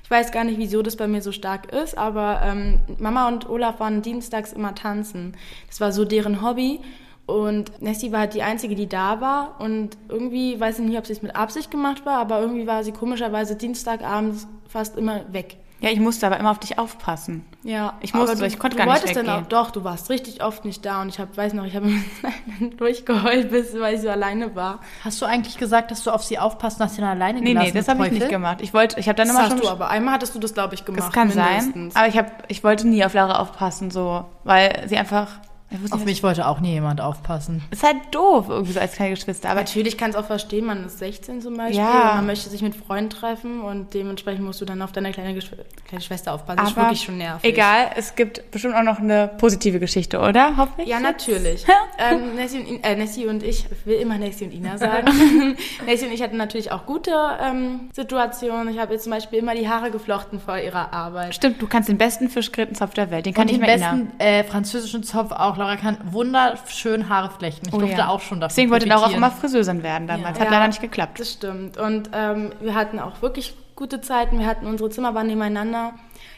Ich 0.03 0.11
weiß 0.11 0.31
gar 0.31 0.43
nicht, 0.43 0.57
wieso 0.57 0.81
das 0.81 0.97
bei 0.97 1.07
mir 1.07 1.21
so 1.21 1.31
stark 1.31 1.71
ist, 1.71 1.97
aber 1.97 2.41
ähm, 2.43 2.81
Mama 2.99 3.27
und 3.27 3.49
Olaf 3.49 3.79
waren 3.79 4.01
dienstags 4.01 4.51
immer 4.51 4.75
tanzen. 4.75 5.35
Das 5.67 5.79
war 5.79 5.91
so 5.91 6.05
deren 6.05 6.41
Hobby. 6.41 6.81
Und 7.27 7.81
Nessie 7.81 8.11
war 8.11 8.21
halt 8.21 8.33
die 8.33 8.41
Einzige, 8.43 8.75
die 8.75 8.89
da 8.89 9.21
war. 9.21 9.55
Und 9.59 9.97
irgendwie, 10.09 10.59
weiß 10.59 10.79
ich 10.79 10.85
nicht, 10.85 10.97
ob 10.97 11.05
sie 11.05 11.13
es 11.13 11.21
mit 11.21 11.35
Absicht 11.35 11.71
gemacht 11.71 12.05
war, 12.05 12.17
aber 12.17 12.41
irgendwie 12.41 12.67
war 12.67 12.83
sie 12.83 12.91
komischerweise 12.91 13.55
Dienstagabends 13.55 14.47
fast 14.67 14.97
immer 14.97 15.21
weg. 15.31 15.57
Ja, 15.81 15.89
ich 15.89 15.99
musste 15.99 16.27
aber 16.27 16.39
immer 16.39 16.51
auf 16.51 16.59
dich 16.59 16.77
aufpassen. 16.79 17.43
Ja, 17.63 17.93
Ich 18.01 18.13
musste, 18.13 18.31
aber 18.33 18.41
du, 18.41 18.45
ich 18.47 18.57
konnte 18.59 18.77
du 18.77 18.83
gar 18.85 18.93
nicht 18.93 19.07
weggehen. 19.07 19.27
auch, 19.29 19.41
doch, 19.47 19.71
du 19.71 19.83
warst 19.83 20.09
richtig 20.09 20.43
oft 20.43 20.63
nicht 20.63 20.85
da 20.85 21.01
und 21.01 21.09
ich 21.09 21.19
hab, 21.19 21.35
weiß 21.35 21.53
noch, 21.53 21.65
ich 21.65 21.75
habe 21.75 21.89
durchgeheult, 22.77 23.51
bis, 23.51 23.77
weil 23.79 23.95
ich 23.95 24.01
so 24.01 24.09
alleine 24.09 24.55
war. 24.55 24.79
Hast 25.03 25.21
du 25.21 25.25
eigentlich 25.25 25.57
gesagt, 25.57 25.91
dass 25.91 26.03
du 26.03 26.11
auf 26.11 26.23
sie 26.23 26.39
aufpasst 26.39 26.79
und 26.79 26.85
hast 26.85 26.95
sie 26.95 27.01
dann 27.01 27.09
alleine 27.11 27.39
Nee, 27.41 27.49
gelassen? 27.49 27.67
nee, 27.67 27.79
das 27.79 27.87
habe 27.87 28.05
ich 28.07 28.13
nicht 28.13 28.29
gemacht. 28.29 28.57
Ich 28.61 28.73
wollte, 28.73 28.99
ich 28.99 29.07
habe 29.07 29.15
dann 29.15 29.27
Das 29.27 29.35
immer 29.35 29.45
hast 29.45 29.51
schon 29.53 29.61
du 29.61 29.69
aber. 29.69 29.89
Einmal 29.89 30.13
hattest 30.13 30.35
du 30.35 30.39
das, 30.39 30.53
glaube 30.53 30.75
ich, 30.75 30.85
gemacht. 30.85 31.03
Das 31.03 31.11
kann 31.11 31.29
sein. 31.31 31.47
mindestens. 31.57 31.95
Aber 31.95 32.07
ich 32.07 32.17
habe, 32.17 32.31
ich 32.47 32.63
wollte 32.63 32.87
nie 32.87 33.03
auf 33.03 33.13
Laura 33.13 33.39
aufpassen, 33.39 33.91
so, 33.91 34.25
weil 34.43 34.83
sie 34.87 34.97
einfach, 34.97 35.27
Auf 35.91 36.03
mich 36.05 36.21
wollte 36.23 36.47
auch 36.47 36.59
nie 36.59 36.71
jemand 36.73 37.01
aufpassen. 37.01 37.63
Ist 37.71 37.83
halt 37.83 37.97
doof, 38.11 38.45
irgendwie 38.49 38.73
so 38.73 38.79
als 38.79 38.93
kleine 38.93 39.11
Geschwister. 39.15 39.49
Aber 39.49 39.61
Natürlich 39.61 39.97
kann 39.97 40.09
es 40.09 40.15
auch 40.15 40.25
verstehen, 40.25 40.65
man 40.65 40.85
ist 40.85 40.99
16 40.99 41.41
zum 41.41 41.55
Beispiel, 41.55 41.77
Ja. 41.79 42.09
und 42.11 42.15
man 42.17 42.25
möchte 42.25 42.49
sich 42.49 42.61
mit 42.61 42.75
Freunden 42.75 43.09
treffen 43.09 43.61
und 43.61 43.93
dementsprechend 43.93 44.43
musst 44.45 44.59
du 44.61 44.65
dann 44.65 44.81
auf 44.81 44.91
deine 44.91 45.11
kleine, 45.11 45.33
Geschw 45.33 45.55
kleine 45.87 46.01
Schwester 46.03 46.33
aufpassen. 46.33 46.57
Das 46.57 46.69
ist 46.71 46.77
aber 46.77 46.87
wirklich 46.87 47.01
schon 47.03 47.17
nervig. 47.17 47.49
egal, 47.49 47.91
es 47.95 48.15
gibt 48.15 48.51
bestimmt 48.51 48.75
auch 48.75 48.83
noch 48.83 48.99
eine 48.99 49.29
positive 49.37 49.79
Geschichte, 49.79 50.19
oder? 50.19 50.57
Hoffe 50.57 50.81
ich. 50.83 50.87
Ja, 50.87 50.99
natürlich. 50.99 51.65
ähm, 51.97 52.35
Nessie, 52.35 52.59
und, 52.59 52.83
äh, 52.83 52.95
Nessie 52.95 53.27
und 53.27 53.43
ich, 53.43 53.65
ich 53.71 53.85
will 53.85 53.95
immer 53.99 54.17
Nessie 54.17 54.45
und 54.45 54.53
Ina 54.53 54.77
sagen. 54.77 55.07
Nessie 55.85 56.05
und 56.07 56.11
ich 56.11 56.21
hatten 56.21 56.37
natürlich 56.37 56.71
auch 56.71 56.85
gute 56.85 57.11
ähm, 57.41 57.89
Situationen. 57.93 58.73
Ich 58.73 58.79
habe 58.79 58.93
jetzt 58.93 59.03
zum 59.03 59.11
Beispiel 59.11 59.39
immer 59.39 59.55
die 59.55 59.69
Haare 59.69 59.91
geflochten 59.91 60.39
vor 60.39 60.57
ihrer 60.57 60.91
Arbeit. 60.93 61.35
Stimmt, 61.35 61.61
du 61.61 61.67
kannst 61.67 61.87
den 61.87 61.97
besten 61.97 62.29
Fischgrätenzopf 62.29 62.93
der 62.93 63.09
Welt, 63.11 63.25
den 63.25 63.33
kann 63.33 63.43
Und 63.43 63.49
ich 63.51 63.55
den 63.57 63.61
mir 63.61 63.67
erinnern. 63.71 64.07
besten 64.17 64.19
äh, 64.19 64.43
französischen 64.43 65.03
Zopf 65.03 65.31
auch. 65.31 65.60
Laura 65.61 65.75
kann 65.77 65.97
wunderschön 66.05 67.07
Haare 67.09 67.29
flechten. 67.37 67.67
Ich 67.67 67.73
Oh 67.73 67.79
durfte 67.79 67.97
ja. 67.97 68.07
auch 68.07 68.19
schon 68.21 68.39
davon 68.39 68.49
Deswegen 68.55 68.71
wollte 68.71 68.87
Laura 68.87 69.05
auch 69.07 69.11
immer 69.13 69.31
Friseurin 69.31 69.83
werden 69.83 70.07
damals. 70.07 70.39
Hat 70.39 70.47
Ja. 70.47 70.51
leider 70.53 70.67
nicht 70.67 70.81
geklappt. 70.81 71.19
Das 71.19 71.33
stimmt. 71.33 71.77
Und 71.77 72.09
ähm, 72.13 72.51
wir 72.61 72.75
hatten 72.75 72.99
auch 72.99 73.21
wirklich 73.21 73.55
gute 73.75 74.01
Zeiten. 74.01 74.39
Wir 74.39 74.45
hatten 74.47 74.65
unsere 74.67 74.89
Zimmer 74.89 75.13
waren 75.15 75.27
nebeneinander. 75.27 75.93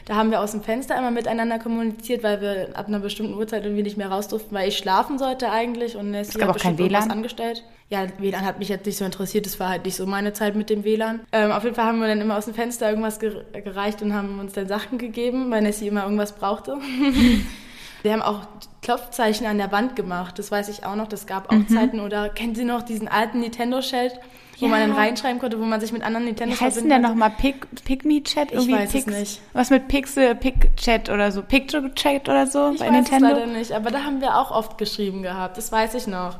Da 0.06 0.16
haben 0.16 0.30
wir 0.30 0.40
aus 0.40 0.50
dem 0.52 0.62
Fenster 0.62 0.96
immer 0.98 1.10
miteinander 1.10 1.58
kommuniziert, 1.58 2.22
weil 2.22 2.40
wir 2.42 2.68
ab 2.74 2.88
einer 2.88 2.98
bestimmten 2.98 3.34
Uhrzeit 3.34 3.64
irgendwie 3.64 3.82
nicht 3.82 3.96
mehr 3.96 4.10
raus 4.10 4.28
durften, 4.28 4.54
weil 4.54 4.68
ich 4.68 4.76
schlafen 4.76 5.18
sollte 5.18 5.50
eigentlich 5.50 5.96
und 5.96 6.10
Nessie 6.10 6.38
gab 6.38 6.50
hat 6.50 6.56
auch 6.56 6.60
kein 6.60 6.76
WLAN? 6.78 7.10
angestellt. 7.10 7.64
Ja, 7.88 8.04
WLAN 8.18 8.44
hat 8.44 8.58
mich 8.58 8.68
jetzt 8.68 8.84
nicht 8.86 8.96
so 8.98 9.04
interessiert, 9.06 9.46
das 9.46 9.58
war 9.60 9.68
halt 9.70 9.84
nicht 9.86 9.96
so 9.96 10.04
meine 10.06 10.32
Zeit 10.34 10.56
mit 10.56 10.68
dem 10.68 10.84
WLAN. 10.84 11.20
Ähm, 11.32 11.52
auf 11.52 11.64
jeden 11.64 11.74
Fall 11.74 11.86
haben 11.86 12.00
wir 12.00 12.08
dann 12.08 12.20
immer 12.20 12.36
aus 12.36 12.44
dem 12.46 12.54
Fenster 12.54 12.88
irgendwas 12.90 13.18
ger 13.18 13.30
gereicht 13.52 14.02
und 14.02 14.12
haben 14.14 14.38
uns 14.40 14.52
dann 14.52 14.68
Sachen 14.68 14.98
gegeben, 14.98 15.50
weil 15.50 15.62
Nessie 15.62 15.88
immer 15.88 16.02
irgendwas 16.04 16.32
brauchte. 16.32 16.76
Wir 18.02 18.12
haben 18.12 18.20
auch 18.22 18.40
Klopfzeichen 18.84 19.46
an 19.46 19.56
der 19.58 19.72
Wand 19.72 19.96
gemacht, 19.96 20.38
das 20.38 20.50
weiß 20.52 20.68
ich 20.68 20.84
auch 20.84 20.94
noch. 20.94 21.08
Das 21.08 21.26
gab 21.26 21.50
auch 21.50 21.56
Mhm. 21.56 21.68
Zeiten. 21.68 22.00
Oder 22.00 22.28
kennen 22.28 22.54
Sie 22.54 22.64
noch 22.64 22.82
diesen 22.82 23.08
alten 23.08 23.40
Nintendo-Chat, 23.40 24.20
wo 24.60 24.66
Ja. 24.66 24.70
man 24.70 24.80
dann 24.80 24.92
reinschreiben 24.92 25.40
konnte, 25.40 25.58
wo 25.58 25.64
man 25.64 25.80
sich 25.80 25.90
mit 25.90 26.02
anderen 26.04 26.26
Nintendo 26.26 26.54
Wie 26.54 26.60
heißt 26.60 26.76
denn 26.76 26.90
der 26.90 26.98
nochmal? 26.98 27.30
Pick, 27.30 27.66
Pick-Me-Chat? 27.84 28.52
Ich 28.52 28.70
weiß 28.70 28.94
es 28.94 29.06
nicht. 29.06 29.40
Was 29.54 29.70
mit 29.70 29.88
Pixel, 29.88 30.34
Pick-Chat 30.34 31.08
oder 31.08 31.32
so? 31.32 31.42
Picture-Chat 31.42 32.28
oder 32.28 32.46
so 32.46 32.72
Ich 32.72 32.78
bei 32.80 32.86
weiß 32.86 32.92
Nintendo? 32.92 33.26
es 33.28 33.32
leider 33.32 33.46
nicht, 33.46 33.72
aber 33.72 33.90
da 33.90 34.04
haben 34.04 34.20
wir 34.20 34.36
auch 34.38 34.50
oft 34.50 34.76
geschrieben 34.76 35.22
gehabt. 35.22 35.56
Das 35.56 35.72
weiß 35.72 35.94
ich 35.94 36.06
noch. 36.06 36.36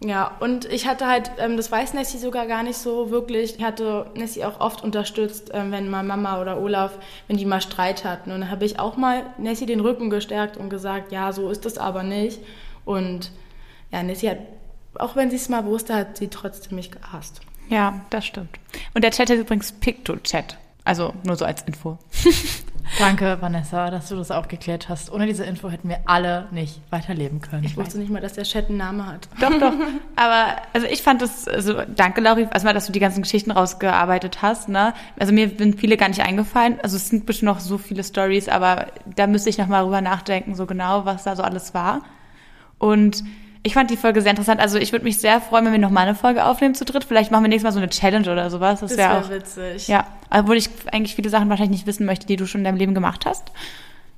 Ja, 0.00 0.36
und 0.40 0.66
ich 0.66 0.86
hatte 0.86 1.06
halt, 1.06 1.30
ähm, 1.38 1.56
das 1.56 1.72
weiß 1.72 1.94
Nessie 1.94 2.18
sogar 2.18 2.46
gar 2.46 2.62
nicht 2.62 2.76
so 2.76 3.10
wirklich. 3.10 3.56
Ich 3.56 3.64
hatte 3.64 4.10
Nessie 4.14 4.44
auch 4.44 4.60
oft 4.60 4.84
unterstützt, 4.84 5.50
ähm, 5.54 5.72
wenn 5.72 5.88
mal 5.88 6.02
Mama 6.02 6.40
oder 6.40 6.60
Olaf, 6.60 6.98
wenn 7.28 7.38
die 7.38 7.46
mal 7.46 7.62
Streit 7.62 8.04
hatten. 8.04 8.30
Und 8.30 8.40
dann 8.40 8.50
habe 8.50 8.66
ich 8.66 8.78
auch 8.78 8.96
mal 8.98 9.24
Nessie 9.38 9.64
den 9.64 9.80
Rücken 9.80 10.10
gestärkt 10.10 10.58
und 10.58 10.68
gesagt, 10.68 11.12
ja, 11.12 11.32
so 11.32 11.50
ist 11.50 11.64
das 11.64 11.78
aber 11.78 12.02
nicht. 12.02 12.40
Und 12.84 13.32
ja, 13.90 14.02
Nessie 14.02 14.30
hat, 14.30 14.38
auch 14.96 15.16
wenn 15.16 15.30
sie 15.30 15.36
es 15.36 15.48
mal 15.48 15.64
wusste, 15.64 15.94
hat 15.94 16.18
sie 16.18 16.28
trotzdem 16.28 16.76
mich 16.76 16.90
gehasst. 16.90 17.40
Ja, 17.70 18.02
das 18.10 18.26
stimmt. 18.26 18.58
Und 18.92 19.02
der 19.02 19.12
Chat 19.12 19.30
ist 19.30 19.40
übrigens 19.40 19.72
Picto-Chat. 19.72 20.58
Also 20.84 21.14
nur 21.24 21.36
so 21.36 21.44
als 21.46 21.62
Info. 21.62 21.98
Danke, 22.98 23.38
Vanessa, 23.40 23.90
dass 23.90 24.08
du 24.08 24.16
das 24.16 24.30
aufgeklärt 24.30 24.88
hast. 24.88 25.12
Ohne 25.12 25.26
diese 25.26 25.44
Info 25.44 25.68
hätten 25.68 25.88
wir 25.88 26.00
alle 26.06 26.46
nicht 26.50 26.80
weiterleben 26.90 27.40
können. 27.40 27.64
Ich 27.64 27.76
wusste 27.76 27.98
nicht 27.98 28.10
mal, 28.10 28.20
dass 28.20 28.34
der 28.34 28.44
Chat 28.44 28.68
einen 28.68 28.78
Namen 28.78 29.06
hat. 29.06 29.28
Doch, 29.40 29.58
doch. 29.58 29.72
Aber 30.16 30.56
also 30.72 30.86
ich 30.86 31.02
fand 31.02 31.20
das, 31.22 31.48
also 31.48 31.82
danke 31.94 32.20
Lauri, 32.20 32.46
erstmal, 32.52 32.74
dass 32.74 32.86
du 32.86 32.92
die 32.92 33.00
ganzen 33.00 33.22
Geschichten 33.22 33.50
rausgearbeitet 33.50 34.40
hast. 34.42 34.68
Ne? 34.68 34.94
Also 35.18 35.32
mir 35.32 35.50
sind 35.56 35.80
viele 35.80 35.96
gar 35.96 36.08
nicht 36.08 36.22
eingefallen. 36.22 36.78
Also 36.82 36.96
es 36.96 37.08
sind 37.08 37.26
bestimmt 37.26 37.52
noch 37.52 37.60
so 37.60 37.78
viele 37.78 38.04
Stories, 38.04 38.48
aber 38.48 38.86
da 39.14 39.26
müsste 39.26 39.50
ich 39.50 39.58
noch 39.58 39.66
mal 39.66 39.82
drüber 39.82 40.00
nachdenken, 40.00 40.54
so 40.54 40.66
genau, 40.66 41.04
was 41.04 41.24
da 41.24 41.36
so 41.36 41.42
alles 41.42 41.74
war. 41.74 42.02
Und 42.78 43.24
ich 43.66 43.74
fand 43.74 43.90
die 43.90 43.96
Folge 43.96 44.22
sehr 44.22 44.30
interessant. 44.30 44.60
Also 44.60 44.78
ich 44.78 44.92
würde 44.92 45.04
mich 45.04 45.18
sehr 45.18 45.40
freuen, 45.40 45.64
wenn 45.66 45.72
wir 45.72 45.78
noch 45.78 45.90
mal 45.90 46.02
eine 46.02 46.14
Folge 46.14 46.44
aufnehmen 46.44 46.74
zu 46.74 46.84
dritt. 46.84 47.04
Vielleicht 47.04 47.30
machen 47.30 47.42
wir 47.44 47.48
nächstes 47.48 47.64
Mal 47.64 47.72
so 47.72 47.78
eine 47.80 47.88
Challenge 47.90 48.30
oder 48.30 48.48
sowas. 48.48 48.80
Das, 48.80 48.90
Das 48.90 48.98
wäre 48.98 49.10
wäre 49.14 49.24
auch. 49.24 49.30
witzig. 49.30 49.88
Ja, 49.88 50.06
obwohl 50.30 50.56
ich 50.56 50.70
eigentlich 50.92 51.14
viele 51.14 51.28
Sachen 51.30 51.48
wahrscheinlich 51.50 51.78
nicht 51.78 51.86
wissen 51.86 52.06
möchte, 52.06 52.26
die 52.26 52.36
du 52.36 52.46
schon 52.46 52.60
in 52.60 52.64
deinem 52.64 52.76
Leben 52.78 52.94
gemacht 52.94 53.26
hast. 53.26 53.50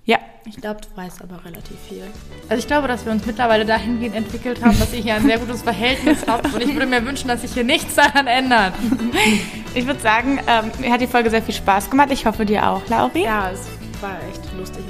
Ja, 0.05 0.19
Ich 0.47 0.57
glaube, 0.57 0.81
du 0.81 0.89
weißt 0.97 1.21
aber 1.23 1.45
relativ 1.45 1.77
viel. 1.89 2.03
Also 2.49 2.59
ich 2.61 2.67
glaube, 2.67 2.89
dass 2.89 3.05
wir 3.05 3.13
uns 3.13 3.27
mittlerweile 3.27 3.67
dahingehend 3.67 4.15
entwickelt 4.17 4.65
haben, 4.65 4.79
dass 4.79 4.93
ich 4.95 5.03
hier 5.03 5.15
ein 5.17 5.27
sehr 5.27 5.39
gutes 5.39 5.61
Verhältnis 5.63 6.27
habe. 6.27 6.49
Und 6.49 6.63
ich 6.63 6.73
würde 6.73 6.87
mir 6.87 7.05
wünschen, 7.05 7.29
dass 7.29 7.43
sich 7.43 7.53
hier 7.53 7.65
nichts 7.65 7.95
daran 7.97 8.27
ändert. 8.27 8.73
ich 9.75 9.87
würde 9.87 10.01
sagen, 10.01 10.41
ähm, 10.47 10.71
mir 10.79 10.93
hat 10.93 11.01
die 11.03 11.07
Folge 11.07 11.29
sehr 11.29 11.43
viel 11.43 11.55
Spaß 11.55 11.91
gemacht. 11.91 12.09
Ich 12.11 12.25
hoffe 12.25 12.47
dir 12.47 12.67
auch, 12.69 12.81
Lauri. 12.89 13.25
Ja, 13.25 13.51
es 13.51 13.67
war 14.01 14.17
echt 14.31 14.41
lustig 14.59 14.83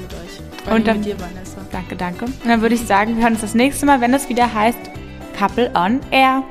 Vor 0.68 0.76
Und 0.76 0.87
dann- 0.87 0.98
mit 0.98 1.07
dir, 1.07 1.18
Vanessa. 1.20 1.59
Danke, 1.72 1.96
danke. 1.96 2.24
Und 2.26 2.46
dann 2.46 2.61
würde 2.61 2.74
ich 2.74 2.87
sagen, 2.87 3.16
wir 3.16 3.22
hören 3.24 3.33
uns 3.33 3.40
das 3.42 3.54
nächste 3.54 3.87
Mal, 3.87 4.00
wenn 4.00 4.12
es 4.14 4.28
wieder 4.28 4.52
heißt 4.52 4.78
Couple 5.38 5.70
on 5.74 6.00
Air. 6.11 6.42